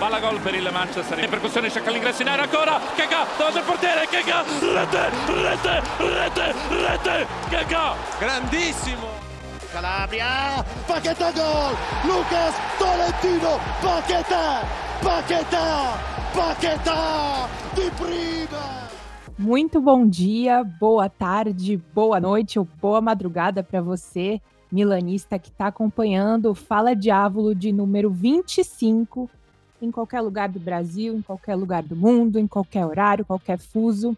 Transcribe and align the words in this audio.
Palla 0.00 0.18
gol 0.18 0.40
per 0.40 0.54
il 0.54 0.66
Manchester. 0.72 1.18
In 1.18 1.28
percussione 1.28 1.68
cerca 1.68 1.90
l'ingresso 1.90 2.22
in 2.22 2.28
area 2.28 2.44
ancora. 2.44 2.80
Keka 2.94 3.26
davanti 3.36 3.58
al 3.58 3.64
portiere. 3.64 4.06
Keka 4.08 4.44
rete, 4.72 5.10
rete, 5.26 5.82
rete, 5.98 6.54
rete. 6.70 7.26
Keka 7.50 7.94
grandissimo. 8.18 9.08
Calabria, 9.70 10.64
Paquetá 10.86 11.30
gol, 11.32 11.76
Lucas 12.04 12.54
Tolentino, 12.78 13.60
Paquetá, 13.82 14.62
Paquetá, 15.02 15.98
Paquetá, 16.34 17.48
de 17.74 17.90
prima. 17.90 18.88
Muito 19.38 19.82
bom 19.82 20.08
dia, 20.08 20.64
boa 20.64 21.10
tarde, 21.10 21.76
boa 21.94 22.18
noite 22.18 22.58
ou 22.58 22.66
boa 22.80 23.02
madrugada 23.02 23.62
para 23.62 23.82
você, 23.82 24.40
milanista 24.72 25.38
que 25.38 25.50
está 25.50 25.66
acompanhando 25.66 26.50
o 26.50 26.54
Fala 26.54 26.96
Diávolo 26.96 27.54
de 27.54 27.70
número 27.70 28.10
25 28.10 29.30
em 29.80 29.90
qualquer 29.90 30.20
lugar 30.20 30.48
do 30.48 30.60
Brasil, 30.60 31.14
em 31.14 31.22
qualquer 31.22 31.54
lugar 31.54 31.82
do 31.82 31.96
mundo, 31.96 32.38
em 32.38 32.46
qualquer 32.46 32.84
horário, 32.84 33.24
qualquer 33.24 33.58
fuso. 33.58 34.16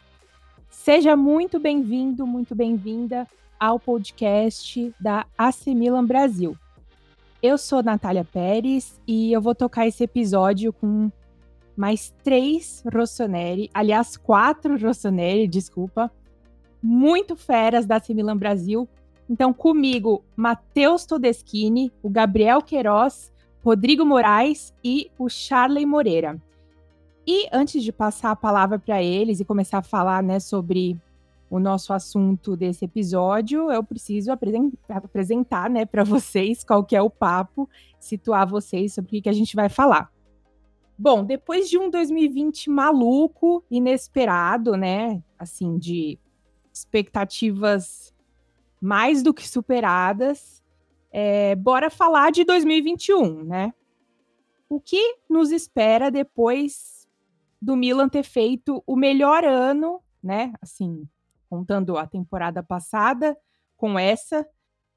Seja 0.68 1.16
muito 1.16 1.60
bem-vindo, 1.60 2.26
muito 2.26 2.54
bem-vinda 2.54 3.28
ao 3.58 3.78
podcast 3.78 4.92
da 5.00 5.26
AC 5.38 5.68
Milan 5.68 6.04
Brasil. 6.04 6.56
Eu 7.42 7.56
sou 7.56 7.82
Natália 7.82 8.24
Pérez 8.24 9.00
e 9.06 9.32
eu 9.32 9.40
vou 9.40 9.54
tocar 9.54 9.86
esse 9.86 10.02
episódio 10.04 10.72
com 10.72 11.10
mais 11.76 12.12
três 12.22 12.82
Rossoneri, 12.92 13.70
aliás, 13.72 14.16
quatro 14.16 14.78
Rossoneri, 14.78 15.46
desculpa, 15.46 16.10
muito 16.82 17.36
feras 17.36 17.86
da 17.86 17.96
AC 17.96 18.08
Milan 18.10 18.36
Brasil. 18.36 18.88
Então, 19.30 19.52
comigo, 19.52 20.24
Matheus 20.36 21.06
Todeschini, 21.06 21.92
o 22.02 22.10
Gabriel 22.10 22.60
Queiroz 22.60 23.32
Rodrigo 23.64 24.04
Moraes 24.04 24.74
e 24.82 25.10
o 25.18 25.28
Charley 25.28 25.86
Moreira. 25.86 26.40
E 27.26 27.46
antes 27.52 27.82
de 27.82 27.92
passar 27.92 28.32
a 28.32 28.36
palavra 28.36 28.78
para 28.78 29.02
eles 29.02 29.38
e 29.38 29.44
começar 29.44 29.78
a 29.78 29.82
falar 29.82 30.22
né, 30.22 30.40
sobre 30.40 30.98
o 31.48 31.60
nosso 31.60 31.92
assunto 31.92 32.56
desse 32.56 32.84
episódio, 32.84 33.70
eu 33.70 33.84
preciso 33.84 34.32
apresentar 34.88 35.70
né, 35.70 35.84
para 35.84 36.02
vocês 36.02 36.64
qual 36.64 36.82
que 36.82 36.96
é 36.96 37.02
o 37.02 37.10
papo, 37.10 37.68
situar 38.00 38.48
vocês 38.48 38.94
sobre 38.94 39.18
o 39.18 39.22
que 39.22 39.28
a 39.28 39.34
gente 39.34 39.54
vai 39.54 39.68
falar. 39.68 40.10
Bom, 40.98 41.24
depois 41.24 41.68
de 41.68 41.78
um 41.78 41.90
2020 41.90 42.70
maluco, 42.70 43.64
inesperado, 43.70 44.76
né? 44.76 45.22
Assim, 45.38 45.76
de 45.76 46.18
expectativas 46.72 48.14
mais 48.80 49.22
do 49.22 49.34
que 49.34 49.48
superadas, 49.48 50.61
é, 51.12 51.54
bora 51.54 51.90
falar 51.90 52.32
de 52.32 52.44
2021, 52.44 53.44
né? 53.44 53.74
O 54.68 54.80
que 54.80 55.16
nos 55.28 55.52
espera 55.52 56.10
depois 56.10 57.06
do 57.60 57.76
Milan 57.76 58.08
ter 58.08 58.22
feito 58.22 58.82
o 58.86 58.96
melhor 58.96 59.44
ano, 59.44 60.00
né? 60.22 60.52
Assim, 60.62 61.06
contando 61.50 61.98
a 61.98 62.06
temporada 62.06 62.62
passada 62.62 63.36
com 63.76 63.98
essa, 63.98 64.48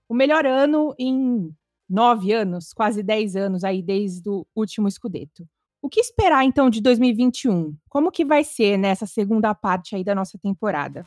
o 0.08 0.16
melhor 0.16 0.45
ano 0.45 0.95
em 0.97 1.53
nove 1.89 2.31
anos, 2.31 2.71
quase 2.71 3.03
dez 3.03 3.36
anos 3.36 3.63
aí 3.63 3.81
desde 3.81 4.30
o 4.30 4.47
último 4.55 4.89
Scudetto. 4.89 5.47
O 5.81 5.89
que 5.89 5.99
esperar 5.99 6.43
então 6.45 6.69
de 6.69 6.81
2021? 6.81 7.75
Como 7.89 8.11
que 8.11 8.25
vai 8.25 8.43
ser 8.43 8.77
nessa 8.77 9.05
segunda 9.05 9.53
parte 9.53 9.95
aí 9.95 10.03
da 10.03 10.16
nossa 10.16 10.38
temporada? 10.38 11.05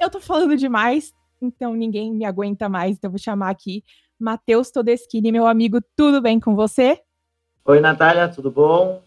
Eu 0.00 0.08
tô 0.08 0.18
falando 0.18 0.56
demais, 0.56 1.12
então 1.42 1.74
ninguém 1.74 2.10
me 2.10 2.24
aguenta 2.24 2.70
mais, 2.70 2.96
então 2.96 3.10
vou 3.10 3.18
chamar 3.18 3.50
aqui 3.50 3.84
Matheus 4.18 4.70
Todeschini, 4.70 5.30
meu 5.30 5.46
amigo, 5.46 5.78
tudo 5.94 6.22
bem 6.22 6.40
com 6.40 6.56
você? 6.56 6.98
Oi, 7.66 7.80
Natália, 7.80 8.26
tudo 8.26 8.50
bom? 8.50 9.02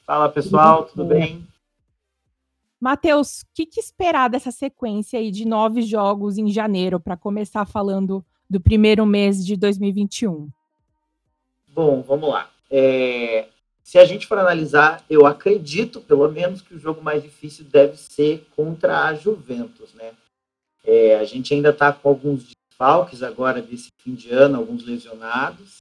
Fala, 0.00 0.28
pessoal, 0.28 0.84
tudo, 0.84 0.90
tudo 0.90 1.04
bem? 1.06 1.48
Matheus, 2.78 3.40
o 3.40 3.46
que, 3.54 3.64
que, 3.64 3.80
esperar 3.80 4.28
dessa 4.28 4.50
sequência 4.50 5.18
aí 5.18 5.30
de 5.30 5.46
nove 5.46 5.80
jogos 5.80 6.36
em 6.36 6.48
janeiro 6.48 7.00
para 7.00 7.16
começar 7.16 7.64
falando 7.64 8.22
do 8.48 8.60
primeiro 8.60 9.06
mês 9.06 9.42
de 9.42 9.56
2021? 9.56 10.50
Bom, 11.68 12.02
vamos 12.02 12.28
lá. 12.28 12.50
É, 12.70 13.48
se 13.90 13.98
a 13.98 14.04
gente 14.04 14.28
for 14.28 14.38
analisar, 14.38 15.04
eu 15.10 15.26
acredito, 15.26 16.00
pelo 16.00 16.30
menos, 16.30 16.62
que 16.62 16.72
o 16.72 16.78
jogo 16.78 17.02
mais 17.02 17.24
difícil 17.24 17.64
deve 17.64 17.96
ser 17.96 18.46
contra 18.54 19.04
a 19.04 19.14
Juventus, 19.14 19.92
né? 19.94 20.12
É, 20.84 21.16
a 21.16 21.24
gente 21.24 21.52
ainda 21.52 21.70
está 21.70 21.92
com 21.92 22.08
alguns 22.08 22.44
desfalques 22.44 23.20
agora 23.20 23.60
desse 23.60 23.88
fim 23.98 24.14
de 24.14 24.30
ano, 24.30 24.58
alguns 24.58 24.86
lesionados, 24.86 25.78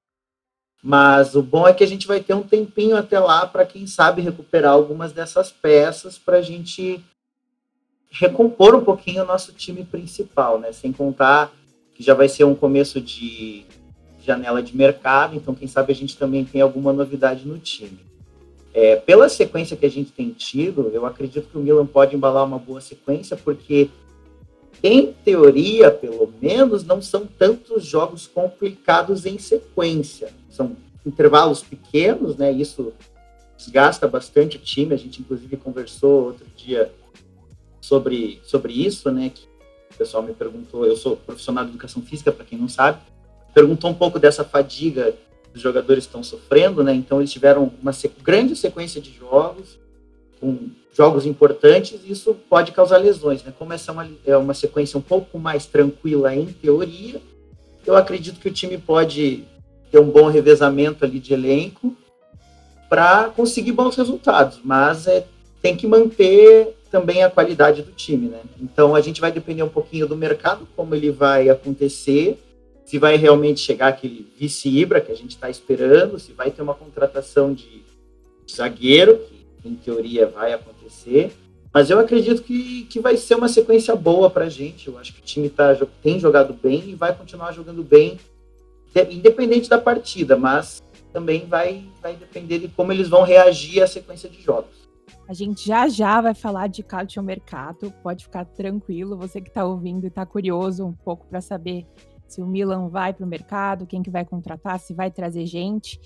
mas 0.81 1.35
o 1.35 1.43
bom 1.43 1.67
é 1.67 1.73
que 1.73 1.83
a 1.83 1.87
gente 1.87 2.07
vai 2.07 2.19
ter 2.19 2.33
um 2.33 2.41
tempinho 2.41 2.97
até 2.97 3.19
lá 3.19 3.45
para, 3.45 3.63
quem 3.63 3.85
sabe, 3.85 4.23
recuperar 4.23 4.71
algumas 4.71 5.13
dessas 5.13 5.51
peças 5.51 6.17
para 6.17 6.37
a 6.37 6.41
gente 6.41 7.05
recompor 8.09 8.73
um 8.73 8.83
pouquinho 8.83 9.21
o 9.21 9.27
nosso 9.27 9.53
time 9.53 9.85
principal, 9.85 10.59
né? 10.59 10.71
Sem 10.71 10.91
contar 10.91 11.53
que 11.93 12.01
já 12.01 12.15
vai 12.15 12.27
ser 12.27 12.43
um 12.43 12.55
começo 12.55 12.99
de 12.99 13.67
janela 14.29 14.61
de 14.61 14.77
mercado, 14.77 15.35
então 15.35 15.55
quem 15.55 15.67
sabe 15.67 15.91
a 15.91 15.95
gente 15.95 16.15
também 16.15 16.45
tem 16.45 16.61
alguma 16.61 16.93
novidade 16.93 17.47
no 17.47 17.57
time. 17.57 17.99
É, 18.71 18.95
pela 18.95 19.27
sequência 19.27 19.75
que 19.75 19.85
a 19.85 19.89
gente 19.89 20.11
tem 20.11 20.29
tido, 20.29 20.91
eu 20.93 21.05
acredito 21.05 21.49
que 21.49 21.57
o 21.57 21.61
Milan 21.61 21.87
pode 21.87 22.15
embalar 22.15 22.45
uma 22.45 22.59
boa 22.59 22.79
sequência, 22.79 23.35
porque 23.35 23.89
em 24.83 25.11
teoria, 25.11 25.89
pelo 25.89 26.31
menos, 26.39 26.83
não 26.85 27.01
são 27.01 27.25
tantos 27.25 27.83
jogos 27.83 28.27
complicados 28.27 29.25
em 29.25 29.39
sequência. 29.39 30.31
São 30.49 30.77
intervalos 31.05 31.61
pequenos, 31.63 32.37
né? 32.37 32.51
Isso 32.51 32.93
desgasta 33.57 34.07
bastante 34.07 34.57
o 34.57 34.59
time. 34.59 34.93
A 34.93 34.97
gente, 34.97 35.19
inclusive, 35.19 35.57
conversou 35.57 36.25
outro 36.27 36.45
dia 36.55 36.89
sobre, 37.81 38.39
sobre 38.43 38.71
isso, 38.71 39.11
né? 39.11 39.31
Que 39.33 39.43
o 39.93 39.97
pessoal 39.97 40.23
me 40.23 40.33
perguntou. 40.33 40.85
Eu 40.85 40.95
sou 40.95 41.17
profissional 41.17 41.65
de 41.65 41.71
educação 41.71 42.01
física, 42.01 42.31
para 42.31 42.45
quem 42.45 42.57
não 42.57 42.69
sabe 42.69 43.01
perguntou 43.53 43.89
um 43.89 43.93
pouco 43.93 44.19
dessa 44.19 44.43
fadiga 44.43 45.13
que 45.51 45.57
os 45.57 45.61
jogadores 45.61 46.03
estão 46.03 46.23
sofrendo, 46.23 46.83
né? 46.83 46.93
Então 46.93 47.19
eles 47.19 47.31
tiveram 47.31 47.71
uma 47.81 47.91
grande 48.23 48.55
sequência 48.55 49.01
de 49.01 49.11
jogos, 49.13 49.79
com 50.39 50.69
jogos 50.93 51.25
importantes, 51.25 51.99
e 52.05 52.11
isso 52.11 52.35
pode 52.49 52.71
causar 52.71 52.97
lesões, 52.97 53.43
né? 53.43 53.53
Como 53.57 53.73
essa 53.73 53.91
é 53.91 53.93
uma, 53.93 54.09
é 54.25 54.37
uma 54.37 54.53
sequência 54.53 54.97
um 54.97 55.01
pouco 55.01 55.39
mais 55.39 55.65
tranquila 55.65 56.33
em 56.35 56.45
teoria, 56.47 57.21
eu 57.85 57.95
acredito 57.95 58.39
que 58.39 58.47
o 58.47 58.53
time 58.53 58.77
pode 58.77 59.43
ter 59.91 59.99
um 59.99 60.09
bom 60.09 60.27
revezamento 60.27 61.03
ali 61.03 61.19
de 61.19 61.33
elenco 61.33 61.95
para 62.87 63.29
conseguir 63.29 63.71
bons 63.71 63.95
resultados, 63.95 64.59
mas 64.63 65.07
é, 65.07 65.25
tem 65.61 65.75
que 65.75 65.87
manter 65.87 66.75
também 66.91 67.23
a 67.23 67.29
qualidade 67.29 67.81
do 67.81 67.91
time, 67.91 68.27
né? 68.27 68.41
Então 68.59 68.95
a 68.95 69.01
gente 69.01 69.21
vai 69.21 69.31
depender 69.31 69.63
um 69.63 69.69
pouquinho 69.69 70.07
do 70.07 70.15
mercado, 70.15 70.67
como 70.75 70.95
ele 70.95 71.11
vai 71.11 71.49
acontecer, 71.49 72.37
se 72.89 72.97
vai 72.97 73.17
realmente 73.17 73.59
chegar 73.59 73.89
aquele 73.89 74.27
vice-Ibra 74.35 74.99
que 74.99 75.11
a 75.11 75.15
gente 75.15 75.29
está 75.29 75.47
esperando, 75.47 76.17
se 76.17 76.33
vai 76.33 76.49
ter 76.49 76.63
uma 76.63 76.73
contratação 76.73 77.53
de 77.53 77.83
zagueiro, 78.51 79.19
que 79.61 79.69
em 79.69 79.75
teoria 79.75 80.25
vai 80.25 80.53
acontecer. 80.53 81.31
Mas 81.71 81.91
eu 81.91 81.99
acredito 81.99 82.41
que, 82.41 82.85
que 82.85 82.99
vai 82.99 83.15
ser 83.15 83.35
uma 83.35 83.47
sequência 83.47 83.95
boa 83.95 84.27
para 84.27 84.45
a 84.45 84.49
gente. 84.49 84.87
Eu 84.87 84.97
acho 84.97 85.13
que 85.13 85.19
o 85.19 85.23
time 85.23 85.49
tá, 85.51 85.77
tem 86.01 86.19
jogado 86.19 86.51
bem 86.51 86.89
e 86.89 86.95
vai 86.95 87.15
continuar 87.15 87.51
jogando 87.51 87.83
bem, 87.83 88.17
independente 89.11 89.69
da 89.69 89.77
partida, 89.77 90.35
mas 90.35 90.81
também 91.13 91.45
vai, 91.45 91.83
vai 92.01 92.15
depender 92.15 92.57
de 92.57 92.69
como 92.69 92.91
eles 92.91 93.07
vão 93.07 93.21
reagir 93.21 93.83
à 93.83 93.87
sequência 93.87 94.27
de 94.27 94.41
jogos. 94.41 94.89
A 95.27 95.33
gente 95.35 95.67
já 95.67 95.87
já 95.87 96.19
vai 96.21 96.33
falar 96.33 96.65
de 96.65 96.81
Calcio 96.81 97.21
Mercato, 97.21 97.93
pode 98.01 98.23
ficar 98.23 98.45
tranquilo, 98.45 99.15
você 99.15 99.39
que 99.39 99.49
está 99.49 99.63
ouvindo 99.63 100.05
e 100.05 100.07
está 100.07 100.25
curioso 100.25 100.83
um 100.83 100.91
pouco 100.91 101.27
para 101.27 101.39
saber 101.39 101.85
se 102.29 102.41
o 102.41 102.47
Milan 102.47 102.89
vai 102.89 103.13
para 103.13 103.25
o 103.25 103.29
mercado, 103.29 103.87
quem 103.87 104.01
que 104.01 104.09
vai 104.09 104.25
contratar, 104.25 104.79
se 104.79 104.93
vai 104.93 105.09
trazer 105.11 105.45
gente. 105.45 105.99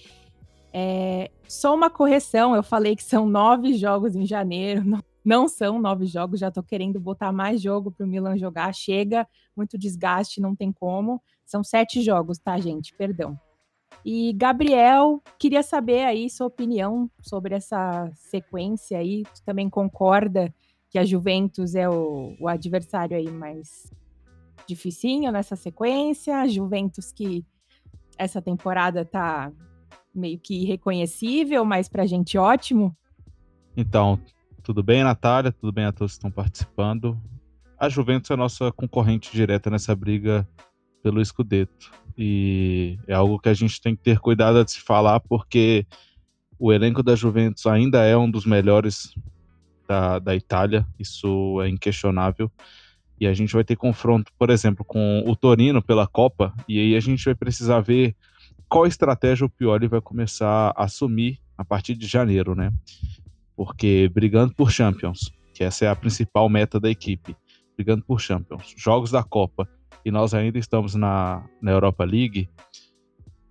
É, 0.74 1.30
só 1.48 1.76
uma 1.76 1.90
correção, 1.90 2.56
eu 2.56 2.64
falei 2.64 2.96
que 2.96 3.04
são 3.04 3.28
nove 3.28 3.76
jogos 3.76 4.16
em 4.16 4.26
janeiro, 4.26 4.84
não, 4.86 5.04
não 5.24 5.48
são 5.48 5.80
nove 5.80 6.06
jogos, 6.06 6.40
já 6.40 6.48
estou 6.48 6.64
querendo 6.64 7.00
botar 7.00 7.32
mais 7.32 7.62
jogo 7.62 7.92
para 7.92 8.06
o 8.06 8.10
Milan 8.10 8.38
jogar, 8.38 8.74
chega, 8.74 9.28
muito 9.56 9.78
desgaste, 9.78 10.42
não 10.42 10.56
tem 10.56 10.72
como. 10.72 11.22
São 11.46 11.64
sete 11.64 12.02
jogos, 12.02 12.40
tá, 12.40 12.58
gente? 12.60 12.96
Perdão. 12.96 13.40
E 14.04 14.34
Gabriel, 14.34 15.22
queria 15.38 15.62
saber 15.62 16.04
aí 16.04 16.30
sua 16.30 16.48
opinião 16.48 17.10
sobre 17.22 17.56
essa 17.56 18.10
sequência 18.16 18.98
aí. 18.98 19.24
Tu 19.24 19.44
também 19.46 19.70
concorda 19.70 20.54
que 20.90 20.98
a 20.98 21.06
Juventus 21.06 21.76
é 21.76 21.88
o, 21.88 22.36
o 22.40 22.48
adversário 22.48 23.16
aí 23.16 23.30
mais 23.30 23.92
dificinho 24.68 25.32
nessa 25.32 25.56
sequência. 25.56 26.48
Juventus 26.48 27.12
que 27.12 27.46
essa 28.18 28.42
temporada 28.42 29.04
tá 29.04 29.52
meio 30.14 30.40
que 30.40 30.64
irreconhecível, 30.64 31.66
mas 31.66 31.90
pra 31.90 32.06
gente 32.06 32.38
ótimo. 32.38 32.96
Então, 33.76 34.20
tudo 34.62 34.84
bem, 34.84 35.04
Natália? 35.04 35.52
Tudo 35.52 35.72
bem 35.72 35.86
a 35.86 35.92
todos 35.92 36.14
que 36.14 36.18
estão 36.18 36.32
participando? 36.32 37.20
a 37.84 37.90
Juventus 37.90 38.32
é 38.32 38.34
a 38.34 38.38
nossa 38.38 38.72
concorrente 38.72 39.30
direta 39.34 39.70
nessa 39.70 39.94
briga 39.94 40.48
pelo 41.02 41.24
Scudetto. 41.24 41.92
E 42.18 42.98
é 43.06 43.14
algo 43.14 43.38
que 43.38 43.50
a 43.50 43.54
gente 43.54 43.82
tem 43.82 43.94
que 43.94 44.02
ter 44.02 44.20
cuidado 44.20 44.64
de 44.64 44.72
se 44.72 44.80
falar, 44.80 45.20
porque 45.20 45.86
o 46.58 46.72
elenco 46.72 47.04
da 47.04 47.14
Juventus 47.14 47.66
ainda 47.66 48.06
é 48.06 48.16
um 48.16 48.32
dos 48.32 48.46
melhores 48.46 49.14
da, 49.86 50.18
da 50.18 50.34
Itália, 50.34 50.88
isso 50.98 51.62
é 51.62 51.68
inquestionável. 51.68 52.50
E 53.24 53.28
a 53.28 53.34
gente 53.34 53.54
vai 53.54 53.64
ter 53.64 53.78
confronto, 53.78 54.34
por 54.38 54.50
exemplo, 54.50 54.84
com 54.84 55.24
o 55.26 55.34
Torino 55.34 55.82
pela 55.82 56.06
Copa, 56.06 56.54
e 56.68 56.78
aí 56.78 56.94
a 56.94 57.00
gente 57.00 57.24
vai 57.24 57.34
precisar 57.34 57.80
ver 57.80 58.14
qual 58.68 58.86
estratégia 58.86 59.46
o 59.46 59.50
Pioli 59.50 59.88
vai 59.88 60.02
começar 60.02 60.74
a 60.76 60.84
assumir 60.84 61.40
a 61.58 61.64
partir 61.64 61.96
de 61.96 62.06
janeiro, 62.06 62.54
né? 62.54 62.70
Porque 63.56 64.12
brigando 64.14 64.54
por 64.54 64.72
Champions, 64.72 65.32
que 65.54 65.64
essa 65.64 65.86
é 65.86 65.88
a 65.88 65.96
principal 65.96 66.50
meta 66.50 66.82
da 66.82 66.90
equipe, 66.90 67.34
brigando 67.78 68.04
por 68.04 68.20
Champions, 68.20 68.76
jogos 68.76 69.10
da 69.10 69.24
Copa, 69.24 69.70
e 70.04 70.12
nós 70.12 70.34
ainda 70.34 70.60
estamos 70.60 70.94
na, 70.94 71.48
na 71.62 71.72
Europa 71.72 72.04
League, 72.04 72.50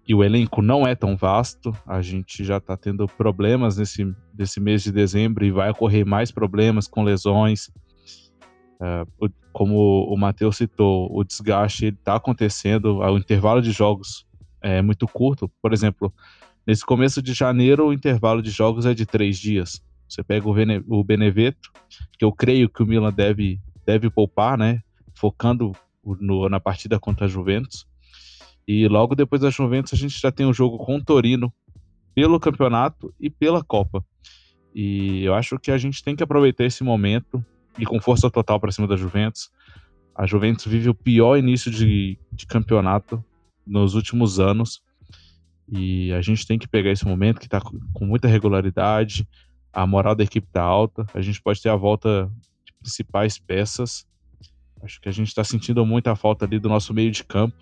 e 0.07 0.15
o 0.15 0.23
elenco 0.23 0.61
não 0.61 0.87
é 0.87 0.95
tão 0.95 1.17
vasto, 1.17 1.75
a 1.87 2.03
gente 2.03 2.45
já 2.45 2.59
está 2.59 2.77
tendo 2.77 3.07
problemas 3.07 3.79
nesse, 3.79 4.15
nesse 4.39 4.61
mês 4.61 4.83
de 4.83 4.93
dezembro 4.93 5.47
e 5.47 5.51
vai 5.51 5.71
ocorrer 5.71 6.05
mais 6.05 6.31
problemas 6.31 6.87
com 6.87 7.03
lesões. 7.03 7.71
Uh, 8.79 9.33
como 9.53 10.05
o 10.05 10.17
Matheus 10.17 10.57
citou, 10.57 11.09
o 11.15 11.23
desgaste 11.23 11.87
está 11.87 12.17
acontecendo, 12.17 12.99
o 12.99 13.19
intervalo 13.19 13.61
de 13.61 13.71
jogos 13.71 14.27
é 14.61 14.81
muito 14.81 15.07
curto. 15.07 15.51
Por 15.61 15.73
exemplo, 15.73 16.13
nesse 16.67 16.85
começo 16.85 17.21
de 17.21 17.35
janeiro, 17.35 17.87
o 17.87 17.93
intervalo 17.93 18.43
de 18.43 18.51
jogos 18.51 18.87
é 18.87 18.95
de 18.95 19.05
três 19.05 19.39
dias. 19.39 19.83
Você 20.09 20.23
pega 20.23 20.49
o, 20.49 20.55
Bene, 20.55 20.83
o 20.89 21.05
Beneveto, 21.05 21.71
que 22.19 22.25
eu 22.25 22.33
creio 22.33 22.69
que 22.69 22.83
o 22.83 22.87
Milan 22.87 23.13
deve, 23.13 23.61
deve 23.87 24.11
poupar, 24.11 24.57
né? 24.59 24.81
Focando 25.15 25.73
no, 26.05 26.49
na 26.49 26.61
partida 26.61 26.99
contra 26.99 27.27
a 27.27 27.29
Juventus. 27.29 27.87
E 28.67 28.87
logo 28.89 29.15
depois 29.15 29.43
da 29.43 29.51
Juventus, 29.51 29.93
a 29.93 29.97
gente 29.97 30.19
já 30.21 30.31
tem 30.31 30.47
um 30.47 30.53
jogo 30.53 30.79
com 30.79 30.97
o 30.97 31.05
Torino 31.05 31.53
pelo 32.15 32.39
campeonato 32.39 33.13
e 33.19 33.29
pela 33.31 33.63
Copa. 33.63 34.05
E 34.75 35.25
eu 35.25 35.35
acho 35.35 35.59
que 35.59 35.71
a 35.71 35.79
gente 35.79 36.03
tem 36.03 36.17
que 36.17 36.23
aproveitar 36.23 36.65
esse 36.65 36.83
momento 36.85 37.45
e 37.79 37.87
com 37.87 38.01
força 38.01 38.31
total 38.31 38.61
para 38.61 38.73
cima 38.73 38.87
da 38.87 38.97
Juventus. 38.97 39.51
A 40.15 40.27
Juventus 40.27 40.67
vive 40.67 40.89
o 40.89 40.95
pior 40.95 41.37
início 41.37 41.71
de, 41.71 42.19
de 42.31 42.47
campeonato 42.47 43.25
nos 43.67 43.95
últimos 43.95 44.39
anos. 44.39 44.83
E 45.69 46.13
a 46.13 46.21
gente 46.21 46.47
tem 46.47 46.59
que 46.59 46.69
pegar 46.69 46.91
esse 46.91 47.07
momento 47.07 47.41
que 47.41 47.47
está 47.47 47.61
com 47.61 48.05
muita 48.05 48.29
regularidade, 48.29 49.27
a 49.73 49.87
moral 49.87 50.15
da 50.15 50.25
equipe 50.25 50.47
está 50.47 50.63
alta, 50.63 51.07
a 51.15 51.21
gente 51.23 51.41
pode 51.41 51.63
ter 51.63 51.71
a 51.71 51.77
volta 51.77 52.31
de 52.65 52.75
principais 52.75 53.39
peças. 53.39 54.07
Acho 54.83 55.01
que 55.01 55.09
a 55.09 55.13
gente 55.13 55.29
está 55.29 55.43
sentindo 55.43 55.87
muita 55.87 56.15
falta 56.15 56.45
ali 56.45 56.59
do 56.59 56.69
nosso 56.69 56.93
meio 56.93 57.11
de 57.11 57.25
campo. 57.25 57.57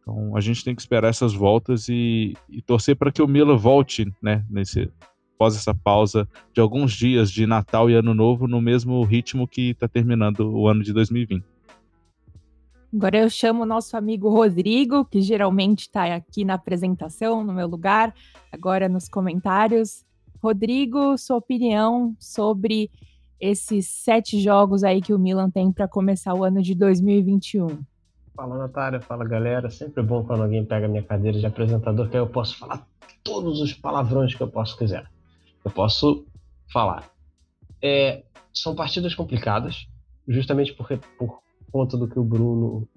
Então 0.00 0.36
a 0.36 0.40
gente 0.40 0.62
tem 0.62 0.74
que 0.74 0.80
esperar 0.80 1.08
essas 1.08 1.34
voltas 1.34 1.88
e, 1.88 2.34
e 2.48 2.62
torcer 2.62 2.94
para 2.94 3.10
que 3.10 3.20
o 3.20 3.26
Mila 3.26 3.56
volte, 3.56 4.06
né, 4.22 4.44
nesse 4.48 4.88
após 5.36 5.54
essa 5.54 5.74
pausa 5.74 6.26
de 6.52 6.60
alguns 6.60 6.92
dias 6.92 7.30
de 7.30 7.46
Natal 7.46 7.90
e 7.90 7.94
Ano 7.94 8.14
Novo 8.14 8.48
no 8.48 8.60
mesmo 8.60 9.02
ritmo 9.04 9.46
que 9.46 9.70
está 9.70 9.86
terminando 9.86 10.50
o 10.50 10.66
ano 10.66 10.82
de 10.82 10.92
2020. 10.94 11.44
Agora 12.94 13.18
eu 13.18 13.28
chamo 13.28 13.64
o 13.64 13.66
nosso 13.66 13.96
amigo 13.96 14.30
Rodrigo, 14.30 15.04
que 15.04 15.20
geralmente 15.20 15.80
está 15.80 16.14
aqui 16.14 16.44
na 16.44 16.54
apresentação, 16.54 17.44
no 17.44 17.52
meu 17.52 17.66
lugar, 17.66 18.14
agora 18.50 18.88
nos 18.88 19.08
comentários. 19.08 20.06
Rodrigo, 20.42 21.18
sua 21.18 21.36
opinião 21.36 22.16
sobre 22.18 22.90
esses 23.38 23.86
sete 23.86 24.40
jogos 24.40 24.82
aí 24.82 25.02
que 25.02 25.12
o 25.12 25.18
Milan 25.18 25.50
tem 25.50 25.70
para 25.70 25.86
começar 25.86 26.32
o 26.32 26.42
ano 26.42 26.62
de 26.62 26.74
2021? 26.74 27.84
Fala, 28.34 28.56
Natália, 28.56 29.00
fala, 29.00 29.24
galera. 29.26 29.68
Sempre 29.68 30.02
bom 30.02 30.24
quando 30.24 30.44
alguém 30.44 30.64
pega 30.64 30.88
minha 30.88 31.02
cadeira 31.02 31.38
de 31.38 31.44
apresentador, 31.44 32.08
que 32.08 32.16
aí 32.16 32.22
eu 32.22 32.28
posso 32.28 32.58
falar 32.58 32.86
todos 33.22 33.60
os 33.60 33.74
palavrões 33.74 34.34
que 34.34 34.42
eu 34.42 34.48
posso 34.48 34.78
quiser. 34.78 35.06
Eu 35.66 35.72
posso 35.72 36.24
falar. 36.72 37.10
É, 37.82 38.22
são 38.54 38.72
partidas 38.76 39.16
complicadas, 39.16 39.88
justamente 40.28 40.72
porque 40.72 40.96
por 41.18 41.40
conta 41.72 41.96
do 41.96 42.06
que 42.06 42.16
o 42.20 42.22
Bruno, 42.22 42.88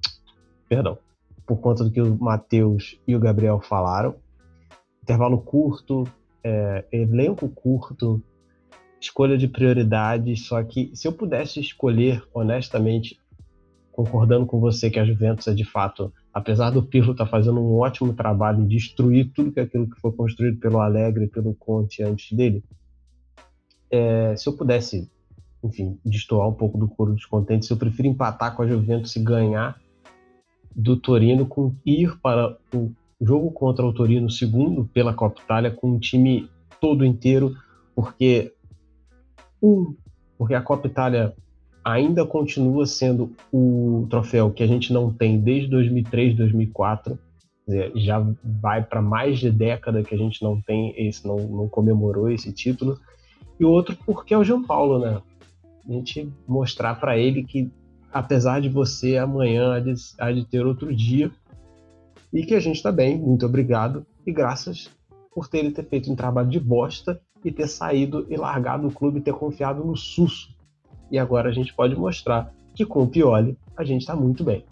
perdão, 0.67 0.99
por 1.47 1.57
conta 1.57 1.83
do 1.83 1.89
que 1.89 1.99
o 1.99 2.15
Matheus 2.19 2.99
e 3.07 3.15
o 3.15 3.19
Gabriel 3.19 3.59
falaram. 3.59 4.17
Intervalo 5.01 5.41
curto, 5.41 6.03
é, 6.43 6.85
elenco 6.91 7.49
curto, 7.49 8.21
escolha 9.01 9.35
de 9.35 9.47
prioridades. 9.47 10.45
Só 10.45 10.63
que 10.63 10.95
se 10.95 11.07
eu 11.07 11.11
pudesse 11.11 11.59
escolher, 11.59 12.23
honestamente, 12.31 13.19
concordando 13.91 14.45
com 14.45 14.59
você 14.59 14.91
que 14.91 14.99
a 14.99 15.05
Juventus 15.05 15.47
é 15.47 15.55
de 15.55 15.65
fato, 15.65 16.13
apesar 16.39 16.71
do 16.71 16.81
Pirlo 16.83 17.11
estar 17.11 17.25
tá 17.25 17.29
fazendo 17.31 17.59
um 17.59 17.77
ótimo 17.77 18.13
trabalho 18.13 18.61
em 18.61 18.67
destruir 18.67 19.31
tudo 19.33 19.51
que 19.51 19.59
aquilo 19.59 19.89
que 19.89 19.99
foi 19.99 20.11
construído 20.11 20.59
pelo 20.59 20.79
Alegre 20.79 21.25
e 21.25 21.29
pelo 21.29 21.53
Conte 21.53 22.03
antes 22.03 22.35
dele, 22.35 22.63
é, 23.91 24.35
se 24.35 24.47
eu 24.47 24.53
pudesse 24.53 25.09
enfim, 25.63 25.99
destoar 26.05 26.47
um 26.47 26.53
pouco 26.53 26.77
do 26.77 26.87
coro 26.87 27.13
dos 27.13 27.25
contentes. 27.25 27.69
Eu 27.69 27.77
prefiro 27.77 28.07
empatar 28.07 28.55
com 28.55 28.63
a 28.63 28.67
Juventus 28.67 29.15
e 29.15 29.19
ganhar 29.19 29.79
do 30.75 30.95
Torino 30.95 31.45
com 31.45 31.75
ir 31.85 32.17
para 32.19 32.57
o 32.73 32.91
jogo 33.21 33.51
contra 33.51 33.85
o 33.85 33.93
Torino 33.93 34.29
segundo 34.29 34.85
pela 34.85 35.13
Copa 35.13 35.41
Itália 35.41 35.71
com 35.71 35.91
um 35.91 35.99
time 35.99 36.49
todo 36.79 37.05
inteiro, 37.05 37.55
porque 37.93 38.53
um, 39.61 39.93
porque 40.37 40.53
a 40.53 40.61
Copa 40.61 40.87
Itália 40.87 41.35
ainda 41.89 42.25
continua 42.25 42.85
sendo 42.85 43.31
o 43.51 44.07
troféu 44.09 44.51
que 44.51 44.63
a 44.63 44.67
gente 44.67 44.91
não 44.93 45.11
tem 45.11 45.39
desde 45.39 45.69
2003, 45.69 46.35
2004. 46.35 47.17
Já 47.95 48.25
vai 48.43 48.83
para 48.83 49.01
mais 49.01 49.39
de 49.39 49.51
década 49.51 50.03
que 50.03 50.15
a 50.15 50.17
gente 50.17 50.41
não 50.41 50.59
tem 50.59 50.93
esse, 50.97 51.27
não, 51.27 51.37
não 51.37 51.69
comemorou 51.69 52.29
esse 52.29 52.51
título. 52.51 52.99
E 53.59 53.65
outro 53.65 53.95
porque 54.05 54.33
é 54.33 54.37
o 54.37 54.43
João 54.43 54.63
Paulo, 54.63 54.99
né? 54.99 55.21
a 55.87 55.91
gente 55.91 56.31
mostrar 56.47 56.95
para 56.99 57.17
ele 57.17 57.43
que, 57.43 57.71
apesar 58.13 58.61
de 58.61 58.69
você, 58.69 59.17
amanhã 59.17 59.73
há 59.73 59.79
de, 59.79 59.93
há 60.19 60.31
de 60.31 60.45
ter 60.45 60.65
outro 60.65 60.95
dia 60.95 61.31
e 62.31 62.45
que 62.45 62.53
a 62.53 62.59
gente 62.59 62.75
está 62.75 62.91
bem. 62.91 63.17
Muito 63.17 63.45
obrigado 63.45 64.05
e 64.25 64.31
graças 64.31 64.89
por 65.33 65.47
ter, 65.47 65.71
ter 65.71 65.85
feito 65.85 66.11
um 66.11 66.15
trabalho 66.15 66.49
de 66.49 66.59
bosta 66.59 67.19
e 67.43 67.51
ter 67.51 67.67
saído 67.67 68.27
e 68.29 68.35
largado 68.35 68.87
o 68.87 68.91
clube 68.91 69.19
e 69.19 69.21
ter 69.21 69.33
confiado 69.33 69.83
no 69.83 69.95
Susso. 69.95 70.55
E 71.11 71.17
agora 71.17 71.49
a 71.49 71.51
gente 71.51 71.73
pode 71.73 71.95
mostrar 71.95 72.53
que 72.75 72.85
com 72.85 73.03
o 73.03 73.07
Pioli 73.07 73.57
a 73.75 73.83
gente 73.83 74.01
está 74.01 74.15
muito 74.15 74.43
bem. 74.43 74.65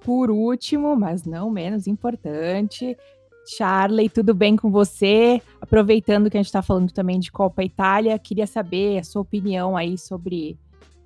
Por 0.00 0.30
último, 0.30 0.94
mas 0.96 1.24
não 1.24 1.50
menos 1.50 1.86
importante, 1.86 2.96
Charley, 3.46 4.08
tudo 4.08 4.34
bem 4.34 4.56
com 4.56 4.70
você? 4.70 5.40
Aproveitando 5.60 6.28
que 6.28 6.36
a 6.36 6.40
gente 6.40 6.46
está 6.46 6.62
falando 6.62 6.92
também 6.92 7.20
de 7.20 7.30
Copa 7.30 7.62
Itália, 7.62 8.18
queria 8.18 8.46
saber 8.46 8.98
a 8.98 9.04
sua 9.04 9.22
opinião 9.22 9.76
aí 9.76 9.96
sobre 9.96 10.58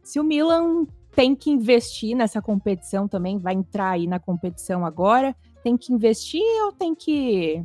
se 0.03 0.19
o 0.19 0.25
Milan 0.25 0.87
tem 1.15 1.35
que 1.35 1.51
investir 1.51 2.17
nessa 2.17 2.41
competição 2.41 3.07
também, 3.07 3.39
vai 3.39 3.55
entrar 3.55 3.91
aí 3.91 4.07
na 4.07 4.19
competição 4.19 4.87
agora, 4.87 5.37
tem 5.63 5.77
que 5.77 5.93
investir 5.93 6.43
ou 6.65 6.73
tem 6.73 6.95
que 6.95 7.63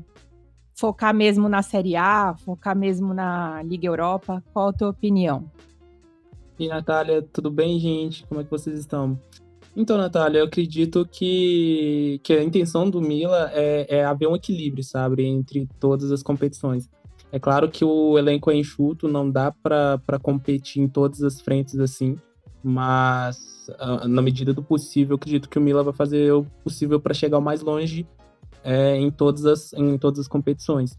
focar 0.76 1.14
mesmo 1.14 1.48
na 1.48 1.62
Série 1.62 1.96
A, 1.96 2.36
focar 2.38 2.76
mesmo 2.76 3.14
na 3.14 3.64
Liga 3.64 3.88
Europa? 3.88 4.44
Qual 4.52 4.70
a 4.70 4.74
tua 4.74 4.90
opinião? 4.90 5.50
E 6.58 6.68
Natália, 6.68 7.22
tudo 7.22 7.52
bem, 7.52 7.80
gente? 7.80 8.26
Como 8.28 8.40
é 8.40 8.44
que 8.44 8.50
vocês 8.50 8.78
estão? 8.80 9.20
Então, 9.76 9.98
Natália, 9.98 10.40
eu 10.40 10.46
acredito 10.46 11.06
que, 11.06 12.20
que 12.24 12.32
a 12.32 12.42
intenção 12.42 12.90
do 12.90 13.02
Mila 13.02 13.52
é, 13.54 13.98
é 13.98 14.06
haver 14.06 14.28
um 14.28 14.36
equilíbrio, 14.36 14.84
sabe, 14.84 15.26
entre 15.26 15.68
todas 15.80 16.12
as 16.12 16.24
competições. 16.24 16.90
É 17.30 17.40
claro 17.40 17.70
que 17.70 17.84
o 17.84 18.18
elenco 18.18 18.50
é 18.50 18.56
enxuto, 18.56 19.10
não 19.10 19.30
dá 19.30 19.52
para 19.52 20.00
competir 20.22 20.82
em 20.82 20.88
todas 20.88 21.22
as 21.22 21.42
frentes 21.42 21.78
assim, 21.78 22.16
mas 22.64 23.38
ah, 23.78 24.08
na 24.08 24.22
medida 24.22 24.54
do 24.54 24.64
possível, 24.64 25.18
acredito 25.18 25.50
que 25.50 25.60
o 25.60 25.62
Mila 25.62 25.84
vai 25.84 25.94
fazer 25.94 26.32
o 26.32 26.46
possível 26.64 27.00
para 27.00 27.14
chegar 27.14 27.38
o 27.38 27.42
mais 27.42 27.62
longe 27.62 28.08
é, 28.64 28.96
em, 28.96 29.12
todas 29.12 29.46
as, 29.46 29.74
em 29.74 29.98
todas 29.98 30.22
as 30.22 30.28
competições. 30.28 30.98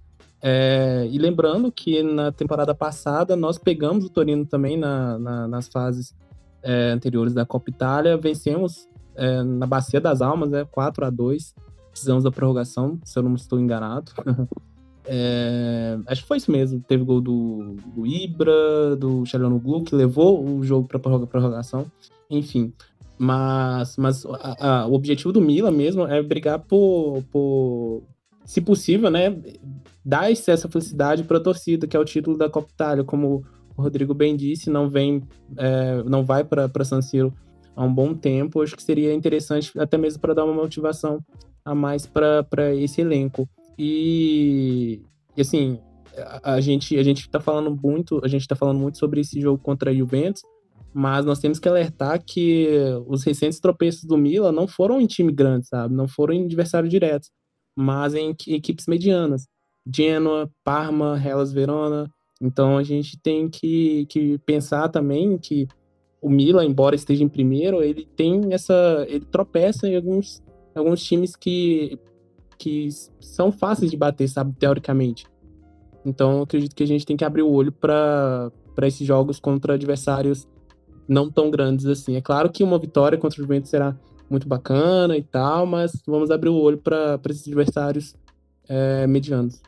É, 0.48 1.08
e 1.10 1.18
lembrando 1.18 1.72
que 1.72 2.04
na 2.04 2.30
temporada 2.30 2.72
passada 2.72 3.34
nós 3.34 3.58
pegamos 3.58 4.04
o 4.04 4.08
Torino 4.08 4.46
também 4.46 4.76
na, 4.76 5.18
na, 5.18 5.48
nas 5.48 5.66
fases 5.66 6.14
é, 6.62 6.92
anteriores 6.92 7.34
da 7.34 7.44
Copa 7.44 7.68
Itália, 7.68 8.16
vencemos 8.16 8.88
é, 9.16 9.42
na 9.42 9.66
Bacia 9.66 10.00
das 10.00 10.22
Almas, 10.22 10.48
né, 10.48 10.64
4 10.64 11.04
a 11.04 11.10
2 11.10 11.52
precisamos 11.90 12.22
da 12.22 12.30
prorrogação, 12.30 13.00
se 13.02 13.18
eu 13.18 13.24
não 13.24 13.34
estou 13.34 13.58
enganado. 13.58 14.12
é, 15.04 15.98
acho 16.06 16.22
que 16.22 16.28
foi 16.28 16.36
isso 16.36 16.52
mesmo, 16.52 16.80
teve 16.80 17.02
gol 17.02 17.20
do, 17.20 17.74
do 17.96 18.06
Ibra, 18.06 18.94
do 18.94 19.24
Glu, 19.60 19.82
que 19.82 19.96
levou 19.96 20.46
o 20.46 20.62
jogo 20.62 20.86
para 20.86 21.00
prorrogação, 21.00 21.90
enfim. 22.30 22.72
Mas, 23.18 23.96
mas 23.96 24.24
a, 24.26 24.82
a, 24.82 24.86
o 24.86 24.92
objetivo 24.92 25.32
do 25.32 25.40
Milan 25.40 25.72
mesmo 25.72 26.06
é 26.06 26.22
brigar 26.22 26.60
por, 26.60 27.24
por 27.32 28.02
se 28.44 28.60
possível, 28.60 29.10
né, 29.10 29.34
dar 30.06 30.30
essa 30.30 30.68
felicidade 30.68 31.24
para 31.24 31.38
a 31.38 31.42
torcida, 31.42 31.84
que 31.84 31.96
é 31.96 32.00
o 32.00 32.04
título 32.04 32.38
da 32.38 32.48
Copa 32.48 32.68
Itália, 32.72 33.02
como 33.02 33.44
o 33.76 33.82
Rodrigo 33.82 34.14
bem 34.14 34.36
disse, 34.36 34.70
não 34.70 34.88
vem, 34.88 35.20
é, 35.58 36.00
não 36.04 36.24
vai 36.24 36.44
para 36.44 36.84
San 36.84 37.02
Siro 37.02 37.34
há 37.74 37.84
um 37.84 37.92
bom 37.92 38.14
tempo. 38.14 38.62
Acho 38.62 38.76
que 38.76 38.82
seria 38.84 39.12
interessante 39.12 39.76
até 39.76 39.98
mesmo 39.98 40.20
para 40.20 40.32
dar 40.32 40.44
uma 40.44 40.54
motivação 40.54 41.18
a 41.64 41.74
mais 41.74 42.06
para 42.06 42.72
esse 42.76 43.00
elenco. 43.00 43.48
E, 43.76 45.02
e 45.36 45.40
assim, 45.40 45.80
a, 46.16 46.54
a, 46.54 46.60
gente 46.60 46.96
a 46.96 47.02
gente 47.02 47.22
está 47.22 47.40
falando 47.40 47.76
muito, 47.82 48.24
a 48.24 48.28
gente 48.28 48.42
está 48.42 48.54
falando 48.54 48.78
muito 48.78 48.98
sobre 48.98 49.20
esse 49.20 49.40
jogo 49.40 49.60
contra 49.60 49.90
a 49.90 49.94
Juventus, 49.94 50.40
mas 50.94 51.26
nós 51.26 51.40
temos 51.40 51.58
que 51.58 51.68
alertar 51.68 52.22
que 52.24 52.68
os 53.08 53.24
recentes 53.24 53.58
tropeços 53.58 54.04
do 54.04 54.16
Milan 54.16 54.52
não 54.52 54.68
foram 54.68 55.00
em 55.00 55.06
time 55.06 55.32
grande, 55.32 55.66
sabe? 55.66 55.92
Não 55.92 56.06
foram 56.06 56.32
em 56.32 56.44
adversário 56.44 56.88
direto, 56.88 57.26
mas 57.76 58.14
em 58.14 58.30
equipes 58.30 58.86
medianas. 58.86 59.48
Genoa, 59.86 60.50
Parma, 60.64 61.20
Hellas 61.22 61.52
Verona. 61.52 62.10
Então 62.40 62.76
a 62.76 62.82
gente 62.82 63.18
tem 63.18 63.48
que, 63.48 64.06
que 64.06 64.38
pensar 64.38 64.88
também 64.88 65.38
que 65.38 65.66
o 66.20 66.28
Milan, 66.28 66.64
embora 66.64 66.96
esteja 66.96 67.22
em 67.22 67.28
primeiro, 67.28 67.82
ele 67.82 68.06
tem 68.16 68.52
essa. 68.52 69.06
ele 69.08 69.24
tropeça 69.24 69.88
em 69.88 69.96
alguns, 69.96 70.42
alguns 70.74 71.02
times 71.02 71.36
que, 71.36 71.98
que 72.58 72.88
são 73.20 73.52
fáceis 73.52 73.90
de 73.90 73.96
bater, 73.96 74.28
sabe, 74.28 74.52
teoricamente. 74.58 75.26
Então, 76.04 76.42
acredito 76.42 76.74
que 76.74 76.82
a 76.82 76.86
gente 76.86 77.06
tem 77.06 77.16
que 77.16 77.24
abrir 77.24 77.42
o 77.42 77.50
olho 77.50 77.72
para 77.72 78.50
esses 78.82 79.06
jogos 79.06 79.40
contra 79.40 79.74
adversários 79.74 80.48
não 81.08 81.30
tão 81.30 81.50
grandes 81.50 81.86
assim. 81.86 82.16
É 82.16 82.20
claro 82.20 82.50
que 82.50 82.64
uma 82.64 82.78
vitória 82.78 83.18
contra 83.18 83.40
o 83.40 83.42
Juventus 83.42 83.70
será 83.70 83.96
muito 84.28 84.48
bacana 84.48 85.16
e 85.16 85.22
tal, 85.22 85.66
mas 85.66 85.92
vamos 86.06 86.30
abrir 86.30 86.48
o 86.48 86.56
olho 86.56 86.78
para 86.78 87.20
esses 87.30 87.46
adversários 87.46 88.14
é, 88.68 89.06
medianos. 89.06 89.60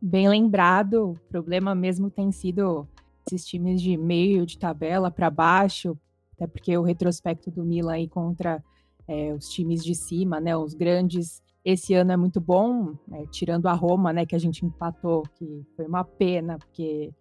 Bem 0.00 0.28
lembrado, 0.28 1.10
o 1.10 1.18
problema 1.28 1.74
mesmo 1.74 2.10
tem 2.10 2.32
sido 2.32 2.88
esses 3.26 3.44
times 3.46 3.82
de 3.82 3.96
meio 3.96 4.46
de 4.46 4.58
tabela 4.58 5.10
para 5.10 5.30
baixo, 5.30 5.96
até 6.34 6.46
porque 6.46 6.76
o 6.76 6.82
retrospecto 6.82 7.50
do 7.50 7.64
Milan 7.64 7.92
aí 7.92 8.08
contra 8.08 8.64
é, 9.06 9.34
os 9.34 9.48
times 9.50 9.84
de 9.84 9.94
cima, 9.94 10.40
né, 10.40 10.56
os 10.56 10.74
grandes 10.74 11.42
esse 11.62 11.92
ano 11.92 12.12
é 12.12 12.16
muito 12.16 12.40
bom, 12.40 12.94
né, 13.06 13.26
tirando 13.30 13.66
a 13.66 13.74
Roma, 13.74 14.12
né, 14.12 14.24
que 14.24 14.34
a 14.34 14.38
gente 14.38 14.64
empatou, 14.64 15.22
que 15.34 15.62
foi 15.76 15.86
uma 15.86 16.02
pena, 16.02 16.58
porque 16.58 17.12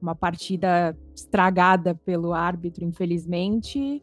uma 0.00 0.14
partida 0.14 0.96
estragada 1.14 1.94
pelo 1.94 2.32
árbitro, 2.32 2.84
infelizmente. 2.84 4.02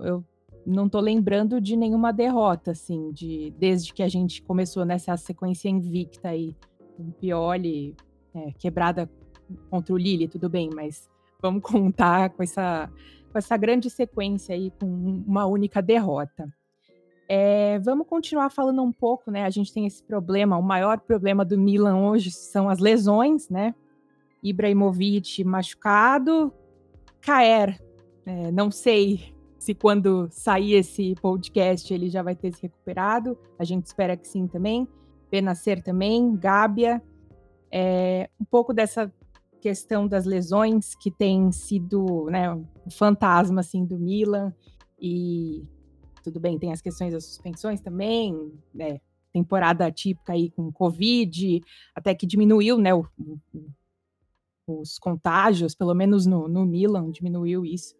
Eu 0.00 0.24
não 0.66 0.86
estou 0.86 1.00
lembrando 1.00 1.60
de 1.60 1.76
nenhuma 1.76 2.12
derrota, 2.12 2.70
assim, 2.70 3.10
de, 3.12 3.52
desde 3.58 3.92
que 3.92 4.02
a 4.02 4.08
gente 4.08 4.42
começou 4.42 4.84
nessa 4.84 5.16
sequência 5.16 5.68
invicta 5.68 6.28
aí, 6.28 6.56
com 6.96 7.10
Pioli, 7.10 7.94
é, 8.34 8.52
quebrada 8.52 9.10
contra 9.70 9.94
o 9.94 9.98
Lille, 9.98 10.28
tudo 10.28 10.48
bem, 10.48 10.70
mas 10.74 11.08
vamos 11.40 11.62
contar 11.64 12.30
com 12.30 12.42
essa, 12.42 12.90
com 13.30 13.38
essa 13.38 13.56
grande 13.56 13.90
sequência 13.90 14.54
aí, 14.54 14.70
com 14.80 14.86
uma 14.86 15.46
única 15.46 15.80
derrota. 15.80 16.48
É, 17.28 17.78
vamos 17.78 18.06
continuar 18.06 18.50
falando 18.50 18.82
um 18.82 18.92
pouco, 18.92 19.30
né? 19.30 19.44
A 19.44 19.50
gente 19.50 19.72
tem 19.72 19.86
esse 19.86 20.02
problema, 20.02 20.58
o 20.58 20.62
maior 20.62 21.00
problema 21.00 21.44
do 21.44 21.58
Milan 21.58 21.96
hoje 21.96 22.30
são 22.30 22.68
as 22.68 22.78
lesões, 22.78 23.48
né? 23.48 23.74
Ibrahimovic 24.42 25.42
machucado, 25.42 26.52
Caer, 27.22 27.80
é, 28.26 28.52
não 28.52 28.70
sei 28.70 29.34
se 29.58 29.74
quando 29.74 30.28
sair 30.30 30.74
esse 30.74 31.14
podcast 31.22 31.92
ele 31.92 32.10
já 32.10 32.22
vai 32.22 32.36
ter 32.36 32.52
se 32.52 32.60
recuperado, 32.60 33.38
a 33.58 33.64
gente 33.64 33.86
espera 33.86 34.14
que 34.14 34.28
sim 34.28 34.46
também. 34.46 34.86
Benacer 35.34 35.82
também, 35.82 36.36
Gábia, 36.36 37.02
é, 37.68 38.30
um 38.40 38.44
pouco 38.44 38.72
dessa 38.72 39.12
questão 39.60 40.06
das 40.06 40.24
lesões 40.24 40.94
que 40.94 41.10
tem 41.10 41.50
sido 41.50 42.26
né, 42.26 42.52
um 42.52 42.64
fantasma 42.88 43.60
assim 43.60 43.84
do 43.84 43.98
Milan 43.98 44.54
e 44.96 45.64
tudo 46.22 46.38
bem, 46.38 46.56
tem 46.56 46.70
as 46.70 46.80
questões 46.80 47.12
das 47.12 47.24
suspensões 47.24 47.80
também, 47.80 48.52
né? 48.72 49.00
Temporada 49.32 49.90
típica 49.90 50.34
aí 50.34 50.50
com 50.50 50.70
Covid, 50.70 51.60
até 51.96 52.14
que 52.14 52.26
diminuiu, 52.26 52.78
né? 52.78 52.94
O, 52.94 53.04
o, 53.18 54.80
os 54.80 55.00
contágios, 55.00 55.74
pelo 55.74 55.94
menos 55.94 56.26
no, 56.26 56.46
no 56.46 56.64
Milan, 56.64 57.10
diminuiu 57.10 57.64
isso. 57.64 57.96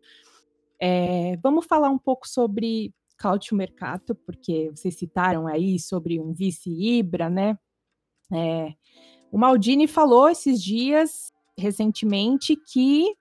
É, 0.79 1.37
vamos 1.38 1.67
falar 1.67 1.91
um 1.91 1.99
pouco 1.99 2.29
sobre 2.29 2.95
Cautio 3.25 3.57
Mercato, 3.57 4.14
porque 4.14 4.71
vocês 4.75 4.97
citaram 4.97 5.47
aí 5.47 5.78
sobre 5.78 6.21
um 6.21 6.35
vice-Ibra, 6.35 7.31
né? 7.31 7.59
É, 8.31 8.75
o 9.33 9.38
Maldini 9.38 9.87
falou 9.87 10.28
esses 10.28 10.62
dias, 10.62 11.33
recentemente, 11.59 12.54
que 12.54 13.14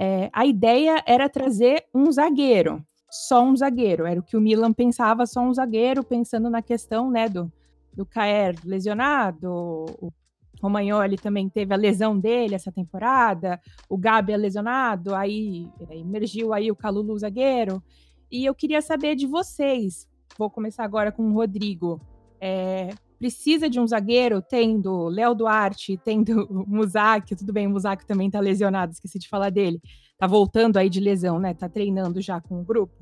é, 0.00 0.30
a 0.32 0.46
ideia 0.46 1.02
era 1.06 1.28
trazer 1.28 1.84
um 1.94 2.10
zagueiro 2.10 2.82
só 3.10 3.42
um 3.42 3.56
zagueiro. 3.56 4.06
Era 4.06 4.20
o 4.20 4.22
que 4.22 4.36
o 4.36 4.40
Milan 4.40 4.72
pensava, 4.72 5.26
só 5.26 5.40
um 5.40 5.52
zagueiro, 5.52 6.04
pensando 6.04 6.50
na 6.50 6.62
questão 6.62 7.10
né, 7.10 7.28
do, 7.28 7.50
do 7.92 8.04
Caer 8.04 8.54
lesionado. 8.64 9.50
O 9.50 10.12
Romagnoli 10.60 11.16
também 11.16 11.48
teve 11.48 11.72
a 11.72 11.76
lesão 11.76 12.18
dele 12.18 12.54
essa 12.54 12.72
temporada. 12.72 13.60
O 13.88 13.96
Gabi 13.96 14.32
é 14.32 14.36
lesionado, 14.36 15.14
aí 15.14 15.68
é, 15.88 15.96
emergiu 15.96 16.52
aí 16.52 16.70
o 16.70 16.76
Calulu 16.76 17.18
zagueiro. 17.18 17.82
E 18.30 18.44
eu 18.44 18.54
queria 18.54 18.82
saber 18.82 19.14
de 19.14 19.26
vocês. 19.26 20.08
Vou 20.38 20.50
começar 20.50 20.84
agora 20.84 21.10
com 21.10 21.22
o 21.30 21.34
Rodrigo. 21.34 22.00
É, 22.40 22.90
precisa 23.18 23.68
de 23.68 23.80
um 23.80 23.86
zagueiro, 23.86 24.40
tendo 24.40 25.08
Léo 25.08 25.34
Duarte, 25.34 25.96
tendo 26.04 26.46
o 26.50 26.68
Muzak, 26.68 27.34
tudo 27.34 27.52
bem, 27.52 27.66
o 27.66 27.70
Muzak 27.70 28.06
também 28.06 28.30
tá 28.30 28.38
lesionado, 28.38 28.92
esqueci 28.92 29.18
de 29.18 29.28
falar 29.28 29.50
dele 29.50 29.80
tá 30.18 30.26
voltando 30.26 30.76
aí 30.76 30.90
de 30.90 31.00
lesão, 31.00 31.38
né? 31.38 31.54
Tá 31.54 31.68
treinando 31.68 32.20
já 32.20 32.40
com 32.40 32.60
o 32.60 32.64
grupo. 32.64 32.92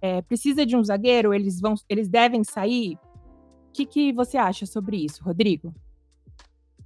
É, 0.00 0.22
precisa 0.22 0.64
de 0.64 0.76
um 0.76 0.84
zagueiro? 0.84 1.34
Eles 1.34 1.60
vão, 1.60 1.74
eles 1.88 2.08
devem 2.08 2.44
sair? 2.44 2.94
O 3.68 3.72
que, 3.72 3.84
que 3.84 4.12
você 4.12 4.38
acha 4.38 4.64
sobre 4.64 4.96
isso, 4.96 5.22
Rodrigo? 5.22 5.74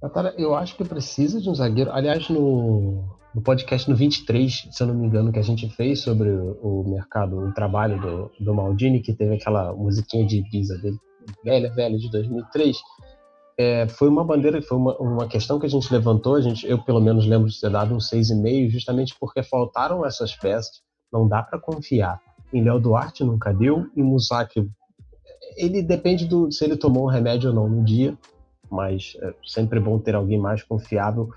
Natália, 0.01 0.33
eu 0.37 0.55
acho 0.55 0.75
que 0.75 0.83
precisa 0.83 1.39
de 1.39 1.49
um 1.49 1.55
zagueiro. 1.55 1.91
Aliás, 1.91 2.27
no, 2.29 3.03
no 3.35 3.41
podcast 3.41 3.89
no 3.89 3.97
23, 3.97 4.69
se 4.71 4.81
eu 4.81 4.87
não 4.87 4.95
me 4.95 5.07
engano, 5.07 5.29
que 5.29 5.37
a 5.37 5.43
gente 5.43 5.69
fez 5.69 5.99
sobre 5.99 6.29
o, 6.29 6.85
mercado, 6.87 7.37
o 7.37 7.53
trabalho 7.53 7.99
do, 7.99 8.31
do 8.39 8.53
Maldini, 8.53 9.01
que 9.01 9.13
teve 9.13 9.35
aquela 9.35 9.73
musiquinha 9.73 10.25
de 10.25 10.37
Ibiza 10.37 10.77
dele, 10.77 10.97
velha, 11.43 11.69
velha, 11.73 11.97
de 11.97 12.09
2003, 12.09 12.77
é, 13.57 13.87
foi 13.89 14.07
uma 14.07 14.23
bandeira, 14.23 14.61
foi 14.61 14.77
uma, 14.77 14.95
uma 14.97 15.27
questão 15.27 15.59
que 15.59 15.65
a 15.65 15.69
gente 15.69 15.91
levantou, 15.91 16.35
a 16.35 16.41
gente, 16.41 16.65
eu 16.65 16.81
pelo 16.81 17.01
menos 17.01 17.27
lembro 17.27 17.49
de 17.49 17.59
ter 17.59 17.69
dado 17.69 17.93
um 17.93 17.97
6,5, 17.97 18.69
justamente 18.69 19.13
porque 19.19 19.43
faltaram 19.43 20.05
essas 20.05 20.33
peças, 20.33 20.81
não 21.11 21.27
dá 21.27 21.43
para 21.43 21.59
confiar. 21.59 22.21
Em 22.53 22.63
Léo 22.63 22.79
Duarte 22.79 23.21
nunca 23.25 23.53
deu, 23.53 23.85
e 23.97 24.01
Musaki, 24.01 24.65
ele 25.57 25.83
depende 25.83 26.25
do 26.25 26.49
se 26.49 26.63
ele 26.63 26.77
tomou 26.77 27.03
um 27.03 27.09
remédio 27.09 27.49
ou 27.49 27.55
não 27.55 27.67
no 27.67 27.83
dia, 27.83 28.17
mas 28.71 29.17
é 29.21 29.33
sempre 29.45 29.77
bom 29.77 29.99
ter 29.99 30.15
alguém 30.15 30.39
mais 30.39 30.63
confiável. 30.63 31.29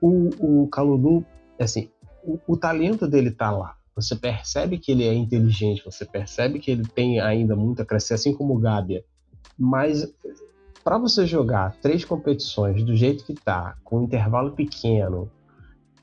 O, 0.00 0.62
o 0.62 0.68
Calulu, 0.68 1.24
assim, 1.64 1.90
o, 2.24 2.38
o 2.46 2.56
talento 2.56 3.06
dele 3.06 3.30
tá 3.30 3.50
lá, 3.50 3.76
você 3.94 4.16
percebe 4.16 4.78
que 4.78 4.92
ele 4.92 5.04
é 5.04 5.14
inteligente, 5.14 5.84
você 5.84 6.04
percebe 6.04 6.58
que 6.58 6.70
ele 6.70 6.84
tem 6.84 7.20
ainda 7.20 7.54
muito 7.54 7.82
a 7.82 7.84
crescer, 7.84 8.14
assim 8.14 8.34
como 8.34 8.54
o 8.54 8.58
Gábia, 8.58 9.04
mas 9.58 10.12
para 10.82 10.98
você 10.98 11.26
jogar 11.26 11.76
três 11.80 12.04
competições 12.04 12.82
do 12.82 12.96
jeito 12.96 13.24
que 13.24 13.34
tá, 13.34 13.76
com 13.84 14.00
um 14.00 14.04
intervalo 14.04 14.52
pequeno 14.52 15.30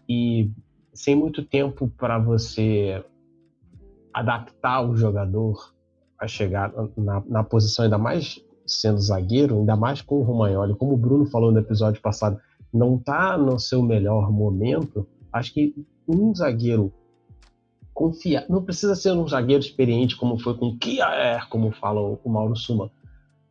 e 0.07 0.51
sem 0.93 1.15
muito 1.15 1.43
tempo 1.43 1.91
para 1.97 2.17
você 2.17 3.03
adaptar 4.13 4.81
o 4.81 4.95
jogador 4.95 5.73
a 6.19 6.27
chegar 6.27 6.73
na, 6.97 7.23
na, 7.25 7.43
posição, 7.43 7.85
ainda 7.85 7.97
mais 7.97 8.43
sendo 8.65 8.99
zagueiro, 8.99 9.59
ainda 9.59 9.75
mais 9.75 10.01
com 10.01 10.15
o 10.15 10.23
Romagnoli, 10.23 10.75
como 10.75 10.93
o 10.93 10.97
Bruno 10.97 11.25
falou 11.25 11.51
no 11.51 11.59
episódio 11.59 12.01
passado, 12.01 12.39
não 12.73 12.97
tá 12.97 13.37
no 13.37 13.59
seu 13.59 13.81
melhor 13.81 14.31
momento, 14.31 15.07
acho 15.31 15.53
que 15.53 15.73
um 16.07 16.33
zagueiro 16.33 16.93
confiar, 17.93 18.45
não 18.49 18.63
precisa 18.63 18.95
ser 18.95 19.11
um 19.11 19.27
zagueiro 19.27 19.61
experiente 19.61 20.15
como 20.15 20.39
foi 20.39 20.55
com 20.57 20.67
o 20.67 20.77
Kiaer, 20.77 21.47
como 21.49 21.71
fala 21.71 21.99
o 21.99 22.29
Mauro 22.29 22.55
Suma, 22.55 22.91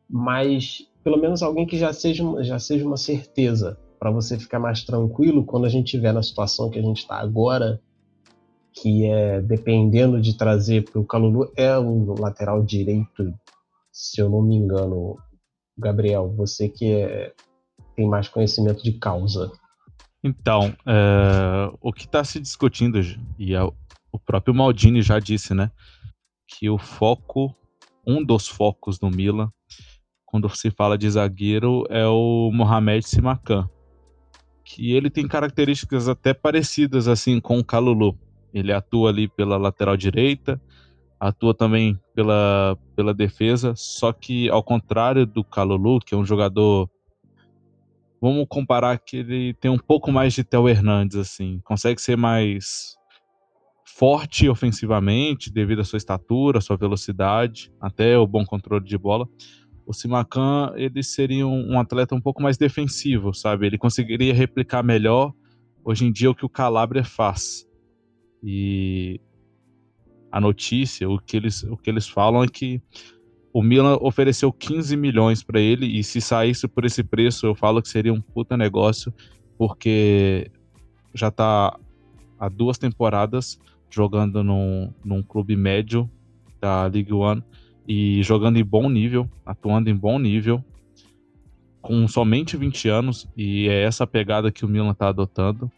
mas 0.09 0.89
pelo 1.05 1.19
menos 1.19 1.43
alguém 1.43 1.67
que 1.67 1.79
já 1.79 1.93
seja, 1.93 2.25
já 2.43 2.59
seja 2.59 2.87
uma 2.87 2.97
certeza, 2.97 3.79
para 3.99 4.11
você 4.11 4.39
ficar 4.39 4.59
mais 4.59 4.85
tranquilo 4.85 5.45
quando 5.45 5.67
a 5.67 5.69
gente 5.69 5.87
estiver 5.87 6.13
na 6.13 6.23
situação 6.23 6.71
que 6.71 6.79
a 6.79 6.83
gente 6.83 6.99
está 6.99 7.17
agora, 7.17 7.81
que 8.73 9.07
é 9.07 9.41
dependendo 9.41 10.21
de 10.21 10.37
trazer, 10.37 10.85
porque 10.85 10.99
o 10.99 11.05
Calulu 11.05 11.51
é 11.57 11.79
um 11.79 12.15
lateral 12.19 12.63
direito, 12.63 13.35
se 13.93 14.21
eu 14.21 14.31
não 14.31 14.41
me 14.41 14.57
engano, 14.57 15.17
Gabriel, 15.77 16.33
você 16.37 16.69
que 16.69 16.93
é, 16.93 17.33
tem 17.97 18.07
mais 18.07 18.29
conhecimento 18.29 18.83
de 18.83 18.93
causa. 18.93 19.51
Então, 20.23 20.75
é, 20.87 21.71
o 21.81 21.93
que 21.93 22.05
está 22.05 22.25
se 22.25 22.41
discutindo, 22.41 22.99
e 23.39 23.55
é, 23.55 23.63
o 23.63 24.19
próprio 24.19 24.55
Maldini 24.55 25.01
já 25.03 25.19
disse, 25.19 25.55
né, 25.55 25.71
que 26.47 26.69
o 26.69 26.79
foco, 26.79 27.55
um 28.07 28.25
dos 28.25 28.49
focos 28.49 28.99
do 28.99 29.11
Milan 29.11 29.51
quando 30.29 30.49
se 30.55 30.71
fala 30.71 30.99
de 30.99 31.09
zagueiro, 31.09 31.87
é 31.89 32.07
o 32.07 32.51
Mohamed 32.53 33.03
Simakan. 33.03 33.69
Que 34.63 34.93
ele 34.93 35.09
tem 35.09 35.27
características 35.27 36.07
até 36.07 36.35
parecidas 36.35 37.09
assim 37.09 37.41
com 37.41 37.59
o 37.59 37.65
Calulu. 37.65 38.15
Ele 38.53 38.71
atua 38.71 39.09
ali 39.09 39.27
pela 39.27 39.57
lateral 39.57 39.97
direita, 39.97 40.61
atua 41.19 41.55
também 41.55 41.99
pela, 42.15 42.77
pela 42.95 43.15
defesa, 43.15 43.73
só 43.75 44.13
que 44.13 44.51
ao 44.51 44.63
contrário 44.63 45.25
do 45.25 45.43
Calulu, 45.43 45.99
que 45.99 46.15
é 46.15 46.19
um 46.19 46.27
jogador 46.27 46.91
vamos 48.21 48.47
comparar 48.49 48.99
que 48.99 49.19
ele 49.19 49.55
tem 49.55 49.71
um 49.71 49.79
pouco 49.79 50.11
mais 50.11 50.33
de 50.33 50.45
Theo 50.45 50.69
Hernandes 50.69 51.17
assim, 51.17 51.61
consegue 51.65 52.01
ser 52.01 52.17
mais 52.17 52.97
forte 53.85 54.49
ofensivamente 54.49 55.51
devido 55.51 55.81
à 55.81 55.85
sua 55.85 55.97
estatura, 55.97 56.61
sua 56.61 56.77
velocidade, 56.77 57.73
até 57.81 58.17
o 58.17 58.27
bom 58.27 58.45
controle 58.45 58.85
de 58.85 58.97
bola. 58.97 59.29
O 59.85 59.93
Simacan, 59.93 60.73
ele 60.77 61.03
seria 61.03 61.47
um, 61.47 61.73
um 61.73 61.81
atleta 61.81 62.15
um 62.15 62.21
pouco 62.21 62.41
mais 62.43 62.57
defensivo, 62.57 63.35
sabe? 63.35 63.67
Ele 63.67 63.79
conseguiria 63.79 64.33
replicar 64.33 64.85
melhor 64.85 65.33
hoje 65.83 66.05
em 66.05 66.13
dia 66.13 66.31
o 66.31 66.35
que 66.35 66.45
o 66.45 66.49
Calabria 66.49 67.03
faz. 67.03 67.67
E 68.41 69.21
a 70.31 70.41
notícia, 70.41 71.09
o 71.09 71.19
que 71.19 71.37
eles, 71.37 71.63
o 71.65 71.77
que 71.77 71.91
eles 71.91 72.07
falam 72.07 72.45
é 72.45 72.49
que 72.49 72.81
o 73.59 73.63
Milan 73.63 73.99
ofereceu 74.01 74.53
15 74.53 74.97
milhões 74.97 75.43
para 75.43 75.59
ele 75.59 75.99
e 75.99 76.05
se 76.05 76.21
saísse 76.21 76.69
por 76.69 76.85
esse 76.85 77.03
preço, 77.03 77.45
eu 77.45 77.57
falo 77.57 77.83
que 77.83 77.89
seria 77.89 78.15
um 78.15 78.21
puta 78.21 78.57
negócio, 78.57 79.13
porque 79.59 80.49
já 81.13 81.29
tá 81.29 81.77
há 82.39 82.49
duas 82.49 82.79
temporadas 82.79 83.59
jogando 83.91 84.45
num, 84.45 84.93
num 85.05 85.25
clube 85.25 85.57
médio 85.57 86.09
da 86.61 86.85
League 86.87 87.13
One 87.13 87.43
e 87.89 88.23
jogando 88.23 88.59
em 88.59 88.65
bom 88.65 88.89
nível, 88.89 89.29
atuando 89.45 89.91
em 89.91 89.97
bom 89.97 90.21
nível, 90.21 90.65
com 91.83 92.07
somente 92.07 92.57
20 92.57 92.89
anos, 92.89 93.29
e 93.37 93.67
é 93.69 93.83
essa 93.83 94.07
pegada 94.07 94.53
que 94.53 94.65
o 94.65 94.69
Milan 94.69 94.93
está 94.93 95.09
adotando. 95.09 95.69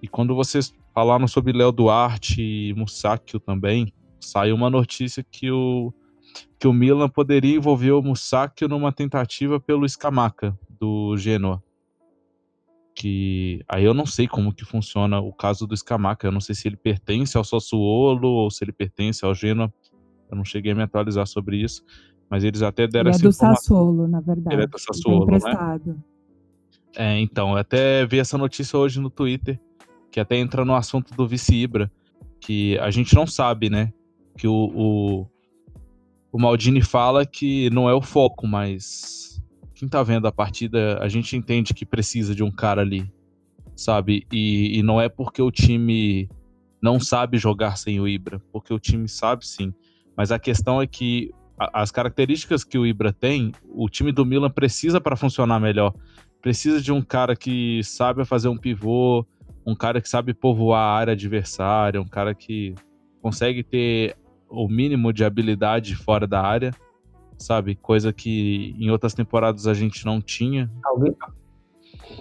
E 0.00 0.08
quando 0.08 0.34
vocês 0.34 0.74
falaram 0.94 1.28
sobre 1.28 1.52
Léo 1.52 1.70
Duarte 1.70 2.40
e 2.40 2.72
Musacchio 2.72 3.38
também, 3.38 3.92
saiu 4.18 4.54
uma 4.54 4.70
notícia 4.70 5.22
que 5.22 5.50
o, 5.50 5.92
que 6.58 6.68
o 6.68 6.72
Milan 6.72 7.08
poderia 7.08 7.56
envolver 7.56 7.92
o 7.92 8.02
Musacchio 8.02 8.68
numa 8.68 8.92
tentativa 8.92 9.58
pelo 9.58 9.88
Scamacca, 9.88 10.56
do 10.68 11.16
Genoa. 11.16 11.62
Que 12.94 13.64
aí 13.68 13.84
eu 13.84 13.94
não 13.94 14.04
sei 14.04 14.28
como 14.28 14.52
que 14.52 14.64
funciona 14.64 15.20
o 15.20 15.32
caso 15.32 15.66
do 15.66 15.76
Scamacca, 15.76 16.26
eu 16.26 16.32
não 16.32 16.40
sei 16.40 16.54
se 16.54 16.68
ele 16.68 16.76
pertence 16.76 17.36
ao 17.36 17.44
Sassuolo 17.44 18.28
ou 18.28 18.50
se 18.50 18.62
ele 18.62 18.72
pertence 18.72 19.24
ao 19.24 19.34
Genoa. 19.34 19.72
Eu 20.30 20.36
não 20.36 20.44
cheguei 20.44 20.72
a 20.72 20.74
me 20.74 20.82
atualizar 20.82 21.26
sobre 21.26 21.56
isso, 21.56 21.82
mas 22.28 22.44
eles 22.44 22.62
até 22.62 22.86
deram 22.86 23.10
ele 23.10 23.16
essa 23.16 23.26
é 23.26 23.28
do. 23.28 23.32
Sassuolo, 23.32 24.06
na 24.06 24.20
verdade. 24.20 24.54
Ele 24.54 24.64
é 24.64 24.66
do 24.66 24.76
Ele 24.76 24.84
tá 24.86 24.92
Sassuolo, 24.92 25.26
né? 25.26 26.00
É, 26.96 27.18
então, 27.20 27.52
eu 27.52 27.56
até 27.56 28.04
vi 28.04 28.18
essa 28.18 28.36
notícia 28.36 28.78
hoje 28.78 29.00
no 29.00 29.10
Twitter, 29.10 29.58
que 30.10 30.20
até 30.20 30.36
entra 30.36 30.64
no 30.64 30.74
assunto 30.74 31.14
do 31.14 31.26
vice 31.26 31.54
Ibra, 31.54 31.90
que 32.40 32.78
a 32.78 32.90
gente 32.90 33.14
não 33.14 33.26
sabe, 33.26 33.70
né? 33.70 33.92
Que 34.36 34.46
o, 34.46 34.70
o, 34.74 35.26
o 36.32 36.38
Maldini 36.38 36.82
fala 36.82 37.26
que 37.26 37.68
não 37.70 37.88
é 37.88 37.94
o 37.94 38.02
foco, 38.02 38.46
mas 38.46 39.42
quem 39.74 39.88
tá 39.88 40.02
vendo 40.02 40.26
a 40.26 40.32
partida, 40.32 40.98
a 41.00 41.08
gente 41.08 41.36
entende 41.36 41.74
que 41.74 41.86
precisa 41.86 42.34
de 42.34 42.42
um 42.42 42.50
cara 42.50 42.82
ali, 42.82 43.10
sabe? 43.74 44.26
E, 44.32 44.78
e 44.78 44.82
não 44.82 45.00
é 45.00 45.08
porque 45.08 45.40
o 45.40 45.50
time 45.50 46.28
não 46.82 47.00
sabe 47.00 47.38
jogar 47.38 47.76
sem 47.76 47.98
o 48.00 48.06
Ibra, 48.06 48.40
porque 48.52 48.72
o 48.72 48.78
time 48.78 49.08
sabe 49.08 49.46
sim. 49.46 49.72
Mas 50.16 50.30
a 50.30 50.38
questão 50.38 50.80
é 50.80 50.86
que 50.86 51.30
a- 51.58 51.82
as 51.82 51.90
características 51.90 52.62
que 52.62 52.78
o 52.78 52.86
Ibra 52.86 53.12
tem, 53.12 53.52
o 53.68 53.88
time 53.88 54.12
do 54.12 54.24
Milan 54.24 54.50
precisa 54.50 55.00
para 55.00 55.16
funcionar 55.16 55.58
melhor. 55.58 55.94
Precisa 56.40 56.80
de 56.80 56.92
um 56.92 57.02
cara 57.02 57.34
que 57.34 57.82
sabe 57.82 58.24
fazer 58.24 58.48
um 58.48 58.56
pivô, 58.56 59.26
um 59.66 59.74
cara 59.74 60.00
que 60.00 60.08
sabe 60.08 60.32
povoar 60.32 60.80
a 60.80 60.98
área 60.98 61.12
adversária, 61.12 62.00
um 62.00 62.08
cara 62.08 62.34
que 62.34 62.74
consegue 63.20 63.62
ter 63.62 64.16
o 64.50 64.68
mínimo 64.68 65.12
de 65.12 65.24
habilidade 65.24 65.94
fora 65.94 66.26
da 66.26 66.42
área, 66.42 66.74
sabe? 67.38 67.74
Coisa 67.74 68.12
que 68.12 68.74
em 68.78 68.90
outras 68.90 69.14
temporadas 69.14 69.66
a 69.66 69.74
gente 69.74 70.04
não 70.04 70.20
tinha. 70.20 70.70
Alguém, 70.84 71.16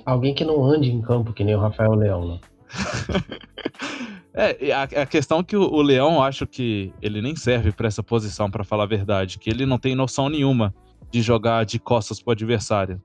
alguém 0.05 0.33
que 0.33 0.45
não 0.45 0.63
ande 0.63 0.91
em 0.91 1.01
campo, 1.01 1.33
que 1.33 1.43
nem 1.43 1.55
o 1.55 1.59
Rafael 1.59 1.93
Leão, 1.93 2.27
né? 2.27 2.39
É, 4.31 4.71
a, 4.71 4.83
a 4.83 5.05
questão 5.05 5.39
é 5.39 5.43
que 5.43 5.57
o, 5.57 5.63
o 5.63 5.81
Leão, 5.81 6.23
acho 6.23 6.45
que 6.45 6.93
ele 7.01 7.21
nem 7.21 7.35
serve 7.35 7.73
para 7.73 7.87
essa 7.87 8.03
posição, 8.03 8.49
para 8.49 8.63
falar 8.63 8.83
a 8.83 8.87
verdade, 8.87 9.39
que 9.39 9.49
ele 9.49 9.65
não 9.65 9.77
tem 9.77 9.95
noção 9.95 10.29
nenhuma 10.29 10.73
de 11.11 11.21
jogar 11.21 11.65
de 11.65 11.77
costas 11.79 12.21
pro 12.21 12.31
adversário. 12.31 13.01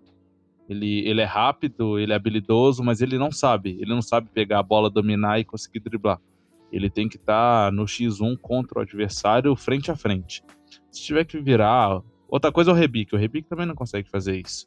Ele, 0.69 1.01
ele 1.09 1.21
é 1.21 1.25
rápido, 1.25 1.99
ele 1.99 2.13
é 2.13 2.17
habilidoso, 2.17 2.85
mas 2.85 3.01
ele 3.01 3.19
não 3.19 3.33
sabe. 3.33 3.79
Ele 3.81 3.91
não 3.91 4.03
sabe 4.03 4.31
pegar 4.33 4.61
a 4.61 4.63
bola, 4.63 4.89
dominar 4.89 5.41
e 5.41 5.45
conseguir 5.45 5.81
driblar. 5.81 6.21
Ele 6.75 6.91
tem 6.91 7.09
que 7.09 7.17
estar 7.17 7.71
no 7.71 7.85
X1 7.85 8.37
contra 8.43 8.81
o 8.81 8.83
adversário 8.83 9.55
frente 9.55 9.93
a 9.93 9.97
frente. 9.97 10.43
Se 10.91 11.03
tiver 11.03 11.25
que 11.25 11.39
virar. 11.41 12.03
Outra 12.29 12.51
coisa 12.51 12.73
é 12.73 12.75
o 12.75 12.77
Rebic. 12.77 13.15
O 13.15 13.19
Rebic 13.19 13.49
também 13.49 13.65
não 13.65 13.77
consegue 13.77 14.11
fazer 14.11 14.41
isso. 14.45 14.67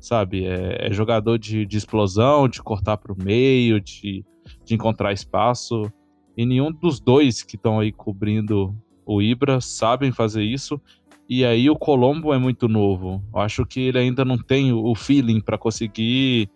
Sabe? 0.00 0.44
É, 0.44 0.88
é 0.88 0.92
jogador 0.92 1.38
de, 1.38 1.64
de 1.64 1.76
explosão, 1.76 2.48
de 2.48 2.60
cortar 2.60 2.96
para 2.96 3.12
o 3.12 3.16
meio, 3.16 3.80
de, 3.80 4.24
de 4.64 4.74
encontrar 4.74 5.12
espaço. 5.12 5.90
E 6.36 6.44
nenhum 6.44 6.72
dos 6.72 6.98
dois 6.98 7.44
que 7.44 7.54
estão 7.54 7.78
aí 7.78 7.92
cobrindo 7.92 8.74
o 9.06 9.22
Ibra 9.22 9.60
sabem 9.60 10.10
fazer 10.10 10.42
isso. 10.42 10.80
E 11.28 11.44
aí 11.44 11.70
o 11.70 11.76
Colombo 11.76 12.34
é 12.34 12.38
muito 12.38 12.66
novo. 12.66 13.22
Eu 13.32 13.40
acho 13.40 13.64
que 13.64 13.78
ele 13.78 13.98
ainda 13.98 14.24
não 14.24 14.36
tem 14.36 14.72
o 14.72 14.92
feeling 14.96 15.40
para 15.40 15.56
conseguir 15.56 16.50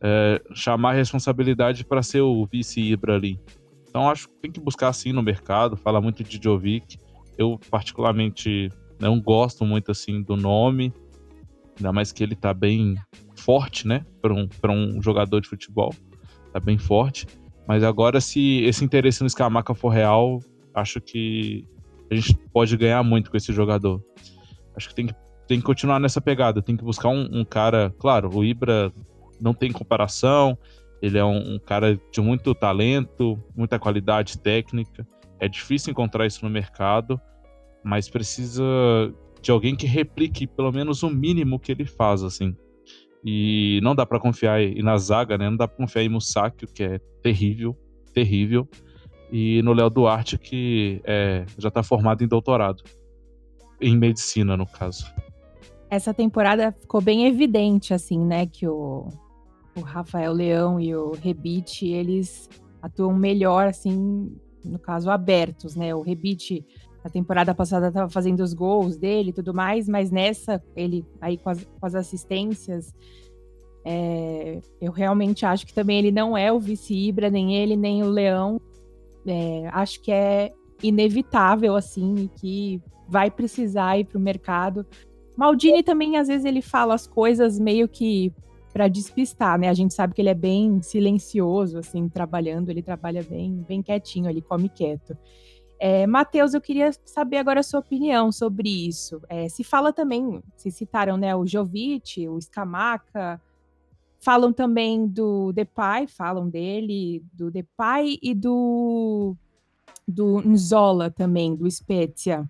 é, 0.00 0.42
chamar 0.54 0.90
a 0.90 0.94
responsabilidade 0.94 1.84
para 1.84 2.02
ser 2.02 2.20
o 2.20 2.44
vice 2.46 2.80
Ibra 2.80 3.14
ali. 3.14 3.38
Então 3.88 4.08
acho 4.08 4.28
que 4.28 4.34
tem 4.42 4.50
que 4.50 4.60
buscar 4.60 4.88
assim 4.88 5.12
no 5.12 5.22
mercado. 5.22 5.76
Fala 5.76 6.00
muito 6.00 6.22
de 6.22 6.40
Jovic. 6.42 6.98
Eu 7.36 7.58
particularmente 7.70 8.70
não 9.00 9.20
gosto 9.20 9.64
muito 9.64 9.90
assim 9.90 10.22
do 10.22 10.36
nome, 10.36 10.92
ainda 11.76 11.92
mais 11.92 12.10
que 12.10 12.22
ele 12.22 12.34
tá 12.34 12.52
bem 12.52 12.96
forte, 13.36 13.86
né, 13.86 14.04
para 14.20 14.32
um, 14.32 14.48
um 14.96 15.02
jogador 15.02 15.40
de 15.40 15.48
futebol. 15.48 15.94
Tá 16.52 16.58
bem 16.58 16.78
forte. 16.78 17.26
Mas 17.66 17.84
agora, 17.84 18.20
se 18.20 18.62
esse 18.64 18.84
interesse 18.84 19.22
no 19.22 19.28
Scamaca 19.28 19.74
for 19.74 19.90
real, 19.90 20.40
acho 20.74 21.00
que 21.00 21.64
a 22.10 22.14
gente 22.14 22.34
pode 22.52 22.76
ganhar 22.76 23.02
muito 23.02 23.30
com 23.30 23.36
esse 23.36 23.52
jogador. 23.52 24.02
Acho 24.74 24.88
que 24.88 24.94
tem 24.94 25.06
que, 25.06 25.14
tem 25.46 25.58
que 25.58 25.66
continuar 25.66 26.00
nessa 26.00 26.20
pegada. 26.20 26.62
Tem 26.62 26.76
que 26.76 26.84
buscar 26.84 27.08
um, 27.08 27.28
um 27.30 27.44
cara. 27.44 27.94
Claro, 27.98 28.34
o 28.34 28.44
Ibra 28.44 28.90
não 29.40 29.52
tem 29.52 29.70
comparação. 29.70 30.56
Ele 31.00 31.18
é 31.18 31.24
um, 31.24 31.54
um 31.54 31.58
cara 31.58 32.00
de 32.10 32.20
muito 32.20 32.54
talento, 32.54 33.38
muita 33.56 33.78
qualidade 33.78 34.38
técnica. 34.38 35.06
É 35.38 35.48
difícil 35.48 35.90
encontrar 35.92 36.26
isso 36.26 36.44
no 36.44 36.50
mercado, 36.50 37.20
mas 37.84 38.08
precisa 38.08 38.64
de 39.40 39.50
alguém 39.50 39.76
que 39.76 39.86
replique 39.86 40.46
pelo 40.46 40.72
menos 40.72 41.02
o 41.02 41.10
mínimo 41.10 41.58
que 41.58 41.70
ele 41.70 41.84
faz, 41.84 42.22
assim. 42.22 42.56
E 43.24 43.80
não 43.82 43.94
dá 43.94 44.06
pra 44.06 44.20
confiar 44.20 44.62
e 44.62 44.82
na 44.82 44.96
zaga, 44.96 45.36
né? 45.38 45.48
Não 45.48 45.56
dá 45.56 45.66
pra 45.68 45.76
confiar 45.76 46.02
em 46.02 46.08
Musakio, 46.08 46.68
que 46.68 46.82
é 46.82 46.98
terrível, 47.22 47.76
terrível. 48.12 48.68
E 49.30 49.60
no 49.62 49.72
Léo 49.72 49.90
Duarte, 49.90 50.38
que 50.38 51.00
é, 51.04 51.44
já 51.58 51.70
tá 51.70 51.82
formado 51.82 52.24
em 52.24 52.28
doutorado. 52.28 52.82
Em 53.80 53.96
medicina, 53.96 54.56
no 54.56 54.66
caso. 54.66 55.06
Essa 55.90 56.12
temporada 56.12 56.72
ficou 56.72 57.00
bem 57.00 57.26
evidente, 57.26 57.94
assim, 57.94 58.18
né? 58.18 58.46
Que 58.46 58.66
o, 58.66 59.08
o 59.78 59.82
Rafael 59.82 60.32
Leão 60.32 60.80
e 60.80 60.94
o 60.94 61.12
Rebite, 61.12 61.86
eles 61.86 62.48
atuam 62.82 63.14
melhor, 63.14 63.66
assim, 63.66 64.32
no 64.64 64.78
caso, 64.78 65.10
abertos, 65.10 65.74
né? 65.74 65.94
O 65.94 66.00
Rebite, 66.00 66.64
na 67.02 67.10
temporada 67.10 67.54
passada, 67.54 67.88
estava 67.88 68.08
fazendo 68.08 68.40
os 68.40 68.52
gols 68.52 68.96
dele 68.96 69.30
e 69.30 69.32
tudo 69.32 69.54
mais, 69.54 69.88
mas 69.88 70.10
nessa, 70.10 70.62
ele 70.76 71.04
aí 71.20 71.38
com 71.38 71.50
as, 71.50 71.64
com 71.64 71.86
as 71.86 71.94
assistências, 71.94 72.92
é, 73.84 74.60
eu 74.80 74.92
realmente 74.92 75.46
acho 75.46 75.66
que 75.66 75.72
também 75.72 75.98
ele 75.98 76.12
não 76.12 76.36
é 76.36 76.52
o 76.52 76.60
vice-Ibra, 76.60 77.30
nem 77.30 77.56
ele, 77.56 77.76
nem 77.76 78.02
o 78.02 78.08
Leão. 78.08 78.60
É, 79.26 79.68
acho 79.72 80.00
que 80.02 80.12
é 80.12 80.52
inevitável, 80.82 81.74
assim, 81.74 82.28
que 82.36 82.82
vai 83.08 83.30
precisar 83.30 83.98
ir 83.98 84.04
para 84.04 84.18
o 84.18 84.20
mercado. 84.20 84.86
Maldini 85.36 85.82
também, 85.82 86.16
às 86.16 86.28
vezes, 86.28 86.44
ele 86.44 86.60
fala 86.60 86.94
as 86.94 87.06
coisas 87.06 87.58
meio 87.58 87.88
que 87.88 88.32
para 88.78 88.86
despistar, 88.86 89.58
né? 89.58 89.68
A 89.68 89.74
gente 89.74 89.92
sabe 89.92 90.14
que 90.14 90.22
ele 90.22 90.28
é 90.28 90.34
bem 90.34 90.80
silencioso, 90.80 91.78
assim, 91.78 92.08
trabalhando, 92.08 92.70
ele 92.70 92.80
trabalha 92.80 93.24
bem, 93.24 93.64
bem 93.66 93.82
quietinho, 93.82 94.30
ele 94.30 94.40
come 94.40 94.68
quieto. 94.68 95.18
É, 95.80 96.06
Matheus, 96.06 96.54
eu 96.54 96.60
queria 96.60 96.92
saber 97.04 97.38
agora 97.38 97.58
a 97.58 97.62
sua 97.64 97.80
opinião 97.80 98.30
sobre 98.30 98.68
isso. 98.68 99.20
É, 99.28 99.48
se 99.48 99.64
fala 99.64 99.92
também, 99.92 100.40
se 100.54 100.70
citaram, 100.70 101.16
né, 101.16 101.34
o 101.34 101.44
Jovic, 101.44 102.28
o 102.28 102.40
Scamaca, 102.40 103.42
falam 104.20 104.52
também 104.52 105.08
do 105.08 105.52
Depay, 105.52 106.06
falam 106.06 106.48
dele, 106.48 107.24
do 107.32 107.50
Depay 107.50 108.16
e 108.22 108.32
do, 108.32 109.34
do 110.06 110.40
Nzola 110.48 111.10
também, 111.10 111.56
do 111.56 111.68
Spezia. 111.68 112.48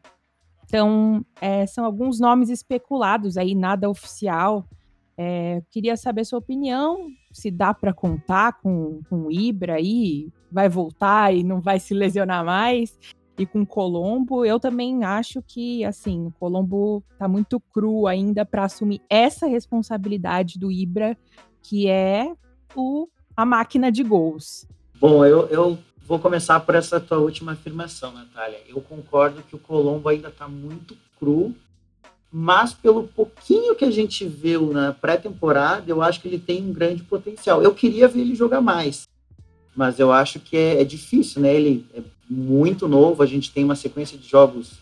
Então, 0.66 1.24
é, 1.40 1.64
são 1.64 1.86
alguns 1.86 2.20
nomes 2.20 2.50
especulados 2.50 3.38
aí, 3.38 3.54
nada 3.54 3.88
oficial. 3.88 4.68
É, 5.20 5.60
queria 5.72 5.96
saber 5.96 6.24
sua 6.24 6.38
opinião, 6.38 7.08
se 7.32 7.50
dá 7.50 7.74
para 7.74 7.92
contar 7.92 8.60
com, 8.62 9.00
com 9.10 9.24
o 9.24 9.32
Ibra 9.32 9.74
aí, 9.74 10.28
vai 10.50 10.68
voltar 10.68 11.34
e 11.34 11.42
não 11.42 11.60
vai 11.60 11.80
se 11.80 11.92
lesionar 11.92 12.44
mais. 12.44 12.96
e 13.36 13.44
com 13.44 13.66
Colombo. 13.66 14.44
Eu 14.44 14.60
também 14.60 15.04
acho 15.04 15.42
que, 15.42 15.84
assim, 15.84 16.26
o 16.26 16.30
Colombo 16.38 17.02
tá 17.18 17.26
muito 17.26 17.60
cru 17.72 18.06
ainda 18.06 18.44
para 18.44 18.64
assumir 18.64 19.00
essa 19.10 19.46
responsabilidade 19.46 20.58
do 20.58 20.70
Ibra, 20.70 21.16
que 21.62 21.88
é 21.88 22.32
o, 22.76 23.08
a 23.36 23.44
máquina 23.44 23.90
de 23.90 24.02
gols. 24.02 24.66
Bom, 25.00 25.24
eu, 25.24 25.46
eu 25.48 25.78
vou 26.06 26.18
começar 26.18 26.58
por 26.60 26.74
essa 26.74 27.00
tua 27.00 27.18
última 27.18 27.52
afirmação, 27.52 28.12
Natália. 28.12 28.60
Eu 28.68 28.80
concordo 28.80 29.42
que 29.42 29.54
o 29.54 29.58
Colombo 29.58 30.08
ainda 30.08 30.28
está 30.28 30.48
muito 30.48 30.96
cru, 31.18 31.54
mas 32.30 32.74
pelo 32.74 33.04
pouquinho 33.04 33.74
que 33.74 33.84
a 33.84 33.90
gente 33.90 34.26
viu 34.26 34.72
na 34.72 34.92
pré-temporada, 34.92 35.84
eu 35.86 36.02
acho 36.02 36.20
que 36.20 36.28
ele 36.28 36.38
tem 36.38 36.62
um 36.62 36.72
grande 36.72 37.02
potencial. 37.02 37.62
Eu 37.62 37.74
queria 37.74 38.06
ver 38.06 38.20
ele 38.20 38.34
jogar 38.34 38.60
mais, 38.60 39.08
mas 39.74 39.98
eu 39.98 40.12
acho 40.12 40.38
que 40.38 40.56
é, 40.56 40.80
é 40.80 40.84
difícil, 40.84 41.40
né? 41.40 41.54
Ele 41.54 41.86
é 41.94 42.02
muito 42.28 42.86
novo, 42.86 43.22
a 43.22 43.26
gente 43.26 43.50
tem 43.50 43.64
uma 43.64 43.76
sequência 43.76 44.18
de 44.18 44.28
jogos 44.28 44.78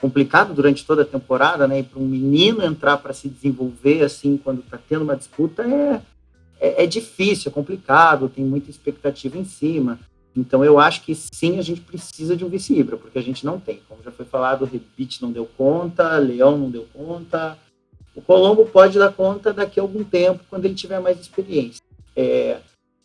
complicado 0.00 0.54
durante 0.54 0.84
toda 0.84 1.02
a 1.02 1.06
temporada, 1.06 1.68
né? 1.68 1.80
E 1.80 1.82
para 1.82 2.00
um 2.00 2.06
menino 2.06 2.64
entrar 2.64 2.96
para 2.96 3.12
se 3.12 3.28
desenvolver 3.28 4.02
assim 4.02 4.36
quando 4.36 4.60
está 4.60 4.78
tendo 4.78 5.02
uma 5.02 5.16
disputa 5.16 5.62
é, 5.62 6.02
é, 6.58 6.84
é, 6.84 6.86
difícil, 6.86 7.50
é 7.50 7.54
complicado, 7.54 8.28
tem 8.28 8.44
muita 8.44 8.70
expectativa 8.70 9.38
em 9.38 9.44
cima. 9.44 10.00
Então 10.36 10.64
eu 10.64 10.78
acho 10.78 11.02
que 11.02 11.14
sim, 11.14 11.58
a 11.58 11.62
gente 11.62 11.80
precisa 11.80 12.36
de 12.36 12.44
um 12.44 12.48
vice-ibra, 12.48 12.96
porque 12.96 13.18
a 13.18 13.22
gente 13.22 13.44
não 13.44 13.58
tem. 13.58 13.80
Como 13.88 14.02
já 14.02 14.10
foi 14.10 14.24
falado, 14.24 14.62
o 14.62 14.66
Rebite 14.66 15.22
não 15.22 15.32
deu 15.32 15.48
conta, 15.56 16.16
Leão 16.18 16.56
não 16.56 16.70
deu 16.70 16.86
conta. 16.92 17.58
O 18.14 18.22
Colombo 18.22 18.66
pode 18.66 18.98
dar 18.98 19.12
conta 19.12 19.52
daqui 19.52 19.80
a 19.80 19.82
algum 19.82 20.04
tempo, 20.04 20.44
quando 20.48 20.64
ele 20.64 20.74
tiver 20.74 21.00
mais 21.00 21.20
experiência. 21.20 21.82
É, 22.14 22.58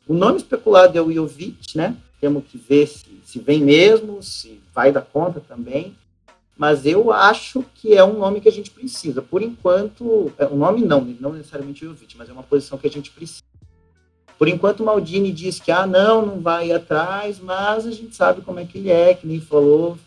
o 0.08 0.14
nome 0.14 0.38
especulado 0.38 0.98
é 0.98 1.02
o 1.02 1.12
Jovic, 1.12 1.78
né? 1.78 1.96
Temos 2.20 2.44
que 2.46 2.58
ver 2.58 2.88
se, 2.88 3.06
se 3.24 3.40
vem 3.40 3.62
mesmo, 3.62 4.22
se 4.22 4.60
vai 4.74 4.92
dar 4.92 5.02
conta 5.02 5.40
também. 5.40 5.96
Mas 6.58 6.86
eu 6.86 7.12
acho 7.12 7.66
que 7.76 7.96
é 7.96 8.04
um 8.04 8.18
nome 8.20 8.40
que 8.40 8.48
a 8.48 8.52
gente 8.52 8.72
precisa. 8.72 9.22
Por 9.22 9.42
enquanto, 9.42 10.32
é, 10.38 10.46
o 10.46 10.56
nome 10.56 10.82
não, 10.84 11.02
não 11.20 11.34
necessariamente 11.34 11.84
o 11.84 11.90
Jovic, 11.90 12.16
mas 12.18 12.30
é 12.30 12.34
uma 12.34 12.44
posição 12.44 12.78
que 12.78 12.88
a 12.88 12.92
gente 12.92 13.12
precisa. 13.12 13.42
Por 14.38 14.48
enquanto, 14.48 14.82
o 14.82 14.86
Maldini 14.86 15.32
diz 15.32 15.60
que, 15.60 15.72
ah, 15.72 15.88
não, 15.88 16.26
não 16.26 16.40
vai 16.42 16.72
atrás, 16.72 17.40
mas 17.40 17.86
a 17.86 17.92
gente 17.92 18.16
sabe 18.16 18.42
como 18.42 18.60
é 18.60 18.66
que 18.66 18.78
ele 18.78 18.92
é, 18.92 19.14
que 19.14 19.26
nem 19.26 19.40
falou, 19.40 19.98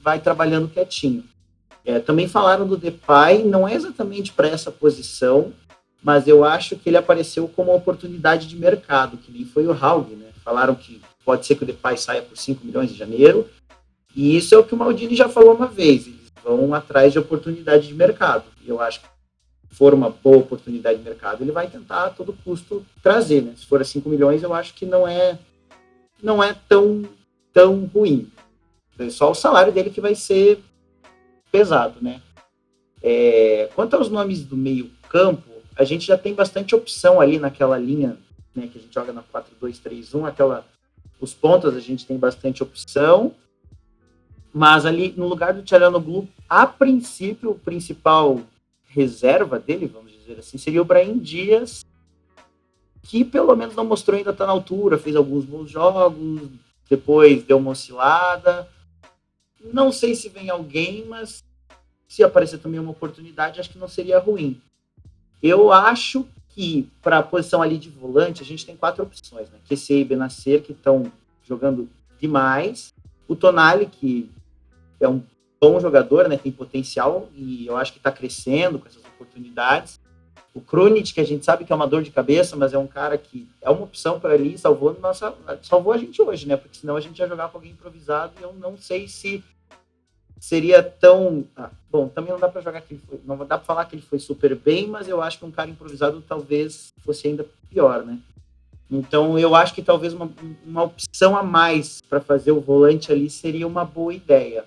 vai 0.00 0.18
trabalhando 0.18 0.68
quietinho. 0.68 1.24
É, 1.84 1.98
também 1.98 2.28
falaram 2.28 2.66
do 2.66 2.76
Depay, 2.76 3.44
não 3.44 3.66
é 3.66 3.74
exatamente 3.74 4.32
para 4.32 4.48
essa 4.48 4.70
posição, 4.70 5.52
mas 6.02 6.26
eu 6.26 6.44
acho 6.44 6.76
que 6.76 6.88
ele 6.88 6.96
apareceu 6.96 7.48
como 7.48 7.70
uma 7.70 7.78
oportunidade 7.78 8.46
de 8.46 8.56
mercado, 8.56 9.16
que 9.16 9.32
nem 9.32 9.44
foi 9.44 9.66
o 9.66 9.72
Haug, 9.72 10.10
né? 10.10 10.26
Falaram 10.44 10.74
que 10.74 11.00
pode 11.24 11.46
ser 11.46 11.54
que 11.54 11.62
o 11.62 11.66
Depay 11.66 11.96
saia 11.96 12.22
por 12.22 12.36
5 12.36 12.66
milhões 12.66 12.90
de 12.90 12.96
janeiro, 12.96 13.48
e 14.14 14.36
isso 14.36 14.54
é 14.54 14.58
o 14.58 14.64
que 14.64 14.74
o 14.74 14.76
Maldini 14.76 15.14
já 15.14 15.28
falou 15.28 15.54
uma 15.54 15.66
vez, 15.66 16.06
eles 16.06 16.32
vão 16.42 16.74
atrás 16.74 17.12
de 17.12 17.18
oportunidade 17.18 17.86
de 17.86 17.94
mercado. 17.94 18.44
E 18.64 18.68
eu 18.68 18.80
acho 18.80 19.00
que 19.00 19.06
for 19.70 19.94
uma 19.94 20.10
boa 20.10 20.38
oportunidade 20.38 20.98
de 20.98 21.04
mercado, 21.04 21.42
ele 21.42 21.52
vai 21.52 21.68
tentar 21.68 22.06
a 22.06 22.10
todo 22.10 22.32
custo 22.44 22.84
trazer, 23.02 23.42
né? 23.42 23.54
Se 23.56 23.66
for 23.66 23.80
a 23.80 23.84
5 23.84 24.08
milhões, 24.08 24.42
eu 24.42 24.54
acho 24.54 24.74
que 24.74 24.86
não 24.86 25.06
é 25.06 25.38
não 26.22 26.42
é 26.42 26.54
tão 26.68 27.04
tão 27.52 27.84
ruim. 27.86 28.30
É 28.98 29.08
só 29.10 29.30
o 29.30 29.34
salário 29.34 29.72
dele 29.72 29.90
que 29.90 30.00
vai 30.00 30.14
ser 30.14 30.62
pesado, 31.52 32.02
né? 32.02 32.20
É, 33.02 33.70
quanto 33.74 33.94
aos 33.94 34.08
nomes 34.10 34.44
do 34.44 34.56
meio 34.56 34.90
campo, 35.08 35.48
a 35.76 35.84
gente 35.84 36.06
já 36.06 36.18
tem 36.18 36.34
bastante 36.34 36.74
opção 36.74 37.20
ali 37.20 37.38
naquela 37.38 37.78
linha, 37.78 38.18
né, 38.54 38.66
que 38.66 38.78
a 38.78 38.80
gente 38.80 38.92
joga 38.92 39.12
na 39.12 39.22
4-2-3-1, 39.22 40.26
aquela 40.26 40.66
os 41.20 41.34
pontas 41.34 41.74
a 41.74 41.80
gente 41.80 42.06
tem 42.06 42.16
bastante 42.16 42.62
opção, 42.62 43.34
mas 44.52 44.86
ali 44.86 45.12
no 45.16 45.26
lugar 45.26 45.52
do 45.52 45.62
Tcharanoglu, 45.62 46.28
a 46.48 46.66
princípio, 46.66 47.50
o 47.50 47.58
principal 47.58 48.40
reserva 48.98 49.58
dele, 49.58 49.86
vamos 49.86 50.12
dizer 50.12 50.38
assim, 50.38 50.58
seria 50.58 50.82
o 50.82 50.84
Brahim 50.84 51.18
Dias, 51.18 51.84
que 53.02 53.24
pelo 53.24 53.54
menos 53.54 53.74
não 53.74 53.84
mostrou 53.84 54.16
ainda 54.16 54.30
estar 54.30 54.44
tá 54.44 54.46
na 54.46 54.52
altura, 54.52 54.98
fez 54.98 55.14
alguns 55.16 55.44
bons 55.44 55.70
jogos, 55.70 56.50
depois 56.90 57.42
deu 57.44 57.58
uma 57.58 57.70
oscilada. 57.70 58.68
Não 59.72 59.92
sei 59.92 60.14
se 60.14 60.28
vem 60.28 60.50
alguém, 60.50 61.06
mas 61.06 61.42
se 62.06 62.22
aparecer 62.24 62.58
também 62.58 62.80
uma 62.80 62.90
oportunidade, 62.90 63.60
acho 63.60 63.70
que 63.70 63.78
não 63.78 63.88
seria 63.88 64.18
ruim. 64.18 64.60
Eu 65.42 65.72
acho 65.72 66.26
que 66.48 66.90
para 67.00 67.18
a 67.18 67.22
posição 67.22 67.62
ali 67.62 67.78
de 67.78 67.88
volante, 67.88 68.42
a 68.42 68.46
gente 68.46 68.66
tem 68.66 68.76
quatro 68.76 69.04
opções, 69.04 69.48
né? 69.50 69.58
QC 69.68 70.00
e 70.00 70.04
Benacer, 70.04 70.62
que 70.62 70.72
estão 70.72 71.10
jogando 71.46 71.88
demais. 72.18 72.92
O 73.28 73.36
Tonali, 73.36 73.86
que 73.86 74.30
é 75.00 75.08
um 75.08 75.22
bom 75.60 75.80
jogador, 75.80 76.28
né? 76.28 76.36
Tem 76.36 76.52
potencial 76.52 77.28
e 77.34 77.66
eu 77.66 77.76
acho 77.76 77.92
que 77.92 77.98
está 77.98 78.12
crescendo 78.12 78.78
com 78.78 78.86
essas 78.86 79.04
oportunidades. 79.04 80.00
O 80.54 80.60
Krunic, 80.60 81.12
que 81.12 81.20
a 81.20 81.26
gente 81.26 81.44
sabe 81.44 81.64
que 81.64 81.72
é 81.72 81.76
uma 81.76 81.86
dor 81.86 82.02
de 82.02 82.10
cabeça, 82.10 82.56
mas 82.56 82.72
é 82.72 82.78
um 82.78 82.86
cara 82.86 83.16
que 83.18 83.48
é 83.60 83.70
uma 83.70 83.84
opção 83.84 84.18
para 84.18 84.34
ali, 84.34 84.56
salvou 84.58 84.98
nossa, 85.00 85.34
salvou 85.62 85.92
a 85.92 85.98
gente 85.98 86.20
hoje, 86.20 86.48
né? 86.48 86.56
Porque 86.56 86.78
senão 86.78 86.96
a 86.96 87.00
gente 87.00 87.18
ia 87.18 87.28
jogar 87.28 87.48
com 87.48 87.58
alguém 87.58 87.72
improvisado 87.72 88.32
e 88.40 88.42
eu 88.42 88.52
não 88.54 88.76
sei 88.76 89.06
se 89.06 89.44
seria 90.40 90.82
tão 90.82 91.44
ah, 91.56 91.70
bom. 91.90 92.08
Também 92.08 92.32
não 92.32 92.40
dá 92.40 92.48
para 92.48 92.60
jogar 92.60 92.80
que 92.80 92.94
ele 92.94 93.02
foi, 93.06 93.20
não 93.24 93.36
dá 93.38 93.58
para 93.58 93.58
falar 93.58 93.84
que 93.84 93.94
ele 93.94 94.02
foi 94.02 94.18
super 94.18 94.54
bem, 94.54 94.86
mas 94.86 95.08
eu 95.08 95.22
acho 95.22 95.38
que 95.38 95.44
um 95.44 95.50
cara 95.50 95.70
improvisado 95.70 96.22
talvez 96.26 96.92
fosse 97.04 97.28
ainda 97.28 97.46
pior, 97.68 98.04
né? 98.04 98.18
Então 98.90 99.38
eu 99.38 99.54
acho 99.54 99.74
que 99.74 99.82
talvez 99.82 100.14
uma, 100.14 100.30
uma 100.66 100.84
opção 100.84 101.36
a 101.36 101.42
mais 101.42 102.00
para 102.08 102.20
fazer 102.20 102.52
o 102.52 102.60
volante 102.60 103.12
ali 103.12 103.28
seria 103.28 103.66
uma 103.66 103.84
boa 103.84 104.14
ideia. 104.14 104.64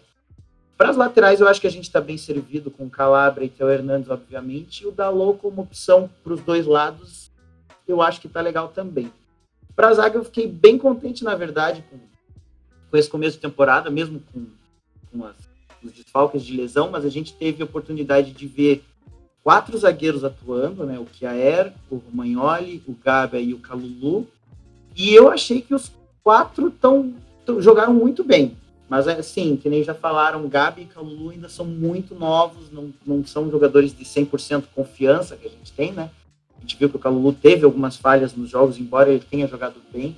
Para 0.82 0.90
as 0.90 0.98
laterais, 0.98 1.40
eu 1.40 1.48
acho 1.48 1.62
que 1.62 1.68
a 1.68 1.72
gente 1.72 1.84
está 1.84 2.02
bem 2.02 2.18
servido 2.18 2.72
com 2.72 2.90
Calabria 2.90 3.46
e 3.46 3.50
Theo 3.50 3.70
Hernandes, 3.70 4.10
obviamente, 4.10 4.82
e 4.82 4.88
o 4.88 4.92
Dalot 4.92 5.38
como 5.38 5.62
opção 5.62 6.10
para 6.24 6.34
os 6.34 6.42
dois 6.42 6.66
lados, 6.66 7.30
eu 7.88 8.02
acho 8.02 8.20
que 8.20 8.26
está 8.26 8.42
legal 8.42 8.70
também. 8.70 9.14
Para 9.76 9.90
a 9.90 9.94
zaga, 9.94 10.18
eu 10.18 10.24
fiquei 10.24 10.48
bem 10.48 10.80
contente, 10.80 11.24
na 11.24 11.36
verdade, 11.36 11.86
com, 11.88 12.00
com 12.90 12.98
esse 12.98 13.08
começo 13.08 13.36
de 13.36 13.44
temporada, 13.44 13.92
mesmo 13.92 14.24
com, 14.34 14.48
com 15.12 15.24
as, 15.24 15.36
os 15.84 15.92
desfalques 15.92 16.44
de 16.44 16.58
lesão, 16.58 16.90
mas 16.90 17.06
a 17.06 17.10
gente 17.10 17.32
teve 17.34 17.62
a 17.62 17.66
oportunidade 17.66 18.32
de 18.32 18.48
ver 18.48 18.84
quatro 19.44 19.78
zagueiros 19.78 20.24
atuando, 20.24 20.84
né? 20.84 20.98
O 20.98 21.06
Kiaer, 21.06 21.74
o 21.92 21.98
Romagnoli, 21.98 22.82
o 22.88 22.94
Gabia 22.94 23.40
e 23.40 23.54
o 23.54 23.60
Calulu. 23.60 24.28
E 24.98 25.14
eu 25.14 25.30
achei 25.30 25.62
que 25.62 25.76
os 25.76 25.92
quatro 26.24 26.72
tão, 26.72 27.14
tão, 27.46 27.62
jogaram 27.62 27.94
muito 27.94 28.24
bem. 28.24 28.58
Mas, 28.92 29.08
assim, 29.08 29.56
que 29.56 29.70
nem 29.70 29.86
já 29.86 29.94
falaram, 29.94 30.50
Gabi 30.50 30.82
e 30.82 30.86
Calulu 30.86 31.30
ainda 31.30 31.48
são 31.48 31.64
muito 31.64 32.14
novos, 32.14 32.70
não, 32.70 32.94
não 33.08 33.26
são 33.26 33.50
jogadores 33.50 33.96
de 33.96 34.04
100% 34.04 34.66
confiança 34.76 35.38
que 35.38 35.48
a 35.48 35.50
gente 35.50 35.72
tem, 35.72 35.94
né? 35.94 36.10
A 36.58 36.60
gente 36.60 36.76
viu 36.76 36.90
que 36.90 36.98
o 36.98 37.00
Calulu 37.00 37.32
teve 37.32 37.64
algumas 37.64 37.96
falhas 37.96 38.36
nos 38.36 38.50
jogos, 38.50 38.78
embora 38.78 39.10
ele 39.10 39.24
tenha 39.24 39.48
jogado 39.48 39.76
bem. 39.94 40.18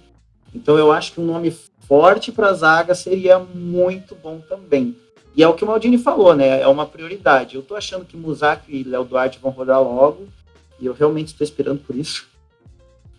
Então, 0.55 0.75
eu 0.75 0.91
acho 0.91 1.13
que 1.13 1.21
um 1.21 1.25
nome 1.25 1.55
forte 1.81 2.31
para 2.31 2.47
a 2.47 2.53
zaga 2.53 2.95
seria 2.95 3.37
muito 3.37 4.15
bom 4.15 4.39
também. 4.39 4.97
E 5.35 5.43
é 5.43 5.47
o 5.47 5.53
que 5.53 5.63
o 5.63 5.67
Maldini 5.67 5.99
falou, 5.99 6.35
né? 6.35 6.59
É 6.59 6.67
uma 6.67 6.87
prioridade. 6.87 7.55
Eu 7.55 7.61
tô 7.61 7.75
achando 7.75 8.05
que 8.05 8.17
Musak 8.17 8.75
e 8.75 8.83
Léo 8.83 9.03
Duarte 9.03 9.37
vão 9.37 9.51
rodar 9.51 9.83
logo, 9.83 10.27
e 10.79 10.87
eu 10.87 10.93
realmente 10.93 11.27
estou 11.27 11.45
esperando 11.45 11.81
por 11.81 11.95
isso. 11.95 12.27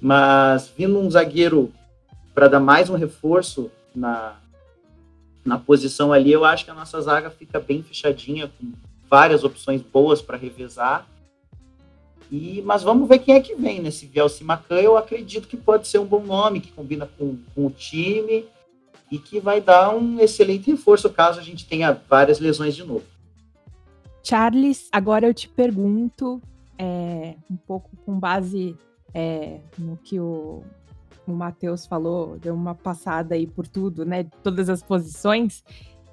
Mas 0.01 0.69
vindo 0.77 0.99
um 0.99 1.09
zagueiro 1.09 1.73
para 2.35 2.49
dar 2.49 2.59
mais 2.59 2.91
um 2.91 2.97
reforço 2.97 3.71
na, 3.95 4.35
na 5.45 5.59
posição 5.59 6.13
ali, 6.13 6.33
eu 6.33 6.45
acho 6.45 6.65
que 6.65 6.71
a 6.71 6.75
nossa 6.75 7.01
zaga 7.01 7.31
fica 7.31 7.61
bem 7.61 7.83
fechadinha, 7.83 8.49
com 8.49 8.73
várias 9.09 9.45
opções 9.45 9.83
boas 9.83 10.23
para 10.23 10.39
revezar. 10.39 11.07
E, 12.31 12.63
mas 12.63 12.83
vamos 12.83 13.09
ver 13.09 13.19
quem 13.19 13.35
é 13.35 13.41
que 13.41 13.55
vem, 13.55 13.81
né? 13.81 13.91
Se 13.91 14.07
vier 14.07 14.25
o 14.25 14.29
Simacan, 14.29 14.81
eu 14.81 14.97
acredito 14.97 15.47
que 15.47 15.57
pode 15.57 15.87
ser 15.87 15.99
um 15.99 16.07
bom 16.07 16.23
nome, 16.25 16.61
que 16.61 16.73
combina 16.73 17.07
com, 17.19 17.39
com 17.55 17.67
o 17.67 17.71
time 17.71 18.47
e 19.11 19.19
que 19.19 19.39
vai 19.39 19.61
dar 19.61 19.95
um 19.95 20.19
excelente 20.19 20.71
reforço 20.71 21.11
caso 21.11 21.39
a 21.39 21.43
gente 21.43 21.67
tenha 21.67 21.93
várias 22.09 22.41
lesões 22.41 22.75
de 22.75 22.83
novo. 22.83 23.05
Charles, 24.23 24.89
agora 24.91 25.27
eu 25.27 25.35
te 25.35 25.49
pergunto, 25.49 26.41
é, 26.79 27.35
um 27.51 27.57
pouco 27.57 27.91
com 28.07 28.19
base 28.19 28.75
é, 29.13 29.61
no 29.79 29.99
que 29.99 30.19
o 30.19 30.65
o 31.27 31.33
Matheus 31.33 31.87
falou, 31.87 32.39
deu 32.39 32.55
uma 32.55 32.75
passada 32.75 33.35
aí 33.35 33.47
por 33.47 33.67
tudo, 33.67 34.05
né? 34.05 34.25
Todas 34.43 34.69
as 34.69 34.83
posições. 34.83 35.65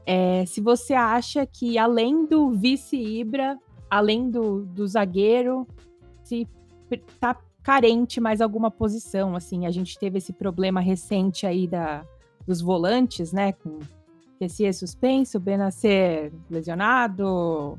É, 0.05 0.45
se 0.45 0.61
você 0.61 0.93
acha 0.93 1.45
que 1.45 1.77
além 1.77 2.25
do 2.25 2.51
vice-Ibra, 2.51 3.57
além 3.89 4.29
do, 4.29 4.65
do 4.65 4.87
zagueiro, 4.87 5.67
se 6.23 6.47
tá 7.19 7.37
carente 7.61 8.19
mais 8.19 8.41
alguma 8.41 8.71
posição, 8.71 9.35
assim, 9.35 9.65
a 9.65 9.71
gente 9.71 9.97
teve 9.99 10.17
esse 10.17 10.33
problema 10.33 10.79
recente 10.79 11.45
aí 11.45 11.67
da, 11.67 12.03
dos 12.47 12.61
volantes, 12.61 13.31
né, 13.31 13.51
com 13.51 13.79
Kessie 14.39 14.73
suspenso, 14.73 15.39
Benacer 15.39 16.31
lesionado, 16.49 17.77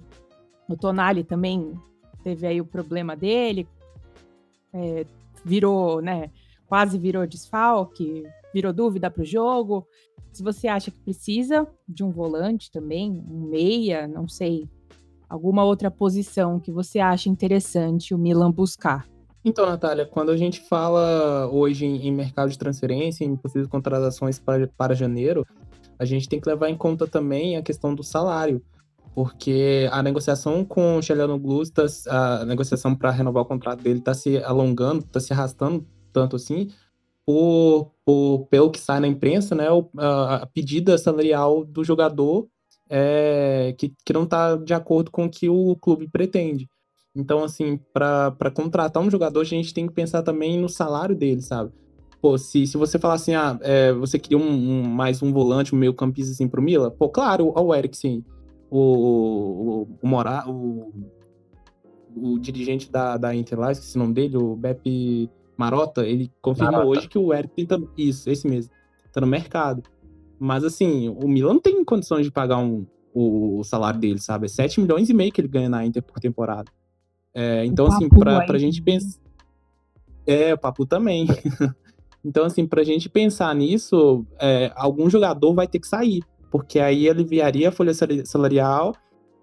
o 0.69 0.77
Tonali 0.77 1.25
também 1.25 1.73
teve 2.23 2.47
aí 2.47 2.61
o 2.61 2.65
problema 2.65 3.17
dele, 3.17 3.67
é, 4.73 5.05
virou, 5.45 6.01
né, 6.01 6.31
quase 6.73 6.97
virou 6.97 7.27
desfalque, 7.27 8.23
virou 8.55 8.73
dúvida 8.73 9.11
para 9.11 9.21
o 9.21 9.27
jogo. 9.27 9.87
Se 10.33 10.43
você 10.43 10.69
acha 10.69 10.91
que 10.91 10.99
precisa 11.01 11.69
de 11.87 12.03
um 12.03 12.11
volante 12.11 12.71
também, 12.71 13.23
um 13.29 13.43
meia, 13.43 14.09
não 14.09 14.27
sei, 14.27 14.67
alguma 15.29 15.65
outra 15.65 15.91
posição 15.91 16.59
que 16.59 16.73
você 16.73 16.99
acha 16.99 17.29
interessante 17.29 18.15
o 18.15 18.19
Milan 18.19 18.51
buscar. 18.51 19.07
Então, 19.45 19.67
Natália, 19.67 20.07
quando 20.07 20.31
a 20.31 20.37
gente 20.39 20.61
fala 20.61 21.47
hoje 21.53 21.85
em, 21.85 22.11
mercado 22.11 22.49
de 22.49 22.57
transferência, 22.57 23.23
em 23.23 23.37
possíveis 23.37 23.69
contratações 23.69 24.39
para, 24.39 24.67
para 24.67 24.95
janeiro, 24.95 25.47
a 25.99 26.07
gente 26.07 26.27
tem 26.27 26.41
que 26.41 26.49
levar 26.49 26.71
em 26.71 26.77
conta 26.77 27.07
também 27.07 27.59
a 27.59 27.63
questão 27.63 27.95
do 27.95 28.03
salário, 28.03 28.63
porque 29.15 29.91
a 29.93 30.03
negociação 30.03 30.65
com 30.65 30.97
o 30.97 31.03
Cheliano 31.03 31.39
Gluz, 31.39 31.69
tá, 31.69 31.85
a 32.09 32.47
negociação 32.47 32.95
para 32.95 33.11
renovar 33.11 33.43
o 33.43 33.47
contrato 33.47 33.83
dele 33.83 33.99
está 33.99 34.15
se 34.15 34.39
alongando, 34.39 35.05
está 35.05 35.21
se 35.21 35.35
arrastando 35.35 35.87
tanto 36.13 36.37
assim, 36.37 36.71
por, 37.25 37.93
por, 38.05 38.47
pelo 38.51 38.71
que 38.71 38.81
sai 38.81 39.01
na 39.01 39.09
imprensa, 39.09 39.55
né, 39.55 39.67
a, 39.99 40.35
a 40.37 40.47
pedida 40.47 40.99
salarial 40.99 41.65
do 41.65 41.85
jogador 41.85 42.49
é, 42.89 43.75
que, 43.79 43.95
que 44.05 44.13
não 44.13 44.25
está 44.25 44.57
de 44.57 44.75
acordo 44.75 45.11
com 45.11 45.25
o 45.25 45.31
que 45.31 45.49
o 45.49 45.75
clube 45.77 46.09
pretende. 46.09 46.69
Então, 47.15 47.45
assim, 47.45 47.79
para 47.93 48.51
contratar 48.55 49.03
um 49.03 49.11
jogador, 49.11 49.41
a 49.41 49.45
gente 49.45 49.73
tem 49.73 49.87
que 49.87 49.93
pensar 49.93 50.23
também 50.23 50.59
no 50.59 50.69
salário 50.69 51.15
dele, 51.15 51.43
sabe? 51.43 51.71
Pô, 52.21 52.39
se, 52.39 52.67
se 52.67 52.77
você 52.77 52.99
falar 52.99 53.15
assim, 53.15 53.35
ah, 53.35 53.59
é, 53.63 53.93
você 53.93 54.19
queria 54.19 54.39
um, 54.39 54.43
um, 54.43 54.83
mais 54.83 55.23
um 55.23 55.33
volante, 55.33 55.75
um 55.75 55.79
meio 55.79 55.93
campista 55.93 56.33
assim 56.33 56.49
pro 56.49 56.63
Mila, 56.63 56.91
pô, 56.91 57.09
claro, 57.09 57.53
o 57.55 57.75
Eriksen, 57.75 58.25
o, 58.71 58.79
o, 58.79 59.89
o, 60.03 60.07
Mora, 60.07 60.49
o, 60.49 60.93
o 62.15 62.39
dirigente 62.39 62.91
da, 62.91 63.17
da 63.17 63.35
Inter 63.35 63.59
lá, 63.59 63.73
esqueci 63.73 63.97
o 63.97 63.99
nome 63.99 64.15
dele, 64.15 64.37
o 64.37 64.55
Beppe 64.55 65.29
Marota, 65.57 66.07
ele 66.07 66.31
confirmou 66.41 66.73
Marota. 66.73 66.99
hoje 66.99 67.09
que 67.09 67.19
o 67.19 67.33
Eriksen 67.33 67.67
tá, 67.67 67.79
isso, 67.97 68.29
esse 68.31 68.47
mesmo, 68.49 68.73
tá 69.13 69.21
no 69.21 69.27
mercado. 69.27 69.83
Mas 70.39 70.65
assim, 70.65 71.09
o 71.09 71.29
Milan 71.29 71.55
não 71.55 71.61
tem 71.61 71.85
condições 71.85 72.25
de 72.25 72.33
pagar 72.33 72.59
um, 72.59 72.87
o, 73.15 73.61
o 73.61 73.65
salário 73.65 74.01
dele, 74.01 74.19
sabe? 74.19 74.47
É 74.47 74.49
7 74.49 74.81
milhões 74.81 75.09
e 75.09 75.15
meio 75.15 75.31
que 75.31 75.41
ele 75.41 75.49
ganha 75.49 75.69
na 75.69 75.85
Inter 75.85 76.03
por 76.03 76.19
temporada. 76.19 76.71
É, 77.35 77.65
então, 77.65 77.87
assim, 77.87 78.09
pra, 78.09 78.45
pra 78.45 78.59
gente 78.59 78.83
pensar. 78.83 79.21
É, 80.27 80.55
o 80.55 80.59
Papu 80.59 80.87
também. 80.87 81.27
então, 82.25 82.45
assim, 82.45 82.67
pra 82.67 82.85
gente 82.85 83.09
pensar 83.09 83.55
nisso, 83.55 84.27
é, 84.39 84.73
algum 84.75 85.09
jogador 85.09 85.55
vai 85.55 85.67
ter 85.67 85.79
que 85.79 85.87
sair, 85.87 86.23
porque 86.51 86.79
aí 86.79 87.09
aliviaria 87.09 87.69
a 87.69 87.73
folha 87.73 87.93
salarial 88.25 88.95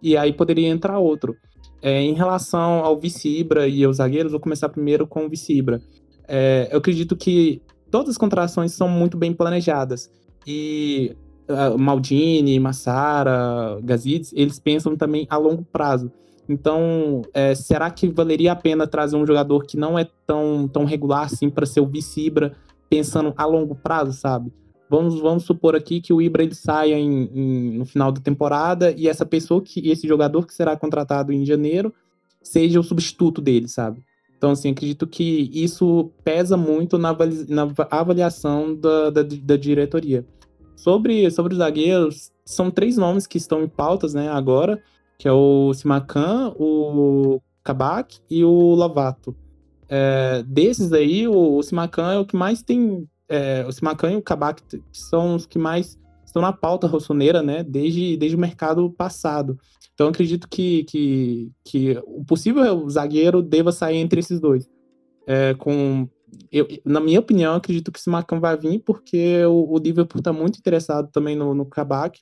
e 0.01 0.15
aí 0.15 0.31
poderia 0.31 0.67
entrar 0.69 0.99
outro. 0.99 1.35
É, 1.81 2.01
em 2.01 2.13
relação 2.13 2.83
ao 2.83 2.97
Vicibra 2.97 3.67
e 3.67 3.83
aos 3.83 3.97
zagueiros, 3.97 4.31
vou 4.31 4.41
começar 4.41 4.69
primeiro 4.69 5.07
com 5.07 5.25
o 5.25 5.29
Vicibra. 5.29 5.81
É, 6.27 6.67
eu 6.71 6.77
acredito 6.77 7.15
que 7.15 7.61
todas 7.89 8.11
as 8.11 8.17
contratações 8.17 8.73
são 8.73 8.87
muito 8.87 9.17
bem 9.17 9.33
planejadas. 9.33 10.11
E 10.45 11.15
uh, 11.49 11.77
Maldini, 11.77 12.59
Massara, 12.59 13.79
Gazidis, 13.83 14.31
eles 14.33 14.59
pensam 14.59 14.95
também 14.95 15.25
a 15.29 15.37
longo 15.37 15.63
prazo. 15.63 16.11
Então, 16.47 17.21
é, 17.33 17.53
será 17.53 17.91
que 17.91 18.07
valeria 18.07 18.53
a 18.53 18.55
pena 18.55 18.87
trazer 18.87 19.15
um 19.15 19.25
jogador 19.25 19.65
que 19.65 19.77
não 19.77 19.99
é 19.99 20.07
tão, 20.25 20.67
tão 20.67 20.83
regular 20.83 21.25
assim 21.25 21.49
para 21.49 21.65
ser 21.65 21.79
o 21.79 21.85
vice-Ibra, 21.85 22.53
pensando 22.89 23.33
a 23.37 23.45
longo 23.45 23.75
prazo, 23.75 24.13
sabe? 24.13 24.51
Vamos, 24.89 25.19
vamos 25.19 25.43
supor 25.43 25.75
aqui 25.75 26.01
que 26.01 26.11
o 26.11 26.21
Ibra 26.21 26.43
ele 26.43 26.55
saia 26.55 26.97
em, 26.97 27.29
em, 27.33 27.77
no 27.77 27.85
final 27.85 28.11
da 28.11 28.19
temporada 28.19 28.91
e 28.91 29.07
essa 29.07 29.25
pessoa, 29.25 29.61
que 29.61 29.87
esse 29.89 30.07
jogador 30.07 30.47
que 30.47 30.53
será 30.53 30.75
contratado 30.75 31.31
em 31.31 31.45
janeiro, 31.45 31.93
seja 32.41 32.79
o 32.79 32.83
substituto 32.83 33.39
dele, 33.39 33.67
sabe? 33.67 34.03
Então, 34.35 34.51
assim, 34.51 34.71
acredito 34.71 35.05
que 35.05 35.51
isso 35.53 36.11
pesa 36.23 36.55
muito 36.57 36.97
na, 36.97 37.15
avaliação 37.91 38.73
da, 38.73 39.09
da, 39.09 39.21
da 39.21 39.57
diretoria. 39.57 40.25
Sobre, 40.75 41.29
sobre 41.29 41.53
os 41.53 41.59
zagueiros, 41.59 42.31
são 42.45 42.71
três 42.71 42.97
nomes 42.97 43.27
que 43.27 43.37
estão 43.37 43.61
em 43.61 43.67
pautas, 43.67 44.13
né, 44.13 44.29
agora 44.29 44.81
que 45.19 45.27
é 45.27 45.33
o 45.33 45.73
Simacan, 45.73 46.53
o 46.57 47.41
Kabak 47.61 48.19
e 48.29 48.43
o 48.43 48.73
Lavato. 48.73 49.35
É, 49.89 50.41
desses 50.47 50.93
aí, 50.93 51.27
o, 51.27 51.57
o 51.57 51.61
Simacan 51.61 52.13
é 52.13 52.17
o 52.17 52.25
que 52.25 52.37
mais 52.37 52.63
tem. 52.63 53.05
É, 53.29 53.65
o 53.67 53.71
Simacan 53.71 54.11
e 54.11 54.15
o 54.15 54.21
Kabak 54.21 54.63
são 54.91 55.35
os 55.35 55.45
que 55.45 55.59
mais 55.59 55.99
estão 56.25 56.41
na 56.41 56.53
pauta 56.53 56.87
rossoneira, 56.87 57.41
né? 57.41 57.63
Desde, 57.63 58.17
desde 58.17 58.35
o 58.35 58.39
mercado 58.39 58.89
passado. 58.91 59.57
Então, 59.93 60.07
acredito 60.07 60.47
que, 60.47 60.83
que, 60.85 61.51
que 61.63 62.01
o 62.05 62.23
possível 62.23 62.89
zagueiro 62.89 63.41
deva 63.41 63.71
sair 63.71 63.97
entre 63.97 64.19
esses 64.19 64.39
dois. 64.39 64.69
É, 65.27 65.53
com, 65.55 66.07
eu, 66.51 66.67
na 66.85 66.99
minha 66.99 67.19
opinião, 67.19 67.55
acredito 67.55 67.91
que 67.91 67.99
o 67.99 68.01
Simacan 68.01 68.39
vai 68.39 68.57
vir 68.57 68.79
porque 68.79 69.43
o, 69.45 69.75
o 69.75 69.77
Liverpool 69.77 70.19
está 70.19 70.31
muito 70.31 70.57
interessado 70.57 71.09
também 71.11 71.35
no, 71.35 71.53
no 71.53 71.65
Kabak 71.65 72.19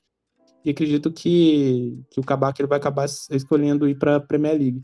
e 0.65 0.71
acredito 0.71 1.11
que, 1.11 1.97
que 2.09 2.19
o 2.19 2.23
Kabak 2.23 2.59
ele 2.59 2.67
vai 2.67 2.77
acabar 2.77 3.05
escolhendo 3.31 3.87
ir 3.87 3.97
para 3.97 4.17
a 4.17 4.19
Premier 4.19 4.57
League. 4.57 4.81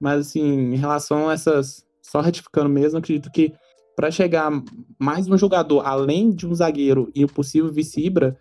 Mas, 0.00 0.28
assim, 0.28 0.72
em 0.72 0.76
relação 0.76 1.28
a 1.28 1.34
essas. 1.34 1.84
Só 2.02 2.20
retificando 2.20 2.68
mesmo, 2.68 2.98
acredito 2.98 3.30
que 3.30 3.52
para 4.00 4.10
chegar 4.10 4.50
mais 4.98 5.28
um 5.28 5.36
jogador, 5.36 5.82
além 5.82 6.30
de 6.30 6.46
um 6.46 6.54
zagueiro 6.54 7.12
e 7.14 7.22
o 7.22 7.28
possível 7.28 7.70
vice-ibra, 7.70 8.34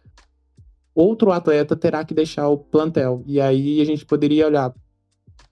outro 0.96 1.34
atleta 1.34 1.76
terá 1.76 2.06
que 2.06 2.14
deixar 2.14 2.48
o 2.48 2.58
plantel. 2.58 3.26
E 3.28 3.42
aí 3.42 3.82
a 3.82 3.84
gente 3.84 4.06
poderia 4.06 4.48
olhar, 4.48 4.74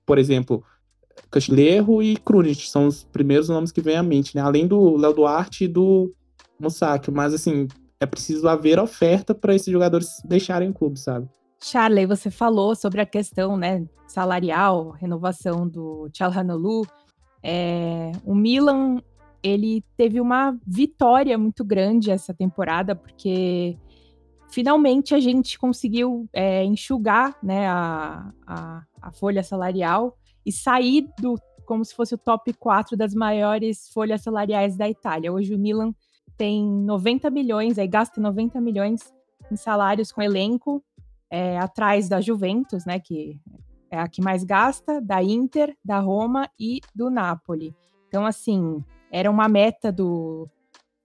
por 0.06 0.18
exemplo, 0.18 0.64
Castilheiro 1.30 2.02
e 2.02 2.16
Krunic, 2.16 2.70
são 2.70 2.88
os 2.88 3.04
primeiros 3.04 3.50
nomes 3.50 3.70
que 3.70 3.82
vêm 3.82 3.98
à 3.98 4.02
mente, 4.02 4.34
né? 4.34 4.42
Além 4.42 4.66
do 4.66 4.96
Léo 4.96 5.12
Duarte 5.12 5.66
e 5.66 5.68
do 5.68 6.10
Musaki. 6.58 7.12
Mas, 7.12 7.34
assim, 7.34 7.68
é 8.00 8.06
preciso 8.06 8.48
haver 8.48 8.80
oferta 8.80 9.36
para 9.36 9.54
esses 9.54 9.70
jogadores 9.74 10.22
deixarem 10.24 10.70
o 10.70 10.74
clube, 10.74 10.98
sabe? 10.98 11.28
Charley, 11.62 12.06
você 12.06 12.32
falou 12.32 12.78
sobre 12.78 13.02
a 13.02 13.06
questão 13.06 13.58
né, 13.58 13.86
salarial, 14.08 14.92
renovação 14.92 15.68
do 15.68 16.08
Tchalhanoglu. 16.14 16.88
É, 17.44 18.14
o 18.24 18.34
Milan 18.34 19.02
ele 19.44 19.84
teve 19.96 20.20
uma 20.20 20.58
vitória 20.66 21.38
muito 21.38 21.64
grande 21.64 22.12
essa 22.12 22.34
temporada, 22.34 22.96
porque 22.96 23.78
finalmente 24.50 25.14
a 25.14 25.20
gente 25.20 25.58
conseguiu 25.58 26.28
é, 26.34 26.64
enxugar 26.64 27.38
né, 27.44 27.68
a, 27.68 28.32
a, 28.46 28.84
a, 29.02 29.12
folha 29.12 29.44
salarial 29.44 30.18
e 30.46 30.52
sair 30.52 31.08
do 31.20 31.36
como 31.66 31.84
se 31.84 31.94
fosse 31.94 32.16
o 32.16 32.18
top 32.18 32.54
4 32.54 32.96
das 32.96 33.14
maiores 33.14 33.90
folhas 33.90 34.22
salariais 34.22 34.78
da 34.78 34.90
Itália. 34.90 35.34
Hoje 35.34 35.54
o 35.54 35.60
Milan 35.60 35.94
tem 36.38 36.66
90 36.66 37.30
milhões, 37.30 37.78
aí 37.78 37.88
gasta 37.88 38.22
90 38.22 38.62
milhões 38.62 39.02
em 39.52 39.56
salários 39.58 40.12
com 40.12 40.22
elenco, 40.22 40.82
é, 41.30 41.58
atrás 41.58 42.08
da 42.08 42.22
Juventus, 42.22 42.86
né, 42.86 43.00
que 43.00 43.38
é 43.92 44.00
a 44.00 44.08
que 44.08 44.22
mais 44.22 44.44
gasta, 44.44 45.02
da 45.02 45.22
Inter, 45.22 45.76
da 45.84 46.00
Roma 46.00 46.50
e 46.60 46.80
do 46.96 47.10
Napoli. 47.10 47.76
Então, 48.08 48.26
assim, 48.26 48.84
era 49.12 49.30
uma 49.30 49.48
meta 49.48 49.92
do, 49.92 50.50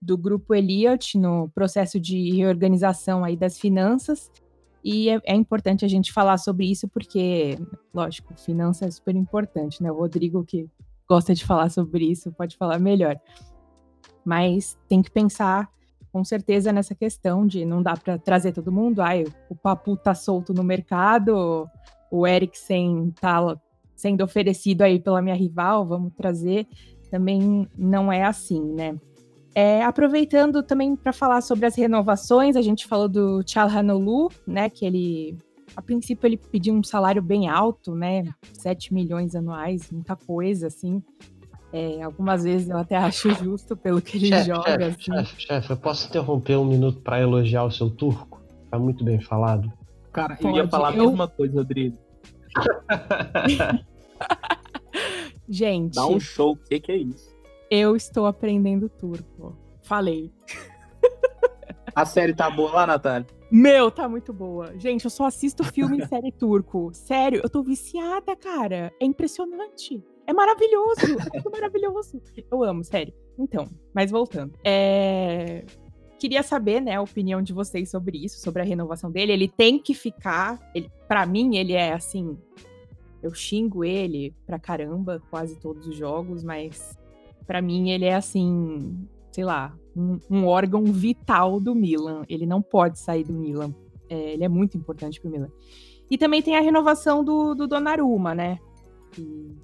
do 0.01 0.17
grupo 0.17 0.55
Elliott 0.55 1.19
no 1.19 1.49
processo 1.51 2.01
de 2.01 2.31
reorganização 2.37 3.25
aí 3.25 3.37
das 3.37 3.59
finanças, 3.59 4.31
e 4.85 5.09
é, 5.09 5.21
é, 5.25 5.35
importante 5.35 5.85
a 5.85 5.89
gente 5.89 6.13
falar 6.13 6.39
sobre 6.39 6.69
isso 6.69 6.89
porque, 6.89 7.57
lógico, 7.95 8.35
finança 8.35 8.87
é 8.87 8.91
super 8.91 9.15
importante, 9.15 9.83
né? 9.83 9.93
O 9.93 9.97
Rodrigo 9.97 10.45
que 10.45 10.69
gosta 11.09 11.35
de 11.35 11.45
falar 11.47 11.71
sobre 11.71 12.05
isso 12.05 12.33
pode 12.33 12.57
falar 12.57 12.79
melhor. 12.81 13.21
Mas 14.25 14.77
tem 14.89 15.01
que 15.01 15.11
pensar 15.11 15.71
com 16.13 16.25
certeza 16.25 16.73
nessa 16.73 16.95
questão 16.95 17.47
de 17.47 17.65
não 17.65 17.83
dá 17.83 17.97
para 17.97 18.19
trazer 18.19 18.53
todo 18.53 18.73
mundo. 18.73 19.01
Ai, 19.01 19.25
o 19.49 19.55
Papu 19.55 19.97
tá 19.97 20.15
solto 20.15 20.53
no 20.53 20.65
mercado, 20.65 21.69
o 22.11 22.27
Eriksen 22.27 23.13
tá 23.21 23.57
sendo 23.95 24.25
oferecido 24.25 24.83
aí 24.83 24.99
pela 24.99 25.23
minha 25.23 25.37
rival, 25.37 25.87
vamos 25.87 26.13
trazer. 26.15 26.67
Também 27.13 27.69
não 27.77 28.11
é 28.11 28.25
assim, 28.25 28.59
né? 28.73 28.97
É, 29.55 29.85
aproveitando 29.85 30.63
também 30.63 30.97
para 30.97 31.13
falar 31.13 31.43
sobre 31.43 31.67
as 31.67 31.77
renovações, 31.77 32.57
a 32.57 32.63
gente 32.63 32.87
falou 32.87 33.07
do 33.07 33.43
Chalhanoglu, 33.47 34.31
né, 34.47 34.71
que 34.71 34.87
ele 34.87 35.37
a 35.77 35.83
princípio 35.83 36.27
ele 36.27 36.39
pediu 36.39 36.73
um 36.73 36.83
salário 36.83 37.21
bem 37.21 37.51
alto, 37.51 37.95
né, 37.95 38.25
7 38.55 38.95
milhões 38.95 39.35
anuais, 39.35 39.91
muita 39.91 40.17
coisa 40.17 40.69
assim. 40.69 41.03
É, 41.71 42.03
algumas 42.03 42.45
vezes 42.45 42.71
eu 42.71 42.79
até 42.79 42.97
acho 42.97 43.31
justo 43.35 43.77
pelo 43.77 44.01
que 44.01 44.17
ele 44.17 44.29
chef, 44.29 44.47
joga. 44.47 44.71
Chefe, 44.71 45.13
assim. 45.13 45.35
chefe, 45.39 45.71
eu 45.71 45.77
posso 45.77 46.09
interromper 46.09 46.57
um 46.57 46.65
minuto 46.65 47.03
para 47.03 47.21
elogiar 47.21 47.65
o 47.65 47.71
seu 47.71 47.91
turco? 47.91 48.41
Tá 48.71 48.79
muito 48.79 49.05
bem 49.05 49.21
falado. 49.21 49.71
Cara, 50.15 50.35
Pode, 50.37 50.49
eu 50.59 50.65
ia 50.65 50.69
falar 50.71 50.97
eu... 50.97 51.03
a 51.03 51.07
mesma 51.09 51.29
coisa, 51.29 51.59
Rodrigo. 51.59 51.99
Gente. 55.53 55.97
Dá 55.97 56.07
um 56.07 56.19
show, 56.19 56.53
o 56.53 56.57
que, 56.57 56.81
que 56.81 56.91
é 56.91 56.97
isso? 56.97 57.37
Eu 57.71 57.95
estou 57.95 58.25
aprendendo 58.25 58.89
turco. 58.89 59.55
Falei. 59.83 60.33
A 61.95 62.07
série 62.07 62.33
tá 62.33 62.49
boa 62.49 62.73
lá, 62.73 62.87
Natália? 62.87 63.27
Meu, 63.51 63.91
tá 63.91 64.09
muito 64.09 64.33
boa. 64.33 64.73
Gente, 64.79 65.05
eu 65.05 65.11
só 65.11 65.27
assisto 65.27 65.63
filme 65.63 65.99
em 65.99 66.07
série 66.09 66.33
turco. 66.33 66.89
Sério, 66.95 67.43
eu 67.45 67.51
tô 67.51 67.63
viciada, 67.63 68.35
cara. 68.35 68.91
É 68.99 69.05
impressionante. 69.05 70.03
É 70.27 70.33
maravilhoso, 70.33 71.19
é 71.35 71.41
tudo 71.41 71.51
maravilhoso. 71.53 72.23
Eu 72.51 72.63
amo, 72.65 72.83
sério. 72.83 73.13
Então, 73.39 73.69
mas 73.93 74.11
voltando. 74.11 74.55
É... 74.65 75.67
queria 76.19 76.43
saber, 76.43 76.81
né, 76.81 76.95
a 76.95 77.03
opinião 77.03 77.43
de 77.43 77.53
vocês 77.53 77.91
sobre 77.91 78.25
isso, 78.25 78.41
sobre 78.41 78.63
a 78.63 78.65
renovação 78.65 79.11
dele. 79.11 79.33
Ele 79.33 79.49
tem 79.49 79.79
que 79.79 79.93
ficar. 79.93 80.59
Ele, 80.75 80.91
para 81.07 81.27
mim, 81.27 81.59
ele 81.59 81.75
é 81.75 81.93
assim. 81.93 82.39
Eu 83.23 83.33
xingo 83.33 83.85
ele 83.85 84.35
pra 84.45 84.59
caramba, 84.59 85.23
quase 85.31 85.57
todos 85.57 85.87
os 85.87 85.97
jogos, 85.97 86.43
mas 86.43 86.99
para 87.47 87.63
mim 87.63 87.91
ele 87.91 88.05
é 88.05 88.15
assim, 88.15 89.07
sei 89.31 89.45
lá, 89.45 89.77
um, 89.97 90.19
um, 90.31 90.47
órgão 90.47 90.85
vital 90.85 91.61
do 91.61 91.75
Milan. 91.75 92.23
Ele 92.29 92.47
não 92.47 92.61
pode 92.61 92.99
sair 92.99 93.25
do 93.25 93.33
Milan. 93.33 93.75
É, 94.09 94.33
ele 94.33 94.45
é 94.45 94.49
muito 94.49 94.77
importante 94.77 95.21
pro 95.21 95.31
Milan. 95.31 95.51
E 96.11 96.19
também 96.19 96.43
tem 96.43 96.57
a 96.57 96.61
renovação 96.61 97.25
do, 97.25 97.55
do 97.55 97.67
Donnarumma, 97.67 98.35
né? 98.35 98.59
Que 99.13 99.57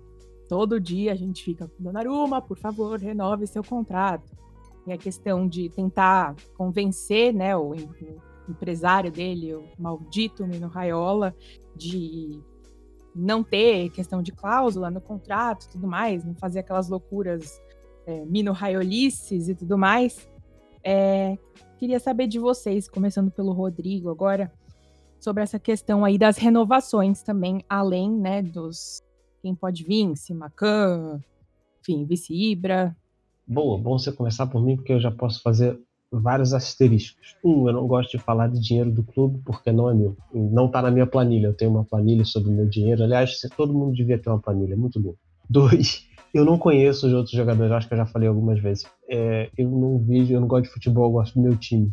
todo 0.48 0.80
dia 0.80 1.12
a 1.12 1.14
gente 1.14 1.44
fica, 1.44 1.70
Donnarumma, 1.78 2.40
por 2.40 2.56
favor, 2.56 2.98
renove 2.98 3.46
seu 3.46 3.62
contrato. 3.62 4.36
Tem 4.84 4.94
a 4.94 4.98
questão 4.98 5.46
de 5.46 5.68
tentar 5.68 6.34
convencer, 6.56 7.34
né, 7.34 7.54
o, 7.54 7.72
o 7.72 8.50
empresário 8.50 9.12
dele, 9.12 9.54
o 9.54 9.64
maldito 9.78 10.46
Mino 10.46 10.68
Raiola, 10.68 11.36
de 11.76 12.40
não 13.18 13.42
ter 13.42 13.90
questão 13.90 14.22
de 14.22 14.32
cláusula 14.32 14.90
no 14.90 15.00
contrato 15.00 15.68
tudo 15.70 15.86
mais, 15.86 16.24
não 16.24 16.34
fazer 16.34 16.60
aquelas 16.60 16.88
loucuras 16.88 17.60
é, 18.06 18.24
Mino 18.24 18.52
Raiolices 18.52 19.48
e 19.48 19.54
tudo 19.54 19.76
mais. 19.76 20.28
É, 20.82 21.36
queria 21.78 22.00
saber 22.00 22.26
de 22.26 22.38
vocês, 22.38 22.88
começando 22.88 23.30
pelo 23.30 23.52
Rodrigo 23.52 24.08
agora, 24.08 24.50
sobre 25.20 25.42
essa 25.42 25.58
questão 25.58 26.04
aí 26.04 26.16
das 26.16 26.38
renovações 26.38 27.22
também, 27.22 27.64
além, 27.68 28.10
né, 28.10 28.42
dos 28.42 29.02
quem 29.42 29.54
pode 29.54 29.84
vir, 29.84 30.16
Simacan, 30.16 31.20
enfim, 31.80 32.04
Vice-Ibra. 32.04 32.96
Boa, 33.46 33.78
bom 33.78 33.98
você 33.98 34.12
começar 34.12 34.46
por 34.46 34.62
mim, 34.62 34.76
porque 34.76 34.92
eu 34.92 35.00
já 35.00 35.10
posso 35.10 35.42
fazer 35.42 35.80
vários 36.10 36.54
asteriscos. 36.54 37.36
Um, 37.44 37.68
eu 37.68 37.72
não 37.72 37.86
gosto 37.86 38.16
de 38.16 38.22
falar 38.22 38.48
de 38.48 38.60
dinheiro 38.60 38.90
do 38.90 39.02
clube 39.02 39.40
porque 39.44 39.70
não 39.70 39.90
é 39.90 39.94
meu. 39.94 40.16
Não 40.32 40.66
está 40.66 40.82
na 40.82 40.90
minha 40.90 41.06
planilha. 41.06 41.48
Eu 41.48 41.54
tenho 41.54 41.70
uma 41.70 41.84
planilha 41.84 42.24
sobre 42.24 42.50
o 42.50 42.52
meu 42.52 42.66
dinheiro. 42.66 43.02
Aliás, 43.02 43.40
todo 43.56 43.72
mundo 43.72 43.94
devia 43.94 44.18
ter 44.18 44.30
uma 44.30 44.40
planilha, 44.40 44.74
é 44.74 44.76
muito 44.76 45.00
bom. 45.00 45.14
Dois, 45.48 46.06
eu 46.32 46.44
não 46.44 46.58
conheço 46.58 47.06
os 47.06 47.12
outros 47.12 47.34
jogadores, 47.34 47.72
acho 47.72 47.88
que 47.88 47.94
eu 47.94 47.98
já 47.98 48.06
falei 48.06 48.28
algumas 48.28 48.60
vezes. 48.60 48.86
É, 49.08 49.50
eu 49.56 49.70
não 49.70 49.98
vejo, 49.98 50.34
eu 50.34 50.40
não 50.40 50.48
gosto 50.48 50.64
de 50.64 50.72
futebol, 50.72 51.06
eu 51.06 51.12
gosto 51.12 51.34
do 51.34 51.42
meu 51.42 51.56
time. 51.56 51.90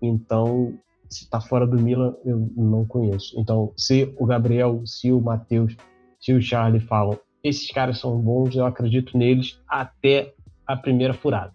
Então, 0.00 0.74
se 1.08 1.24
está 1.24 1.40
fora 1.40 1.66
do 1.66 1.80
Milan, 1.80 2.14
eu 2.24 2.50
não 2.56 2.84
conheço. 2.84 3.38
Então, 3.40 3.72
se 3.76 4.14
o 4.18 4.26
Gabriel, 4.26 4.82
se 4.84 5.10
o 5.10 5.20
Matheus, 5.20 5.76
se 6.20 6.32
o 6.32 6.40
Charlie 6.40 6.80
falam, 6.80 7.18
esses 7.42 7.70
caras 7.70 7.98
são 7.98 8.18
bons, 8.20 8.54
eu 8.54 8.66
acredito 8.66 9.16
neles 9.16 9.58
até 9.66 10.34
a 10.66 10.76
primeira 10.76 11.14
furada. 11.14 11.52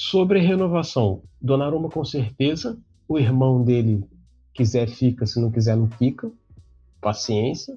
Sobre 0.00 0.38
renovação, 0.38 1.22
Donnarumma 1.42 1.88
com 1.90 2.04
certeza, 2.04 2.78
o 3.08 3.18
irmão 3.18 3.64
dele 3.64 4.08
quiser 4.54 4.88
fica, 4.88 5.26
se 5.26 5.40
não 5.40 5.50
quiser 5.50 5.76
não 5.76 5.88
fica, 5.88 6.30
paciência 7.00 7.76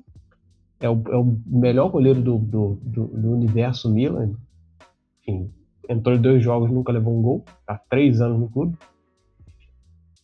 é 0.79 0.87
o, 0.87 1.01
é 1.07 1.17
o 1.17 1.35
melhor 1.47 1.89
goleiro 1.89 2.21
do, 2.21 2.37
do, 2.37 2.77
do, 2.79 3.07
do, 3.07 3.31
universo 3.31 3.89
Milan. 3.89 4.35
Enfim, 5.19 5.51
entrou 5.89 6.15
em 6.15 6.21
dois 6.21 6.43
jogos, 6.43 6.69
nunca 6.69 6.91
levou 6.91 7.17
um 7.17 7.23
gol. 7.23 7.43
Há 7.65 7.75
três 7.75 8.21
anos 8.21 8.39
no 8.39 8.49
clube. 8.49 8.77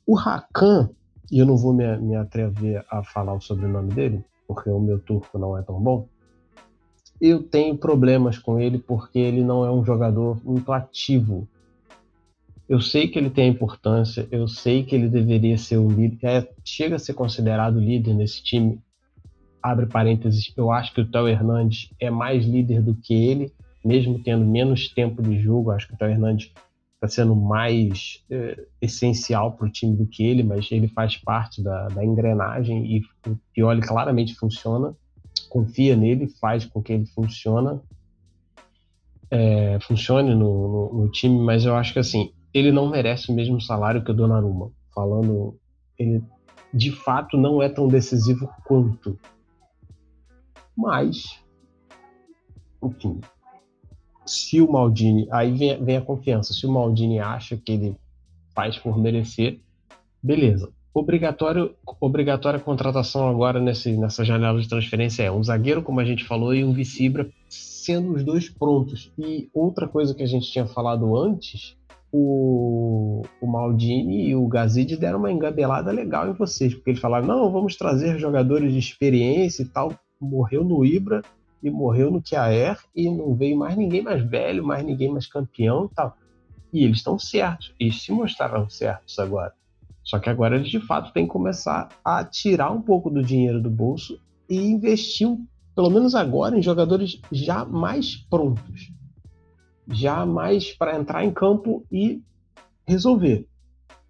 O 0.06 0.20
Hakan, 0.20 0.92
e 1.32 1.40
eu 1.40 1.48
não 1.48 1.58
vou 1.58 1.74
me, 1.74 1.98
me 1.98 2.16
atrever 2.16 2.86
a 2.92 3.04
falar 3.04 3.34
o 3.34 3.42
sobrenome 3.42 3.92
dele, 3.92 4.24
porque 4.48 4.70
o 4.70 4.80
meu 4.80 5.00
turco 5.00 5.40
não 5.40 5.58
é 5.58 5.64
tão 5.64 5.82
bom. 5.82 6.08
Eu 7.20 7.42
tenho 7.42 7.76
problemas 7.76 8.38
com 8.38 8.60
ele 8.60 8.78
porque 8.78 9.18
ele 9.18 9.44
não 9.44 9.66
é 9.66 9.72
um 9.72 9.84
jogador 9.84 10.40
muito 10.46 10.72
ativo. 10.72 11.48
Eu 12.68 12.82
sei 12.82 13.08
que 13.08 13.18
ele 13.18 13.30
tem 13.30 13.50
importância, 13.50 14.28
eu 14.30 14.48
sei 14.48 14.84
que 14.84 14.94
ele 14.94 15.08
deveria 15.08 15.58
ser 15.58 15.78
o 15.78 15.90
líder, 15.90 16.28
é, 16.28 16.50
chega 16.66 16.98
a 16.98 17.00
ser 17.00 17.14
considerado 17.14 17.80
líder 17.80 18.14
nesse 18.14 18.44
time, 18.44 18.80
abre 19.64 19.86
parênteses, 19.86 20.52
eu 20.56 20.72
acho 20.72 20.94
que 20.94 21.02
o 21.02 21.10
Théo 21.10 21.28
Hernandes 21.28 21.90
é 22.00 22.10
mais 22.10 22.46
líder 22.46 22.82
do 22.82 22.94
que 22.94 23.14
ele, 23.14 23.54
mesmo 23.84 24.22
tendo 24.22 24.46
menos 24.46 24.90
tempo 24.90 25.22
de 25.22 25.40
jogo, 25.42 25.72
acho 25.72 25.88
que 25.88 25.94
o 25.94 25.98
Théo 25.98 26.10
Hernandes 26.10 26.52
está 26.98 27.08
sendo 27.08 27.36
mais 27.36 28.24
é, 28.30 28.60
essencial 28.82 29.54
para 29.54 29.68
o 29.68 29.72
time 29.72 29.96
do 29.96 30.06
que 30.06 30.26
ele, 30.26 30.44
mas 30.44 30.70
ele 30.72 30.88
faz 30.88 31.16
parte 31.16 31.64
da, 31.64 31.88
da 31.88 32.04
engrenagem 32.04 32.86
e 32.86 33.02
o 33.30 33.38
Pioli 33.54 33.82
claramente 33.82 34.36
funciona, 34.36 34.96
confia 35.50 35.96
nele, 35.96 36.28
faz 36.28 36.66
com 36.66 36.82
que 36.82 36.94
ele 36.94 37.06
funciona, 37.06 37.82
é, 39.30 39.80
funcione 39.82 40.34
no, 40.34 40.68
no, 40.68 41.02
no, 41.02 41.12
time, 41.12 41.40
mas 41.40 41.66
eu 41.66 41.76
acho 41.76 41.94
que 41.94 42.00
assim, 42.00 42.32
ele 42.58 42.72
não 42.72 42.90
merece 42.90 43.32
o 43.32 43.36
mesmo 43.36 43.60
salário 43.62 44.04
que 44.04 44.12
o 44.12 44.14
Donnarumma, 44.14 44.72
falando, 44.94 45.58
ele 45.98 46.24
de 46.74 46.92
fato 46.92 47.38
não 47.38 47.62
é 47.62 47.70
tão 47.70 47.88
decisivo 47.88 48.50
quanto 48.66 49.18
mas, 50.78 51.40
enfim, 52.84 53.20
se 54.24 54.62
o 54.62 54.72
Maldini. 54.72 55.28
Aí 55.32 55.52
vem, 55.52 55.84
vem 55.84 55.98
a 55.98 56.02
confiança. 56.02 56.54
Se 56.54 56.68
o 56.68 56.72
Maldini 56.72 57.20
acha 57.20 57.58
que 57.58 57.72
ele 57.72 57.96
faz 58.54 58.78
por 58.78 58.98
merecer, 58.98 59.60
beleza. 60.22 60.72
Obrigatório, 60.94 61.76
obrigatória 62.00 62.60
contratação 62.60 63.28
agora 63.28 63.60
nesse, 63.60 63.96
nessa 63.98 64.24
janela 64.24 64.60
de 64.60 64.68
transferência 64.68 65.24
é 65.24 65.32
um 65.32 65.44
zagueiro, 65.44 65.84
como 65.84 66.00
a 66.00 66.06
gente 66.06 66.24
falou, 66.24 66.54
e 66.54 66.64
um 66.64 66.74
Vicibra, 66.74 67.30
sendo 67.50 68.14
os 68.14 68.24
dois 68.24 68.50
prontos. 68.50 69.12
E 69.18 69.50
outra 69.54 69.88
coisa 69.88 70.14
que 70.14 70.24
a 70.24 70.28
gente 70.28 70.52
tinha 70.52 70.66
falado 70.66 71.16
antes, 71.18 71.76
o, 72.18 73.22
o 73.40 73.48
Maldini 73.48 74.30
e 74.30 74.36
o 74.36 74.48
Gazide 74.48 74.98
deram 74.98 75.20
uma 75.20 75.32
engabelada 75.32 75.92
legal 75.92 76.28
em 76.28 76.34
vocês, 76.34 76.74
porque 76.74 76.92
eles 76.92 77.02
falaram: 77.02 77.28
não, 77.28 77.52
vamos 77.52 77.76
trazer 77.76 78.18
jogadores 78.18 78.74
de 78.74 78.80
experiência 78.80 79.64
e 79.64 79.66
tal 79.66 79.94
morreu 80.20 80.64
no 80.64 80.84
Ibra 80.84 81.22
e 81.62 81.70
morreu 81.70 82.10
no 82.10 82.22
Kiaer 82.22 82.80
e 82.96 83.10
não 83.10 83.36
veio 83.36 83.58
mais 83.58 83.76
ninguém 83.76 84.02
mais 84.02 84.24
velho, 84.28 84.66
mais 84.66 84.84
ninguém 84.84 85.12
mais 85.12 85.28
campeão 85.28 85.86
e 85.86 85.96
tal. 85.96 86.18
E 86.74 86.84
eles 86.84 86.98
estão 86.98 87.18
certos, 87.18 87.74
eles 87.80 88.02
se 88.02 88.12
mostraram 88.12 88.70
certos 88.70 89.18
agora. 89.20 89.54
Só 90.04 90.20
que 90.20 90.30
agora 90.30 90.56
eles 90.56 90.70
de 90.70 90.80
fato 90.80 91.12
têm 91.14 91.26
que 91.26 91.32
começar 91.32 91.90
a 92.04 92.24
tirar 92.24 92.72
um 92.72 92.82
pouco 92.82 93.10
do 93.10 93.22
dinheiro 93.22 93.62
do 93.62 93.70
bolso 93.70 94.20
e 94.50 94.58
investir, 94.58 95.28
pelo 95.76 95.90
menos 95.90 96.16
agora, 96.16 96.58
em 96.58 96.62
jogadores 96.62 97.22
já 97.32 97.66
mais 97.66 98.16
prontos. 98.16 98.92
Já 99.90 100.26
mais 100.26 100.74
para 100.74 100.98
entrar 100.98 101.24
em 101.24 101.32
campo 101.32 101.86
e 101.92 102.22
resolver. 102.86 103.48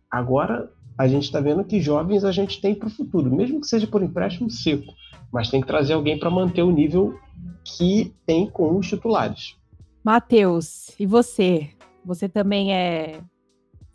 Agora 0.09 0.71
a 0.97 1.07
gente 1.07 1.23
está 1.23 1.39
vendo 1.39 1.63
que 1.63 1.79
jovens 1.79 2.23
a 2.23 2.31
gente 2.31 2.59
tem 2.59 2.73
para 2.73 2.87
o 2.87 2.91
futuro, 2.91 3.33
mesmo 3.33 3.61
que 3.61 3.67
seja 3.67 3.85
por 3.85 4.01
empréstimo 4.01 4.49
seco 4.49 4.93
mas 5.31 5.49
tem 5.49 5.61
que 5.61 5.67
trazer 5.67 5.93
alguém 5.93 6.17
para 6.17 6.29
manter 6.29 6.63
o 6.63 6.71
nível 6.71 7.19
que 7.63 8.13
tem 8.25 8.49
com 8.49 8.77
os 8.77 8.87
titulares. 8.87 9.55
Matheus, 10.03 10.91
e 10.99 11.05
você? 11.05 11.69
Você 12.05 12.29
também 12.29 12.73
é 12.73 13.21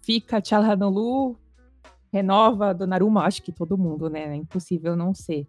fica 0.03 0.41
Tchalhanoglu, 0.41 1.37
renova 2.13 2.75
Donnarumma? 2.75 3.23
Acho 3.23 3.43
que 3.43 3.53
todo 3.53 3.79
mundo, 3.79 4.11
né? 4.11 4.35
É 4.35 4.37
impossível 4.37 4.95
não 4.95 5.15
ser. 5.15 5.47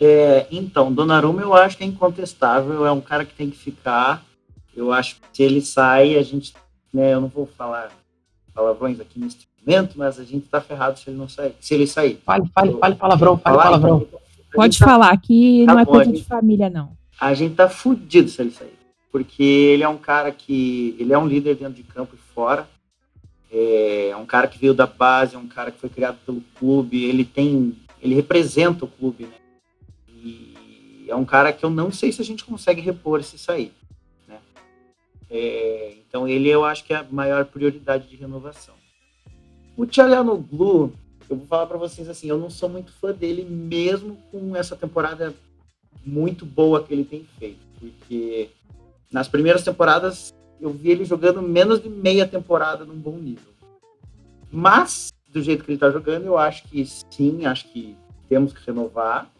É, 0.00 0.46
então, 0.50 0.92
Donnarumma 0.92 1.42
eu 1.42 1.54
acho 1.54 1.76
que 1.76 1.84
é 1.84 1.86
incontestável, 1.86 2.86
é 2.86 2.92
um 2.92 3.00
cara 3.00 3.24
que 3.24 3.34
tem 3.34 3.50
que 3.50 3.56
ficar. 3.56 4.24
Eu 4.76 4.92
acho 4.92 5.16
que 5.16 5.22
se 5.32 5.42
ele 5.42 5.62
sai, 5.62 6.16
a 6.16 6.22
gente, 6.22 6.54
né, 6.92 7.14
eu 7.14 7.20
não 7.20 7.28
vou 7.28 7.46
falar 7.46 7.90
palavrões 8.54 9.00
aqui 9.00 9.18
nesse 9.18 9.38
momento, 9.64 9.94
mas 9.96 10.20
a 10.20 10.24
gente 10.24 10.46
tá 10.48 10.60
ferrado 10.60 10.98
se 10.98 11.08
ele 11.08 11.16
não 11.16 11.28
sair. 11.28 11.54
Se 11.58 11.74
ele 11.74 11.86
sair. 11.86 12.20
Fale, 12.24 12.46
fale, 12.54 12.72
fale 12.78 12.94
palavrão, 12.94 13.38
fale 13.38 13.56
palavrão. 13.56 14.06
Pode 14.52 14.78
tá, 14.78 14.84
falar, 14.84 15.16
que 15.18 15.64
tá 15.66 15.74
não 15.74 15.80
é 15.80 15.86
coisa 15.86 16.12
de 16.12 16.22
família, 16.22 16.68
não. 16.68 16.96
A 17.18 17.32
gente 17.34 17.54
tá 17.54 17.68
fudido 17.68 18.28
se 18.28 18.40
ele 18.40 18.50
sair. 18.50 18.76
Porque 19.10 19.42
ele 19.42 19.82
é 19.82 19.88
um 19.88 19.96
cara 19.96 20.30
que. 20.30 20.94
Ele 20.98 21.12
é 21.12 21.18
um 21.18 21.26
líder 21.26 21.56
dentro 21.56 21.74
de 21.74 21.82
campo 21.82 22.14
e 22.14 22.34
fora. 22.34 22.68
É, 23.50 24.08
é 24.10 24.16
um 24.16 24.26
cara 24.26 24.46
que 24.46 24.58
veio 24.58 24.74
da 24.74 24.86
base, 24.86 25.36
é 25.36 25.38
um 25.38 25.48
cara 25.48 25.70
que 25.70 25.78
foi 25.78 25.88
criado 25.88 26.18
pelo 26.26 26.42
clube. 26.58 27.04
Ele 27.04 27.24
tem. 27.24 27.74
Ele 28.02 28.14
representa 28.14 28.84
o 28.84 28.88
clube, 28.88 29.24
né? 29.24 29.34
E 30.22 31.06
é 31.08 31.14
um 31.14 31.24
cara 31.24 31.52
que 31.52 31.64
eu 31.64 31.70
não 31.70 31.90
sei 31.90 32.12
se 32.12 32.20
a 32.20 32.24
gente 32.24 32.44
consegue 32.44 32.80
repor 32.82 33.22
se 33.22 33.38
sair. 33.38 33.72
É, 35.30 35.94
então 36.08 36.26
ele 36.26 36.48
eu 36.48 36.64
acho 36.64 36.84
que 36.84 36.92
é 36.92 36.96
a 36.96 37.06
maior 37.10 37.44
prioridade 37.46 38.08
de 38.08 38.16
renovação. 38.16 38.74
O 39.76 39.84
Tchalanoglu, 39.84 40.92
eu 41.28 41.36
vou 41.36 41.46
falar 41.46 41.66
para 41.66 41.76
vocês 41.76 42.08
assim, 42.08 42.28
eu 42.28 42.38
não 42.38 42.48
sou 42.48 42.68
muito 42.68 42.92
fã 42.92 43.12
dele 43.12 43.44
mesmo 43.44 44.16
com 44.30 44.54
essa 44.56 44.76
temporada 44.76 45.34
muito 46.04 46.46
boa 46.46 46.82
que 46.82 46.94
ele 46.94 47.04
tem 47.04 47.26
feito, 47.38 47.60
porque 47.78 48.48
nas 49.10 49.28
primeiras 49.28 49.64
temporadas 49.64 50.32
eu 50.60 50.70
vi 50.70 50.90
ele 50.90 51.04
jogando 51.04 51.42
menos 51.42 51.82
de 51.82 51.88
meia 51.88 52.26
temporada 52.26 52.84
num 52.84 52.96
bom 52.96 53.16
nível. 53.16 53.52
Mas 54.50 55.12
do 55.28 55.42
jeito 55.42 55.64
que 55.64 55.70
ele 55.70 55.76
está 55.76 55.90
jogando, 55.90 56.24
eu 56.24 56.38
acho 56.38 56.62
que 56.64 56.86
sim, 57.10 57.44
acho 57.44 57.68
que 57.68 57.96
temos 58.28 58.52
que 58.52 58.64
renovar, 58.64 59.30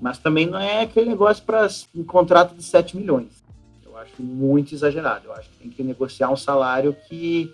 mas 0.00 0.18
também 0.18 0.46
não 0.46 0.58
é 0.58 0.82
aquele 0.82 1.08
negócio 1.08 1.42
para 1.44 1.66
um 1.94 2.04
contrato 2.04 2.54
de 2.54 2.62
7 2.62 2.96
milhões. 2.96 3.43
Acho 4.04 4.22
muito 4.22 4.74
exagerado. 4.74 5.26
Eu 5.26 5.32
acho 5.32 5.48
que 5.50 5.56
tem 5.56 5.70
que 5.70 5.82
negociar 5.82 6.30
um 6.30 6.36
salário 6.36 6.96
que 7.08 7.50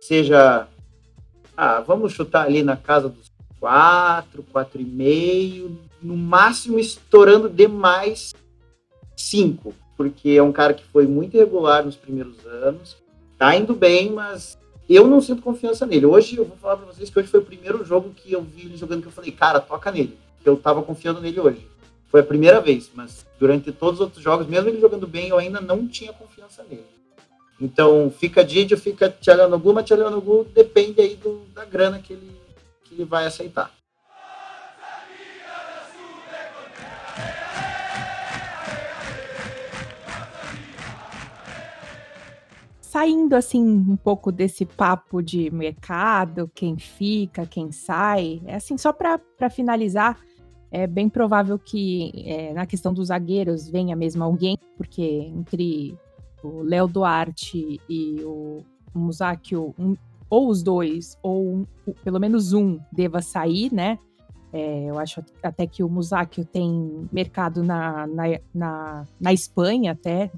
seja 0.00 0.68
Ah, 1.56 1.80
vamos 1.80 2.12
chutar 2.12 2.46
ali 2.46 2.62
na 2.62 2.76
casa 2.76 3.08
dos 3.08 3.28
4, 3.58 4.44
4,5, 4.54 5.76
no 6.00 6.16
máximo 6.16 6.78
estourando 6.78 7.48
demais 7.48 8.32
5, 9.16 9.74
porque 9.96 10.30
é 10.30 10.42
um 10.42 10.52
cara 10.52 10.72
que 10.72 10.84
foi 10.84 11.06
muito 11.06 11.36
irregular 11.36 11.84
nos 11.84 11.96
primeiros 11.96 12.46
anos, 12.46 12.96
tá 13.36 13.56
indo 13.56 13.74
bem, 13.74 14.12
mas 14.12 14.56
eu 14.88 15.08
não 15.08 15.20
sinto 15.20 15.42
confiança 15.42 15.84
nele. 15.84 16.06
Hoje 16.06 16.36
eu 16.36 16.44
vou 16.44 16.56
falar 16.56 16.76
para 16.76 16.86
vocês 16.86 17.10
que 17.10 17.18
hoje 17.18 17.28
foi 17.28 17.40
o 17.40 17.44
primeiro 17.44 17.84
jogo 17.84 18.10
que 18.10 18.32
eu 18.32 18.42
vi 18.42 18.66
ele 18.66 18.76
jogando 18.76 19.02
que 19.02 19.08
eu 19.08 19.12
falei, 19.12 19.32
cara, 19.32 19.58
toca 19.60 19.90
nele. 19.90 20.16
Eu 20.44 20.56
tava 20.56 20.82
confiando 20.82 21.20
nele 21.20 21.40
hoje. 21.40 21.66
Foi 22.10 22.20
a 22.20 22.24
primeira 22.24 22.60
vez, 22.60 22.90
mas 22.94 23.26
durante 23.38 23.70
todos 23.70 24.00
os 24.00 24.00
outros 24.00 24.22
jogos, 24.22 24.46
mesmo 24.46 24.68
ele 24.68 24.80
jogando 24.80 25.06
bem, 25.06 25.28
eu 25.28 25.38
ainda 25.38 25.60
não 25.60 25.86
tinha 25.86 26.12
confiança 26.12 26.64
nele. 26.64 26.86
Então, 27.60 28.10
fica 28.10 28.44
Didio, 28.44 28.78
fica 28.78 29.10
Tchalanoglu, 29.10 29.74
mas 29.74 29.84
Tchalanoglu 29.84 30.44
depende 30.44 31.00
aí 31.00 31.16
do, 31.16 31.42
da 31.54 31.64
grana 31.64 31.98
que 31.98 32.12
ele, 32.12 32.30
que 32.84 32.94
ele 32.94 33.04
vai 33.04 33.26
aceitar. 33.26 33.70
Saindo 42.80 43.36
assim 43.36 43.62
um 43.62 43.96
pouco 43.96 44.32
desse 44.32 44.64
papo 44.64 45.20
de 45.20 45.50
mercado, 45.50 46.50
quem 46.54 46.78
fica, 46.78 47.44
quem 47.44 47.70
sai, 47.70 48.40
é 48.46 48.54
assim 48.54 48.78
só 48.78 48.94
para 48.94 49.20
finalizar, 49.50 50.18
é 50.70 50.86
bem 50.86 51.08
provável 51.08 51.58
que 51.58 52.12
é, 52.26 52.52
na 52.52 52.66
questão 52.66 52.92
dos 52.92 53.08
zagueiros 53.08 53.68
venha 53.68 53.96
mesmo 53.96 54.22
alguém, 54.22 54.58
porque 54.76 55.02
entre 55.02 55.96
o 56.42 56.62
Léo 56.62 56.86
Duarte 56.86 57.80
e 57.88 58.20
o 58.22 58.62
Musakio, 58.94 59.74
um, 59.78 59.96
ou 60.28 60.48
os 60.48 60.62
dois, 60.62 61.18
ou 61.22 61.54
um, 61.54 61.66
pelo 62.04 62.20
menos 62.20 62.52
um, 62.52 62.78
deva 62.92 63.22
sair, 63.22 63.72
né? 63.72 63.98
É, 64.52 64.84
eu 64.84 64.98
acho 64.98 65.22
até 65.42 65.66
que 65.66 65.82
o 65.82 65.88
Musakio 65.88 66.44
tem 66.44 67.08
mercado 67.12 67.62
na, 67.62 68.06
na, 68.06 68.24
na, 68.54 69.06
na 69.20 69.32
Espanha, 69.32 69.92
até, 69.92 70.30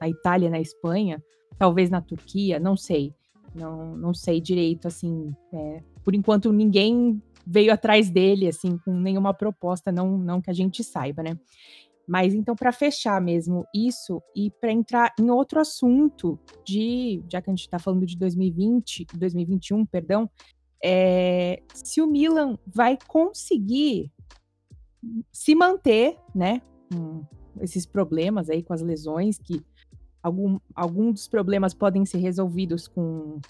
na 0.00 0.08
Itália, 0.08 0.50
na 0.50 0.60
Espanha, 0.60 1.22
talvez 1.58 1.90
na 1.90 2.00
Turquia, 2.00 2.58
não 2.60 2.76
sei. 2.76 3.12
Não, 3.54 3.96
não 3.96 4.12
sei 4.12 4.40
direito, 4.40 4.86
assim. 4.86 5.34
É, 5.52 5.82
por 6.04 6.14
enquanto, 6.14 6.52
ninguém 6.52 7.20
veio 7.46 7.72
atrás 7.72 8.10
dele, 8.10 8.48
assim, 8.48 8.76
com 8.78 8.92
nenhuma 8.92 9.32
proposta, 9.32 9.92
não, 9.92 10.18
não 10.18 10.40
que 10.40 10.50
a 10.50 10.54
gente 10.54 10.82
saiba, 10.82 11.22
né? 11.22 11.38
Mas 12.06 12.34
então, 12.34 12.54
para 12.54 12.72
fechar 12.72 13.20
mesmo 13.20 13.66
isso 13.74 14.22
e 14.34 14.50
para 14.50 14.70
entrar 14.70 15.12
em 15.18 15.30
outro 15.30 15.60
assunto 15.60 16.38
de, 16.64 17.22
já 17.28 17.42
que 17.42 17.50
a 17.50 17.52
gente 17.52 17.62
está 17.62 17.78
falando 17.78 18.06
de 18.06 18.16
2020, 18.16 19.06
2021, 19.14 19.84
perdão, 19.86 20.30
é, 20.82 21.62
se 21.74 22.00
o 22.00 22.06
Milan 22.06 22.58
vai 22.66 22.96
conseguir 23.08 24.12
se 25.32 25.54
manter, 25.54 26.16
né, 26.34 26.62
com 26.92 27.24
esses 27.60 27.86
problemas 27.86 28.50
aí 28.50 28.62
com 28.62 28.72
as 28.72 28.82
lesões, 28.82 29.38
que 29.38 29.64
algum, 30.22 30.58
algum 30.74 31.12
dos 31.12 31.26
problemas 31.26 31.74
podem 31.74 32.04
ser 32.04 32.18
resolvidos 32.18 32.86
com 32.86 33.40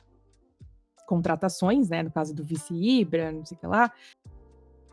contratações, 1.07 1.89
né, 1.89 2.03
no 2.03 2.11
caso 2.11 2.35
do 2.35 2.45
vice 2.45 2.75
Ibra, 2.75 3.33
não 3.33 3.45
sei 3.45 3.57
o 3.57 3.61
que 3.61 3.67
lá, 3.67 3.93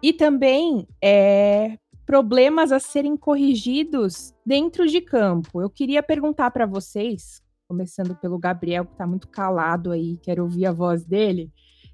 e 0.01 0.11
também 0.11 0.88
é, 1.01 1.78
problemas 2.05 2.72
a 2.72 2.80
serem 2.80 3.16
corrigidos 3.16 4.34
dentro 4.45 4.88
de 4.88 4.99
campo. 5.01 5.61
Eu 5.61 5.70
queria 5.70 6.03
perguntar 6.03 6.51
para 6.51 6.66
vocês, 6.66 7.41
começando 7.68 8.16
pelo 8.16 8.38
Gabriel, 8.38 8.86
que 8.86 8.91
está 8.91 9.07
muito 9.07 9.28
calado 9.28 9.91
aí, 9.91 10.18
quero 10.22 10.43
ouvir 10.43 10.66
a 10.66 10.74
voz 10.74 11.05
dele. 11.05 11.51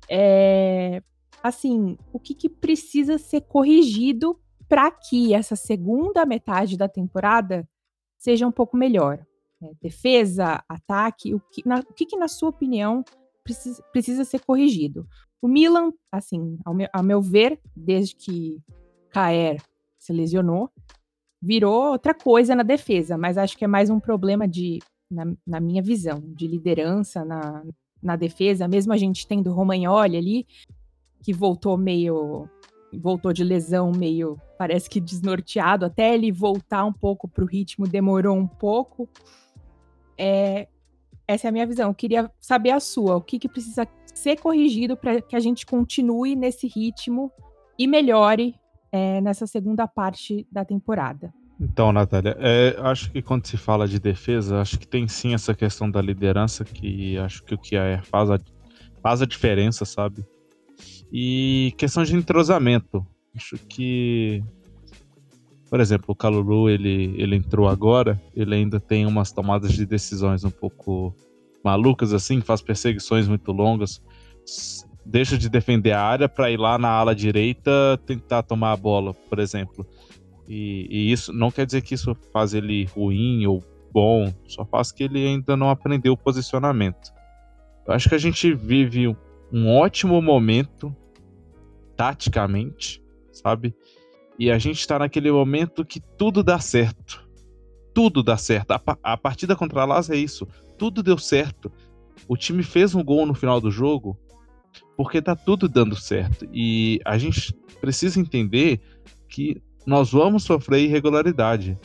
É, 0.10 1.04
assim, 1.44 1.98
o 2.12 2.20
que, 2.20 2.34
que 2.34 2.50
precisa 2.50 3.18
ser 3.18 3.42
corrigido 3.42 4.40
para 4.68 4.90
que 4.92 5.34
essa 5.34 5.56
segunda 5.56 6.26
metade 6.26 6.78
da 6.78 6.88
temporada 6.88 7.68
seja 8.18 8.48
um 8.48 8.52
pouco 8.52 8.76
melhor? 8.76 9.24
É, 9.62 9.72
defesa, 9.82 10.64
ataque, 10.68 11.36
o 11.36 11.40
que, 11.40 11.68
na, 11.68 11.80
o 11.80 11.94
que, 11.94 12.06
que, 12.06 12.18
na 12.18 12.28
sua 12.28 12.50
opinião, 12.50 13.04
precisa, 13.44 13.84
precisa 13.92 14.26
ser 14.26 14.40
corrigido? 14.40 15.08
O 15.42 15.48
Milan, 15.48 15.92
assim, 16.12 16.58
ao 16.66 16.74
meu, 16.74 16.88
ao 16.94 17.04
meu 17.04 17.22
ver, 17.22 17.60
desde 17.76 18.16
que 18.16 18.60
Caer 19.10 19.62
se 19.98 20.14
lesionou, 20.14 20.70
virou 21.42 21.92
outra 21.92 22.14
coisa 22.14 22.56
na 22.56 22.64
defesa, 22.64 23.18
mas 23.18 23.38
acho 23.38 23.58
que 23.58 23.64
é 23.64 23.68
mais 23.68 23.90
um 23.90 24.00
problema 24.00 24.48
de, 24.48 24.80
na, 25.10 25.26
na 25.48 25.60
minha 25.60 25.82
visão, 25.82 26.20
de 26.20 26.48
liderança 26.48 27.24
na, 27.24 27.64
na 28.02 28.16
defesa, 28.16 28.68
mesmo 28.68 28.92
a 28.92 28.98
gente 28.98 29.28
tendo 29.28 29.54
Romagnoli 29.54 30.18
ali, 30.18 30.48
que 31.24 31.34
voltou 31.34 31.78
meio 31.78 32.50
voltou 32.98 33.32
de 33.32 33.44
lesão 33.44 33.92
meio, 33.92 34.40
parece 34.58 34.90
que 34.90 35.00
desnorteado, 35.00 35.86
até 35.86 36.14
ele 36.14 36.32
voltar 36.32 36.84
um 36.86 36.94
pouco 36.94 37.28
para 37.28 37.44
o 37.44 37.48
ritmo 37.48 37.88
demorou 37.88 38.36
um 38.36 38.48
pouco. 38.48 39.08
É, 40.18 40.68
essa 41.30 41.48
é 41.48 41.50
a 41.50 41.52
minha 41.52 41.68
visão. 41.68 41.90
Eu 41.90 41.94
queria 41.94 42.32
saber 42.42 42.72
a 42.72 42.80
sua. 42.80 43.16
O 43.16 43.22
que, 43.22 43.38
que 43.38 43.48
precisa 43.48 43.88
ser 44.16 44.38
corrigido 44.38 44.98
para 44.98 45.22
que 45.22 45.36
a 45.36 45.40
gente 45.40 45.64
continue 45.64 46.36
nesse 46.36 46.68
ritmo 46.68 47.32
e 47.78 47.86
melhore 47.86 48.56
é, 48.92 49.22
nessa 49.22 49.46
segunda 49.46 49.88
parte 49.88 50.48
da 50.52 50.66
temporada. 50.66 51.32
Então, 51.62 51.92
Natália, 51.92 52.36
é, 52.40 52.76
acho 52.80 53.12
que 53.12 53.22
quando 53.22 53.46
se 53.46 53.58
fala 53.58 53.88
de 53.88 54.00
defesa, 54.00 54.60
acho 54.60 54.80
que 54.80 54.88
tem 54.88 55.08
sim 55.08 55.36
essa 55.36 55.54
questão 55.54 55.92
da 55.92 56.02
liderança, 56.02 56.66
que 56.66 57.16
acho 57.20 57.44
que 57.44 57.54
o 57.54 57.58
que 57.60 57.76
é, 57.76 58.02
faz, 58.02 58.32
a, 58.32 58.40
faz 59.04 59.22
a 59.22 59.26
diferença, 59.26 59.86
sabe? 59.86 60.26
E 61.12 61.76
questão 61.78 62.04
de 62.04 62.16
entrosamento. 62.16 63.06
Acho 63.36 63.56
que, 63.68 64.44
por 65.70 65.80
exemplo, 65.80 66.06
o 66.10 66.16
Calulu, 66.16 66.70
ele, 66.70 67.14
ele 67.18 67.36
entrou 67.36 67.68
agora, 67.68 68.22
ele 68.36 68.56
ainda 68.56 68.80
tem 68.80 69.06
umas 69.06 69.32
tomadas 69.32 69.74
de 69.74 69.86
decisões 69.86 70.44
um 70.44 70.50
pouco 70.50 71.14
malucas, 71.64 72.14
assim, 72.14 72.42
faz 72.42 72.62
perseguições 72.62 73.28
muito 73.28 73.52
longas 73.52 74.02
deixa 75.10 75.38
de 75.38 75.50
defender 75.50 75.92
a 75.92 76.02
área 76.02 76.30
para 76.30 76.52
ir 76.52 76.58
lá 76.58 76.78
na 76.78 76.90
ala 76.90 77.16
direita 77.16 78.00
tentar 78.06 78.44
tomar 78.44 78.74
a 78.74 78.78
bola, 78.78 79.14
por 79.14 79.40
exemplo. 79.40 79.86
E, 80.48 80.88
e, 80.90 81.12
isso 81.12 81.34
não 81.34 81.52
quer 81.52 81.66
dizer 81.66 81.82
que 81.82 81.94
isso 81.94 82.16
faz 82.32 82.54
ele 82.54 82.86
ruim 82.86 83.46
ou 83.46 83.64
bom, 83.92 84.32
só 84.48 84.66
faz 84.66 84.92
que 84.92 85.04
ele 85.04 85.26
ainda 85.26 85.58
não 85.58 85.70
aprendeu 85.70 86.14
o 86.14 86.18
posicionamento. 86.18 87.12
Eu 87.88 87.94
acho 87.94 88.08
que 88.08 88.16
a 88.16 88.20
gente 88.20 88.54
vive 88.54 89.08
um, 89.08 89.16
um 89.52 89.76
ótimo 89.76 90.22
momento 90.22 90.96
taticamente, 91.96 93.02
sabe? 93.32 93.76
E 94.40 94.50
a 94.50 94.58
gente 94.58 94.80
está 94.80 94.98
naquele 94.98 95.30
momento 95.30 95.86
que 95.86 96.00
tudo 96.00 96.42
dá 96.42 96.60
certo. 96.60 97.28
Tudo 97.94 98.24
dá 98.24 98.38
certo. 98.38 98.72
A, 98.72 98.82
a 99.04 99.18
partida 99.18 99.54
contra 99.54 99.82
a 99.82 99.86
Lazio 99.86 100.16
é 100.16 100.18
isso. 100.18 100.48
Tudo 100.78 101.04
deu 101.04 101.18
certo. 101.18 101.70
O 102.26 102.38
time 102.38 102.64
fez 102.64 102.96
um 102.96 103.04
gol 103.04 103.26
no 103.26 103.36
final 103.36 103.60
do 103.60 103.70
jogo 103.70 104.18
porque 104.96 105.22
tá 105.22 105.36
tudo 105.36 105.68
dando 105.68 105.96
certo. 105.96 106.48
E 106.54 107.02
a 107.04 107.18
gente 107.18 107.54
precisa 107.82 108.20
entender 108.20 108.80
que 109.28 109.62
nós 109.86 110.12
vamos 110.12 110.44
sofrer 110.44 110.84
irregularidade. 110.84 111.78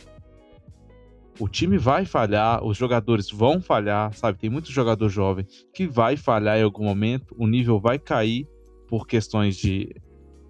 O 1.41 1.49
time 1.49 1.77
vai 1.77 2.05
falhar, 2.05 2.65
os 2.65 2.77
jogadores 2.77 3.29
vão 3.31 3.61
falhar, 3.61 4.13
sabe? 4.15 4.39
Tem 4.39 4.51
muito 4.51 4.71
jogador 4.71 5.09
jovem 5.09 5.45
que 5.73 5.89
vai 5.89 6.17
falhar 6.17 6.59
em 6.59 6.63
algum 6.63 6.85
momento, 6.85 7.35
o 7.37 7.49
nível 7.49 7.81
vai 7.81 7.99
cair 7.99 8.47
por 8.89 9.09
questões 9.09 9.57
de 9.57 9.93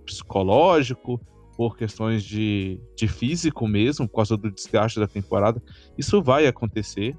psicológico, 0.04 1.18
por 1.56 1.76
questões 1.76 2.22
de, 2.22 2.80
de 2.96 3.06
físico 3.08 3.66
mesmo, 3.66 4.08
por 4.08 4.16
causa 4.16 4.36
do 4.36 4.50
desgaste 4.50 4.98
da 4.98 5.06
temporada. 5.06 5.62
Isso 5.96 6.22
vai 6.22 6.46
acontecer. 6.46 7.16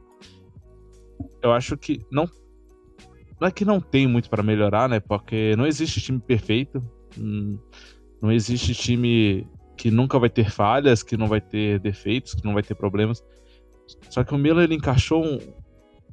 Eu 1.42 1.52
acho 1.54 1.78
que 1.78 2.00
não 2.12 2.30
não 3.40 3.50
é 3.50 3.52
que 3.52 3.66
não 3.66 3.82
tem 3.82 4.08
muito 4.08 4.30
para 4.30 4.42
melhorar, 4.42 4.88
né? 4.88 5.00
Porque 5.00 5.56
não 5.58 5.68
existe 5.68 6.00
time 6.00 6.20
perfeito. 6.20 6.82
Hum, 7.18 7.60
não 8.22 8.32
existe 8.32 8.74
time 8.74 9.48
que 9.76 9.92
nunca 9.92 10.18
vai 10.18 10.30
ter 10.30 10.50
falhas, 10.50 11.04
que 11.04 11.18
não 11.18 11.28
vai 11.28 11.42
ter 11.42 11.80
defeitos, 11.80 12.34
que 12.34 12.46
não 12.46 12.54
vai 12.54 12.64
ter 12.64 12.76
problemas. 12.76 13.22
Só 14.10 14.24
que 14.24 14.34
o 14.34 14.38
Milan 14.38 14.64
ele 14.64 14.76
encaixou 14.76 15.24
um, 15.24 15.40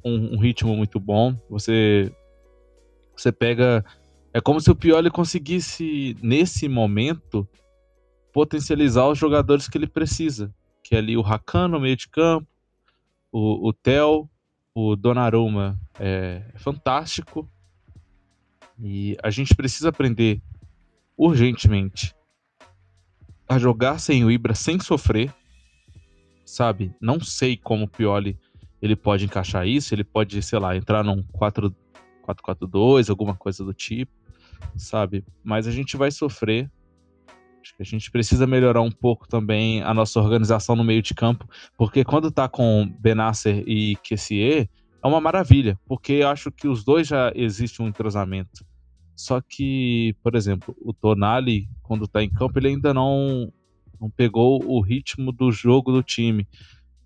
um, 0.03 0.35
um 0.35 0.37
ritmo 0.37 0.75
muito 0.75 0.99
bom. 0.99 1.35
Você 1.49 2.13
você 3.15 3.31
pega 3.31 3.85
é 4.33 4.41
como 4.41 4.59
se 4.59 4.69
o 4.71 4.75
Pioli 4.75 5.11
conseguisse 5.11 6.17
nesse 6.21 6.67
momento 6.67 7.47
potencializar 8.33 9.07
os 9.07 9.17
jogadores 9.17 9.69
que 9.69 9.77
ele 9.77 9.87
precisa, 9.87 10.53
que 10.83 10.95
é 10.95 10.97
ali 10.97 11.15
o 11.15 11.21
Rakan 11.21 11.69
no 11.69 11.79
meio 11.79 11.95
de 11.95 12.09
campo, 12.09 12.47
o, 13.31 13.69
o 13.69 13.73
Theo, 13.73 14.29
o 14.75 14.95
Donnarumma 14.95 15.79
é 15.99 16.43
fantástico 16.55 17.49
e 18.79 19.15
a 19.23 19.29
gente 19.29 19.55
precisa 19.55 19.89
aprender 19.89 20.41
urgentemente 21.15 22.13
a 23.47 23.59
jogar 23.59 23.99
sem 23.99 24.25
o 24.25 24.31
Ibra 24.31 24.55
sem 24.55 24.79
sofrer, 24.79 25.33
sabe? 26.45 26.93
Não 26.99 27.19
sei 27.19 27.55
como 27.55 27.85
o 27.85 27.87
Pioli 27.87 28.37
ele 28.81 28.97
pode 28.97 29.23
encaixar 29.23 29.65
isso, 29.65 29.95
ele 29.95 30.03
pode, 30.03 30.41
sei 30.41 30.59
lá, 30.59 30.75
entrar 30.75 31.03
num 31.03 31.23
4-4-2, 31.23 33.09
alguma 33.09 33.33
coisa 33.33 33.63
do 33.63 33.73
tipo. 33.73 34.11
sabe? 34.75 35.23
Mas 35.41 35.67
a 35.67 35.71
gente 35.71 35.95
vai 35.95 36.11
sofrer. 36.11 36.69
Acho 37.63 37.77
que 37.77 37.81
a 37.81 37.85
gente 37.85 38.11
precisa 38.11 38.45
melhorar 38.45 38.81
um 38.81 38.91
pouco 38.91 39.25
também 39.25 39.81
a 39.83 39.93
nossa 39.93 40.19
organização 40.19 40.75
no 40.75 40.83
meio 40.83 41.01
de 41.01 41.13
campo, 41.13 41.47
porque 41.77 42.03
quando 42.03 42.29
tá 42.29 42.49
com 42.49 42.85
Benasser 42.99 43.63
e 43.65 43.95
Kessier, 44.03 44.69
é 45.01 45.07
uma 45.07 45.21
maravilha, 45.21 45.79
porque 45.87 46.11
eu 46.13 46.27
acho 46.27 46.51
que 46.51 46.67
os 46.67 46.83
dois 46.83 47.07
já 47.07 47.31
existe 47.33 47.81
um 47.81 47.87
entrosamento. 47.87 48.65
Só 49.15 49.39
que, 49.39 50.13
por 50.21 50.35
exemplo, 50.35 50.75
o 50.81 50.91
Tonali, 50.91 51.69
quando 51.81 52.05
tá 52.05 52.21
em 52.21 52.29
campo, 52.29 52.59
ele 52.59 52.67
ainda 52.67 52.93
não, 52.93 53.49
não 53.99 54.09
pegou 54.09 54.61
o 54.65 54.81
ritmo 54.81 55.31
do 55.31 55.49
jogo 55.49 55.89
do 55.89 56.03
time. 56.03 56.45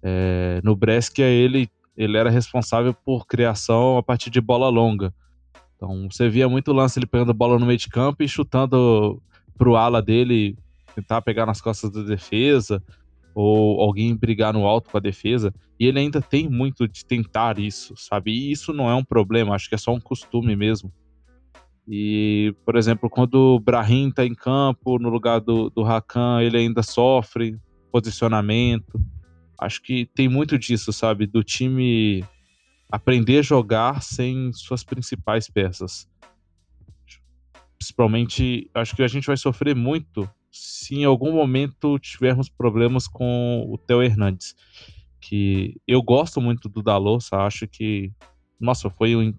É, 0.01 0.59
no 0.63 0.75
Brescia, 0.75 1.25
ele, 1.25 1.69
ele 1.95 2.17
era 2.17 2.31
responsável 2.31 2.95
por 2.95 3.27
criação 3.27 3.97
a 3.97 4.01
partir 4.01 4.31
de 4.31 4.41
bola 4.41 4.69
longa. 4.69 5.13
Então, 5.75 6.07
você 6.09 6.27
via 6.27 6.49
muito 6.49 6.73
lance 6.73 6.97
ele 6.97 7.05
pegando 7.05 7.31
bola 7.31 7.59
no 7.59 7.65
meio 7.67 7.77
de 7.77 7.89
campo 7.89 8.23
e 8.23 8.27
chutando 8.27 9.21
pro 9.57 9.75
ala 9.75 10.01
dele, 10.01 10.57
tentar 10.95 11.21
pegar 11.21 11.45
nas 11.45 11.59
costas 11.61 11.91
da 11.91 12.03
defesa, 12.03 12.83
ou 13.33 13.81
alguém 13.81 14.15
brigar 14.15 14.53
no 14.53 14.65
alto 14.65 14.89
com 14.89 14.97
a 14.97 15.01
defesa. 15.01 15.53
E 15.79 15.85
ele 15.85 15.99
ainda 15.99 16.21
tem 16.21 16.49
muito 16.49 16.87
de 16.87 17.05
tentar 17.05 17.59
isso, 17.59 17.93
sabe? 17.95 18.31
E 18.31 18.51
isso 18.51 18.73
não 18.73 18.89
é 18.89 18.95
um 18.95 19.03
problema, 19.03 19.53
acho 19.53 19.69
que 19.69 19.75
é 19.75 19.77
só 19.77 19.93
um 19.93 19.99
costume 19.99 20.55
mesmo. 20.55 20.91
E, 21.87 22.53
por 22.65 22.75
exemplo, 22.75 23.09
quando 23.09 23.55
o 23.55 23.59
Brahim 23.59 24.11
tá 24.11 24.25
em 24.25 24.35
campo, 24.35 24.99
no 24.99 25.09
lugar 25.09 25.39
do, 25.39 25.69
do 25.69 25.85
Hakan, 25.85 26.41
ele 26.41 26.57
ainda 26.57 26.83
sofre 26.83 27.57
posicionamento. 27.91 28.99
Acho 29.59 29.81
que 29.81 30.05
tem 30.13 30.27
muito 30.27 30.59
disso, 30.59 30.91
sabe? 30.91 31.25
Do 31.25 31.43
time 31.43 32.25
aprender 32.91 33.39
a 33.39 33.41
jogar 33.41 34.01
sem 34.01 34.51
suas 34.51 34.83
principais 34.83 35.49
peças. 35.49 36.07
Principalmente, 37.77 38.69
acho 38.73 38.95
que 38.95 39.03
a 39.03 39.07
gente 39.07 39.27
vai 39.27 39.37
sofrer 39.37 39.75
muito 39.75 40.29
se 40.51 40.95
em 40.95 41.05
algum 41.05 41.31
momento 41.31 41.99
tivermos 41.99 42.49
problemas 42.49 43.07
com 43.07 43.65
o 43.69 43.77
Theo 43.77 44.01
Hernandes. 44.01 44.55
Que 45.19 45.79
eu 45.87 46.01
gosto 46.01 46.39
muito 46.39 46.69
do 46.69 46.81
Dalot, 46.81 47.25
acho 47.31 47.67
que, 47.67 48.11
nossa, 48.59 48.89
foi 48.89 49.15
um 49.15 49.33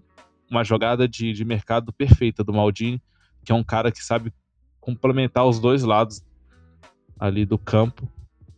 uma 0.49 0.63
jogada 0.63 1.07
de, 1.07 1.31
de 1.31 1.45
mercado 1.45 1.93
perfeita 1.93 2.43
do 2.43 2.53
Maldini, 2.53 3.01
que 3.45 3.51
é 3.51 3.55
um 3.55 3.63
cara 3.63 3.91
que 3.91 4.03
sabe 4.03 4.33
complementar 4.79 5.45
os 5.45 5.59
dois 5.59 5.83
lados 5.83 6.23
ali 7.19 7.45
do 7.45 7.57
campo. 7.57 8.09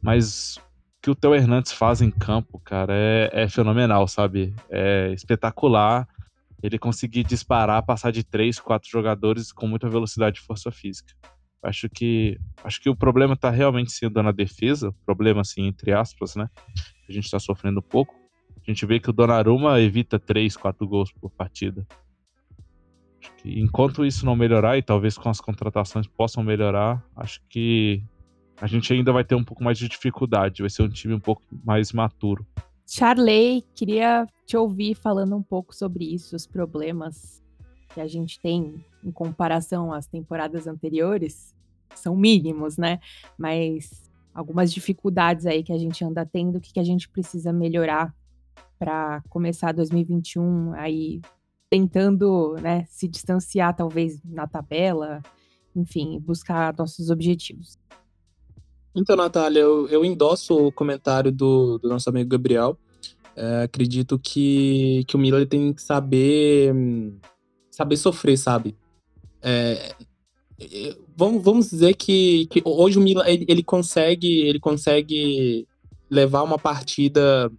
Mas 0.01 0.57
o 0.57 0.61
que 1.01 1.11
o 1.11 1.15
Theo 1.15 1.36
Hernandes 1.36 1.71
faz 1.71 2.01
em 2.01 2.09
campo, 2.09 2.59
cara, 2.59 2.93
é, 2.95 3.29
é 3.34 3.49
fenomenal, 3.49 4.07
sabe? 4.07 4.55
É 4.69 5.11
espetacular 5.13 6.07
ele 6.62 6.78
conseguir 6.78 7.24
disparar, 7.24 7.84
passar 7.84 8.12
de 8.12 8.24
três, 8.24 8.59
quatro 8.59 8.89
jogadores 8.89 9.51
com 9.51 9.68
muita 9.68 9.89
velocidade 9.89 10.39
e 10.39 10.43
força 10.43 10.72
física. 10.72 11.14
Acho 11.64 11.88
que 11.89 12.39
acho 12.64 12.82
que 12.82 12.89
o 12.89 12.95
problema 12.95 13.36
está 13.36 13.49
realmente 13.49 13.91
sendo 13.91 14.22
na 14.24 14.32
defesa, 14.32 14.93
problema 15.05 15.41
assim 15.41 15.68
entre 15.68 15.91
aspas, 15.91 16.36
né? 16.36 16.49
A 17.07 17.12
gente 17.12 17.26
está 17.26 17.39
sofrendo 17.39 17.80
um 17.80 17.84
pouco. 17.84 18.16
A 18.55 18.72
gente 18.72 18.86
vê 18.86 18.99
que 18.99 19.09
o 19.09 19.14
Donnarumma 19.14 19.80
evita 19.80 20.20
3, 20.20 20.55
4 20.55 20.88
gols 20.88 21.12
por 21.12 21.30
partida. 21.32 21.86
Acho 23.22 23.34
que 23.36 23.59
enquanto 23.59 24.03
isso 24.05 24.26
não 24.26 24.36
melhorar, 24.36 24.78
e 24.78 24.82
talvez 24.82 25.18
com 25.18 25.30
as 25.30 25.39
contratações 25.39 26.07
possam 26.07 26.43
melhorar, 26.43 27.03
acho 27.16 27.39
que 27.47 28.03
a 28.59 28.68
gente 28.68 28.91
ainda 28.93 29.12
vai 29.12 29.24
ter 29.24 29.36
um 29.36 29.43
pouco 29.43 29.64
mais 29.64 29.78
de 29.78 29.88
dificuldade. 29.88 30.62
Vai 30.62 30.70
ser 30.70 30.84
um 30.84 30.89
time 30.89 31.14
um 31.14 31.20
pouco 31.20 31.43
mais 31.64 31.91
maturo. 31.91 32.45
Charley, 32.86 33.63
queria 33.73 34.27
te 34.45 34.57
ouvir 34.57 34.95
falando 34.95 35.36
um 35.36 35.43
pouco 35.43 35.75
sobre 35.75 36.13
isso, 36.13 36.36
os 36.36 36.45
problemas 36.45 37.41
que 37.93 38.01
a 38.01 38.07
gente 38.07 38.39
tem 38.39 38.84
em 39.03 39.11
comparação 39.11 39.93
às 39.93 40.07
temporadas 40.07 40.67
anteriores 40.67 41.55
são 41.95 42.15
mínimos, 42.15 42.77
né? 42.77 42.99
Mas 43.38 44.09
algumas 44.34 44.73
dificuldades 44.73 45.45
aí 45.45 45.63
que 45.63 45.73
a 45.73 45.77
gente 45.77 46.03
anda 46.03 46.25
tendo, 46.25 46.57
o 46.57 46.61
que, 46.61 46.73
que 46.73 46.79
a 46.79 46.84
gente 46.84 47.09
precisa 47.09 47.51
melhorar 47.51 48.13
para 48.79 49.21
começar 49.29 49.71
2021 49.73 50.73
aí 50.73 51.21
tentando 51.69 52.55
né, 52.61 52.86
se 52.89 53.07
distanciar 53.07 53.75
talvez 53.75 54.21
na 54.23 54.47
tabela, 54.47 55.21
enfim, 55.75 56.19
buscar 56.19 56.75
nossos 56.77 57.09
objetivos. 57.09 57.77
Então, 58.95 59.15
Natália, 59.15 59.59
eu, 59.59 59.87
eu 59.87 60.03
endosso 60.03 60.67
o 60.67 60.71
comentário 60.71 61.31
do, 61.31 61.77
do 61.79 61.89
nosso 61.89 62.09
amigo 62.09 62.29
Gabriel. 62.29 62.77
É, 63.35 63.63
acredito 63.63 64.19
que, 64.19 65.03
que 65.07 65.15
o 65.15 65.19
Milan 65.19 65.45
tem 65.45 65.73
que 65.73 65.81
saber 65.81 66.73
saber 67.69 67.97
sofrer, 67.97 68.37
sabe? 68.37 68.75
É, 69.41 69.95
vamos, 71.15 71.43
vamos 71.43 71.69
dizer 71.69 71.95
que, 71.95 72.45
que 72.47 72.61
hoje 72.65 72.97
o 72.97 73.01
Milan 73.01 73.23
ele, 73.25 73.45
ele 73.47 73.63
consegue 73.63 74.41
ele 74.41 74.59
consegue 74.59 75.67
levar 76.09 76.43
uma 76.43 76.59
partida 76.59 77.51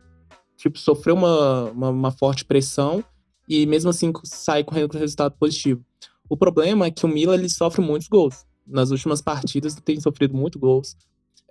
tipo, 0.57 0.79
sofreu 0.79 1.15
uma, 1.15 1.71
uma, 1.71 1.89
uma 1.89 2.11
forte 2.11 2.45
pressão 2.45 3.03
e 3.49 3.67
mesmo 3.67 3.91
assim 3.91 4.13
sai 4.25 4.63
com 4.63 4.75
resultado 4.75 5.35
positivo. 5.39 5.85
O 6.29 6.37
problema 6.37 6.87
é 6.87 6.91
que 6.91 7.05
o 7.05 7.09
Milan 7.09 7.35
ele 7.35 7.49
sofre 7.49 7.83
muitos 7.83 8.09
gols. 8.09 8.47
Nas 8.67 8.91
últimas 8.91 9.21
partidas 9.21 9.75
tem 9.75 10.01
sofrido 10.01 10.37
muitos 10.37 10.61
gols. 10.61 10.97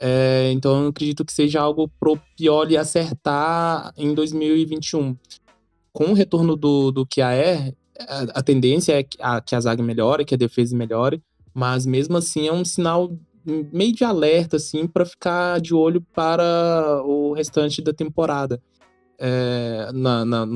É, 0.04 0.52
então 0.52 0.84
eu 0.84 0.90
acredito 0.90 1.24
que 1.24 1.32
seja 1.32 1.62
algo 1.62 1.88
pro 2.00 2.20
Pioli 2.36 2.76
acertar 2.76 3.94
em 3.96 4.14
2021. 4.16 5.16
Com 5.94 6.06
o 6.06 6.14
retorno 6.14 6.56
do, 6.56 6.92
do 6.92 7.06
Kiaer, 7.06 7.76
a, 8.00 8.40
a 8.40 8.42
tendência 8.42 8.94
é 8.94 9.04
que 9.04 9.18
a, 9.22 9.40
que 9.40 9.56
a 9.56 9.60
zaga 9.60 9.84
melhore, 9.84 10.26
que 10.26 10.34
a 10.34 10.38
defesa 10.38 10.76
melhore, 10.76 11.22
mas 11.54 11.86
mesmo 11.86 12.18
assim 12.18 12.48
é 12.48 12.54
um 12.54 12.66
sinal 12.66 13.12
meio 13.46 13.94
de 13.94 14.04
alerta 14.04 14.58
assim 14.58 14.88
para 14.88 15.06
ficar 15.06 15.60
de 15.62 15.74
olho 15.74 16.02
para 16.14 17.02
o 17.06 17.34
restante 17.34 17.82
da 17.82 17.94
temporada 17.94 18.62
é, 19.24 19.92
na, 19.94 20.26
na, 20.26 20.48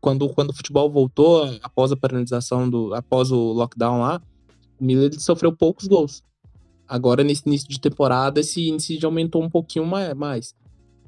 quando, 0.00 0.28
quando 0.30 0.50
o 0.50 0.54
futebol 0.54 0.90
voltou, 0.90 1.44
após 1.62 1.92
a 1.92 1.96
paralisação, 1.96 2.68
do, 2.68 2.94
após 2.94 3.30
o 3.30 3.52
lockdown 3.52 4.00
lá, 4.00 4.20
o 4.80 4.84
Miller 4.84 5.12
sofreu 5.20 5.54
poucos 5.54 5.86
gols. 5.86 6.22
Agora, 6.88 7.24
nesse 7.24 7.42
início 7.46 7.68
de 7.68 7.80
temporada, 7.80 8.40
esse 8.40 8.68
índice 8.68 8.98
já 8.98 9.08
aumentou 9.08 9.42
um 9.42 9.50
pouquinho 9.50 9.86
mais. 9.86 10.54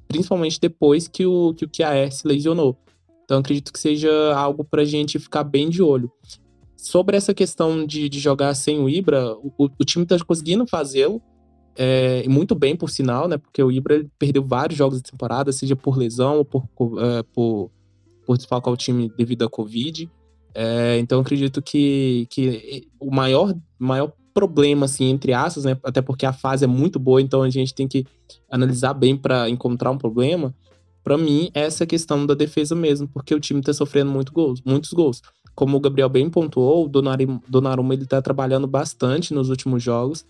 Principalmente 0.09 0.61
depois 0.61 1.09
que 1.09 1.27
o, 1.27 1.55
que 1.55 1.65
o 1.65 1.69
Kiaer 1.69 2.13
se 2.13 2.27
lesionou. 2.27 2.77
Então, 3.25 3.39
acredito 3.39 3.73
que 3.73 3.79
seja 3.79 4.11
algo 4.35 4.65
para 4.65 4.83
a 4.83 4.85
gente 4.85 5.19
ficar 5.19 5.45
bem 5.45 5.69
de 5.69 5.83
olho. 5.83 6.11
Sobre 6.77 7.17
essa 7.17 7.35
questão 7.35 7.85
de, 7.85 8.09
de 8.09 8.19
jogar 8.21 8.55
sem 8.55 8.79
o 8.79 8.89
Ibra, 8.89 9.35
o, 9.35 9.53
o 9.59 9.85
time 9.85 10.05
está 10.05 10.17
conseguindo 10.25 10.67
fazê-lo 10.67 11.21
é, 11.77 12.27
muito 12.27 12.55
bem, 12.55 12.75
por 12.75 12.89
sinal, 12.89 13.29
né? 13.29 13.37
Porque 13.37 13.63
o 13.63 13.71
Ibra 13.71 14.07
perdeu 14.19 14.43
vários 14.43 14.79
jogos 14.79 15.01
de 15.01 15.11
temporada, 15.11 15.53
seja 15.53 15.77
por 15.77 15.97
lesão 15.97 16.39
ou 16.39 16.45
por, 16.45 16.65
é, 16.99 17.23
por, 17.23 17.71
por 18.25 18.37
desfalcar 18.37 18.73
o 18.73 18.77
time 18.77 19.13
devido 19.17 19.45
à 19.45 19.49
Covid. 19.49 20.11
É, 20.55 20.99
então, 20.99 21.21
acredito 21.21 21.61
que, 21.61 22.27
que 22.31 22.89
o 22.99 23.15
maior, 23.15 23.55
maior 23.79 24.11
problema, 24.37 24.85
assim, 24.85 25.07
entre 25.07 25.33
aspas, 25.33 25.65
né? 25.65 25.79
Até 25.83 26.03
porque 26.03 26.27
a 26.27 26.33
fase 26.33 26.63
é 26.63 26.67
muito 26.67 26.99
boa, 26.99 27.23
então 27.23 27.43
a 27.43 27.49
gente 27.49 27.73
tem 27.73 27.89
que 27.89 28.05
analisar 28.51 28.93
bem 28.93 29.17
para 29.17 29.49
encontrar 29.49 29.91
um 29.91 29.97
problema. 29.97 30.55
Para 31.03 31.17
mim, 31.17 31.51
é 31.55 31.63
essa 31.63 31.87
questão 31.87 32.27
da 32.27 32.35
defesa 32.35 32.75
mesmo, 32.75 33.09
porque 33.09 33.35
o 33.35 33.41
time 33.41 33.63
tá 33.63 33.73
sofrendo 33.73 34.11
muito 34.11 34.31
gols, 34.35 34.61
muitos 34.63 34.93
gols. 34.93 35.23
Como 35.55 35.75
o 35.75 35.81
Gabriel 35.81 36.11
bem 36.11 36.29
pontuou, 36.29 36.85
o 36.85 36.89
Donnarumma, 37.49 37.95
ele 37.95 38.05
tá 38.05 38.21
trabalhando 38.21 38.67
bastante 38.67 39.33
nos 39.33 39.49
últimos 39.49 39.83
jogos. 39.83 40.27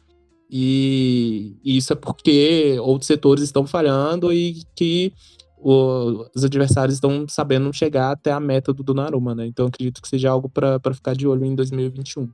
E, 0.49 1.57
isso 1.65 1.93
é 1.93 1.97
porque 1.97 2.77
outros 2.79 3.09
setores 3.09 3.43
estão 3.43 3.67
falhando 3.67 4.33
e 4.33 4.63
que 4.77 5.13
os 5.59 6.45
adversários 6.45 6.95
estão 6.95 7.27
sabendo 7.29 7.73
chegar 7.73 8.13
até 8.13 8.31
a 8.31 8.39
meta 8.39 8.73
do 8.73 8.85
Donnarumma, 8.85 9.35
né? 9.35 9.47
Então 9.47 9.67
acredito 9.67 10.01
que 10.01 10.07
seja 10.07 10.31
algo 10.31 10.49
para 10.49 10.95
ficar 10.95 11.17
de 11.17 11.27
olho 11.27 11.45
em 11.45 11.57
2021. 11.57 12.29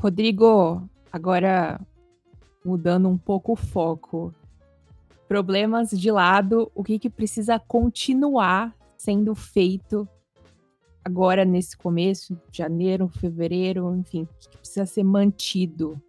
Rodrigo, 0.00 0.82
agora 1.12 1.78
mudando 2.64 3.06
um 3.06 3.18
pouco 3.18 3.52
o 3.52 3.56
foco. 3.56 4.34
Problemas 5.28 5.90
de 5.90 6.10
lado, 6.10 6.72
o 6.74 6.82
que, 6.82 6.98
que 6.98 7.10
precisa 7.10 7.58
continuar 7.58 8.74
sendo 8.96 9.34
feito 9.34 10.08
agora 11.04 11.44
nesse 11.44 11.76
começo, 11.76 12.34
janeiro, 12.50 13.08
fevereiro, 13.08 13.94
enfim, 13.94 14.22
o 14.22 14.28
que 14.38 14.56
precisa 14.56 14.86
ser 14.86 15.04
mantido 15.04 16.00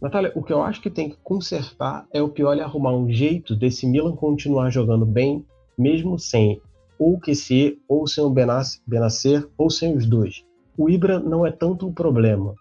Natália, 0.00 0.32
o 0.34 0.42
que 0.42 0.52
eu 0.52 0.62
acho 0.62 0.80
que 0.80 0.90
tem 0.90 1.10
que 1.10 1.16
consertar 1.22 2.06
é 2.12 2.22
o 2.22 2.28
Pioli 2.28 2.60
arrumar 2.60 2.92
um 2.92 3.10
jeito 3.10 3.54
desse 3.54 3.86
Milan 3.86 4.16
continuar 4.16 4.70
jogando 4.70 5.04
bem, 5.04 5.44
mesmo 5.76 6.18
sem 6.18 6.60
ou 6.98 7.14
o 7.14 7.20
QC, 7.20 7.78
ou 7.86 8.06
sem 8.06 8.24
o 8.24 8.30
Benacer, 8.30 9.46
ou 9.58 9.68
sem 9.68 9.94
os 9.94 10.06
dois. 10.06 10.42
O 10.78 10.88
Ibra 10.88 11.18
não 11.18 11.46
é 11.46 11.50
tanto 11.50 11.86
um 11.86 11.92
problema. 11.92 12.54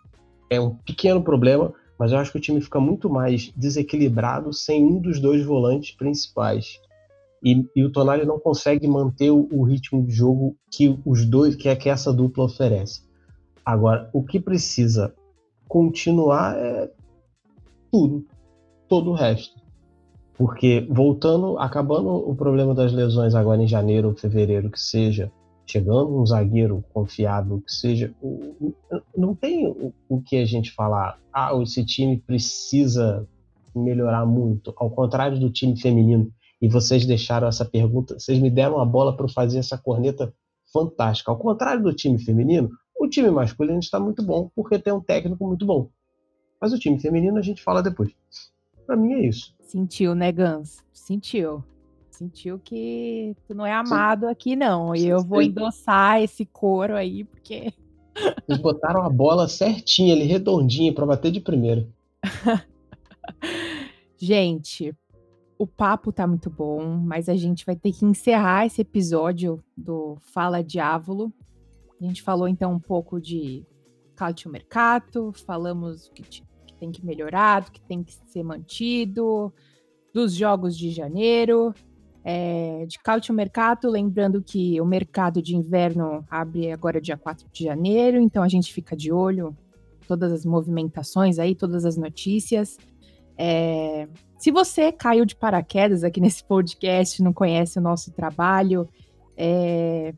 É 0.49 0.59
um 0.59 0.75
pequeno 0.75 1.23
problema, 1.23 1.73
mas 1.97 2.11
eu 2.11 2.17
acho 2.17 2.31
que 2.31 2.37
o 2.37 2.41
time 2.41 2.61
fica 2.61 2.79
muito 2.79 3.09
mais 3.09 3.51
desequilibrado 3.55 4.53
sem 4.53 4.83
um 4.83 4.99
dos 4.99 5.19
dois 5.19 5.43
volantes 5.45 5.95
principais. 5.95 6.79
E, 7.43 7.63
e 7.75 7.83
o 7.83 7.91
Tonali 7.91 8.25
não 8.25 8.39
consegue 8.39 8.87
manter 8.87 9.29
o, 9.29 9.47
o, 9.51 9.63
ritmo 9.63 10.05
de 10.05 10.11
jogo 10.11 10.57
que 10.71 10.99
os 11.05 11.25
dois, 11.25 11.55
que, 11.55 11.69
é, 11.69 11.75
que 11.75 11.89
essa 11.89 12.11
dupla 12.11 12.45
oferece. 12.45 13.03
Agora, 13.63 14.09
o 14.13 14.23
que 14.23 14.39
precisa 14.39 15.13
continuar 15.67 16.57
é 16.57 16.91
tudo, 17.91 18.25
todo 18.87 19.11
o 19.11 19.13
resto. 19.13 19.55
Porque 20.37 20.85
voltando, 20.89 21.57
acabando 21.57 22.09
o 22.09 22.35
problema 22.35 22.73
das 22.73 22.91
lesões 22.91 23.33
agora 23.35 23.61
em 23.61 23.67
janeiro 23.67 24.09
ou 24.09 24.15
fevereiro, 24.15 24.69
que 24.69 24.79
seja, 24.79 25.31
chegando 25.65 26.19
um 26.19 26.25
zagueiro 26.25 26.83
confiável, 26.93 27.61
que 27.61 27.71
seja, 27.71 28.13
não 29.15 29.33
tem 29.33 29.67
o 30.07 30.21
que 30.21 30.37
a 30.37 30.45
gente 30.45 30.71
falar, 30.71 31.19
ah, 31.33 31.51
esse 31.61 31.83
time 31.83 32.17
precisa 32.17 33.27
melhorar 33.75 34.25
muito, 34.25 34.73
ao 34.77 34.89
contrário 34.89 35.39
do 35.39 35.49
time 35.49 35.79
feminino. 35.79 36.31
E 36.61 36.69
vocês 36.69 37.05
deixaram 37.05 37.47
essa 37.47 37.65
pergunta, 37.65 38.17
vocês 38.17 38.39
me 38.39 38.49
deram 38.49 38.79
a 38.79 38.85
bola 38.85 39.15
para 39.15 39.27
fazer 39.27 39.59
essa 39.59 39.77
corneta 39.77 40.33
fantástica. 40.71 41.31
Ao 41.31 41.37
contrário 41.37 41.83
do 41.83 41.93
time 41.93 42.17
feminino, 42.17 42.69
o 42.97 43.07
time 43.07 43.29
masculino 43.29 43.79
está 43.79 43.99
muito 43.99 44.23
bom 44.23 44.49
porque 44.55 44.79
tem 44.79 44.93
um 44.93 45.01
técnico 45.01 45.45
muito 45.45 45.65
bom. 45.65 45.89
Mas 46.59 46.71
o 46.71 46.79
time 46.79 46.99
feminino 46.99 47.37
a 47.37 47.41
gente 47.41 47.61
fala 47.61 47.83
depois. 47.83 48.11
Para 48.85 48.95
mim 48.95 49.13
é 49.13 49.27
isso. 49.27 49.53
Sentiu, 49.59 50.15
né, 50.15 50.31
Gans? 50.31 50.83
Sentiu. 50.93 51.63
Sentiu 52.17 52.57
que 52.57 53.35
tu 53.45 53.53
não 53.53 53.65
é 53.65 53.73
amado 53.73 54.27
Sim. 54.27 54.31
aqui, 54.31 54.55
não. 54.55 54.95
E 54.95 55.05
eu 55.05 55.21
vou 55.21 55.41
endossar 55.41 56.21
esse 56.21 56.45
couro 56.45 56.95
aí, 56.95 57.25
porque. 57.25 57.73
Eles 58.47 58.61
botaram 58.61 59.01
a 59.01 59.09
bola 59.09 59.49
certinha 59.49 60.13
ali, 60.13 60.23
redondinha, 60.23 60.93
para 60.93 61.05
bater 61.05 61.29
de 61.29 61.41
primeira. 61.41 61.85
gente, 64.17 64.95
o 65.59 65.67
papo 65.67 66.13
tá 66.13 66.25
muito 66.25 66.49
bom, 66.49 66.85
mas 66.85 67.27
a 67.27 67.35
gente 67.35 67.65
vai 67.65 67.75
ter 67.75 67.91
que 67.91 68.05
encerrar 68.05 68.65
esse 68.65 68.79
episódio 68.79 69.61
do 69.75 70.17
Fala 70.33 70.63
Diávolo. 70.63 71.33
A 71.99 72.05
gente 72.05 72.21
falou 72.21 72.47
então 72.47 72.71
um 72.71 72.79
pouco 72.79 73.19
de 73.19 73.65
Calcio 74.15 74.49
Mercato, 74.49 75.33
falamos 75.45 76.09
que, 76.15 76.23
que 76.23 76.73
tem 76.79 76.93
que 76.93 77.05
melhorar, 77.05 77.69
que 77.69 77.81
tem 77.81 78.01
que 78.01 78.13
ser 78.27 78.43
mantido, 78.43 79.53
dos 80.13 80.33
jogos 80.33 80.77
de 80.77 80.91
janeiro, 80.91 81.73
é, 82.27 82.87
de 82.87 82.97
Calcio 82.97 83.35
Mercato, 83.35 83.87
lembrando 83.87 84.41
que 84.41 84.81
o 84.81 84.85
mercado 84.85 85.43
de 85.43 85.55
inverno 85.55 86.25
abre 86.27 86.71
agora 86.71 86.99
dia 86.99 87.15
4 87.15 87.47
de 87.53 87.63
janeiro, 87.65 88.19
então 88.19 88.41
a 88.41 88.47
gente 88.47 88.73
fica 88.73 88.95
de 88.95 89.11
olho 89.11 89.55
todas 90.07 90.31
as 90.31 90.43
movimentações 90.43 91.37
aí, 91.37 91.53
todas 91.53 91.85
as 91.85 91.95
notícias. 91.95 92.77
É, 93.37 94.07
se 94.39 94.49
você 94.49 94.91
caiu 94.91 95.23
de 95.23 95.35
paraquedas 95.35 96.03
aqui 96.03 96.19
nesse 96.21 96.43
podcast, 96.43 97.21
não 97.21 97.31
conhece 97.31 97.77
o 97.77 97.81
nosso 97.81 98.11
trabalho, 98.11 98.89
é, 99.37 100.11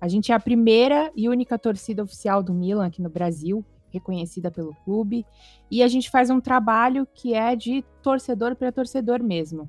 a 0.00 0.06
gente 0.06 0.30
é 0.30 0.36
a 0.36 0.40
primeira 0.40 1.10
e 1.16 1.28
única 1.28 1.58
torcida 1.58 2.04
oficial 2.04 2.40
do 2.40 2.54
Milan 2.54 2.86
aqui 2.86 3.02
no 3.02 3.10
Brasil, 3.10 3.64
reconhecida 3.90 4.48
pelo 4.48 4.76
clube, 4.84 5.26
e 5.68 5.82
a 5.82 5.88
gente 5.88 6.08
faz 6.08 6.30
um 6.30 6.40
trabalho 6.40 7.04
que 7.12 7.34
é 7.34 7.56
de 7.56 7.84
torcedor 8.00 8.54
para 8.54 8.70
torcedor 8.70 9.20
mesmo, 9.24 9.68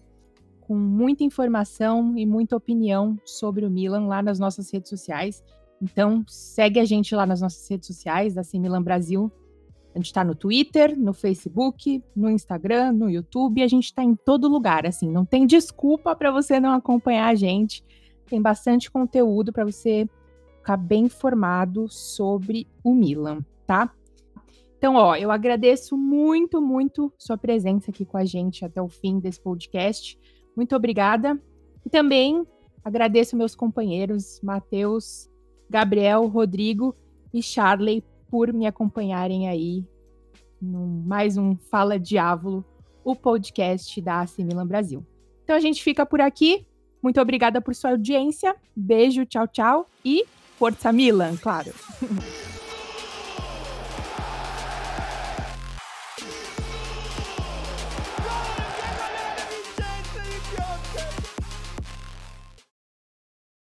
com 0.70 0.76
muita 0.76 1.24
informação 1.24 2.16
e 2.16 2.28
muita 2.28 2.56
opinião 2.56 3.20
sobre 3.26 3.66
o 3.66 3.72
Milan 3.72 4.06
lá 4.06 4.22
nas 4.22 4.38
nossas 4.38 4.72
redes 4.72 4.88
sociais. 4.88 5.44
Então, 5.82 6.24
segue 6.28 6.80
a 6.80 6.86
gente 6.86 7.16
lá 7.16 7.26
nas 7.26 7.42
nossas 7.42 7.68
redes 7.68 7.88
sociais, 7.88 8.36
da 8.36 8.44
Milan 8.54 8.84
Brasil. 8.84 9.32
A 9.96 9.98
gente 9.98 10.06
está 10.06 10.24
no 10.24 10.36
Twitter, 10.36 10.96
no 10.96 11.12
Facebook, 11.12 12.04
no 12.16 12.30
Instagram, 12.30 12.92
no 12.92 13.10
YouTube, 13.10 13.64
a 13.64 13.68
gente 13.68 13.86
está 13.86 14.04
em 14.04 14.14
todo 14.14 14.48
lugar, 14.48 14.86
assim, 14.86 15.10
não 15.10 15.26
tem 15.26 15.48
desculpa 15.48 16.16
para 16.16 16.30
você 16.30 16.60
não 16.60 16.74
acompanhar 16.74 17.30
a 17.30 17.36
gente. 17.36 17.84
Tem 18.28 18.40
bastante 18.40 18.92
conteúdo 18.92 19.52
para 19.52 19.66
você 19.66 20.08
ficar 20.60 20.78
bem 20.78 21.06
informado 21.06 21.90
sobre 21.90 22.68
o 22.84 22.94
Milan, 22.94 23.44
tá? 23.66 23.92
Então, 24.78 24.94
ó, 24.94 25.16
eu 25.16 25.32
agradeço 25.32 25.98
muito, 25.98 26.62
muito 26.62 27.12
sua 27.18 27.40
presença 27.40 27.90
aqui 27.90 28.06
com 28.06 28.18
a 28.18 28.24
gente 28.24 28.64
até 28.64 28.80
o 28.80 28.88
fim 28.88 29.18
desse 29.18 29.42
podcast. 29.42 30.16
Muito 30.60 30.76
obrigada. 30.76 31.42
E 31.86 31.90
também 31.90 32.46
agradeço 32.84 33.38
meus 33.38 33.56
companheiros 33.56 34.42
Matheus, 34.44 35.30
Gabriel, 35.70 36.28
Rodrigo 36.28 36.94
e 37.34 37.42
Charley 37.42 38.04
por 38.30 38.52
me 38.52 38.68
acompanharem 38.68 39.48
aí 39.48 39.86
no 40.62 40.86
mais 40.86 41.38
um 41.38 41.56
Fala 41.56 41.98
Diávolo, 41.98 42.66
o 43.06 43.16
podcast 43.16 44.02
da 44.02 44.20
AC 44.20 44.40
Milan 44.40 44.68
Brasil. 44.68 45.02
Então 45.46 45.56
a 45.56 45.62
gente 45.62 45.82
fica 45.82 46.06
por 46.06 46.20
aqui. 46.20 46.68
Muito 47.02 47.22
obrigada 47.22 47.62
por 47.62 47.74
sua 47.74 47.92
audiência. 47.92 48.54
Beijo, 48.76 49.26
tchau, 49.26 49.48
tchau 49.48 49.90
e 50.04 50.26
Força 50.58 50.92
Milan, 50.92 51.38
claro. 51.38 51.72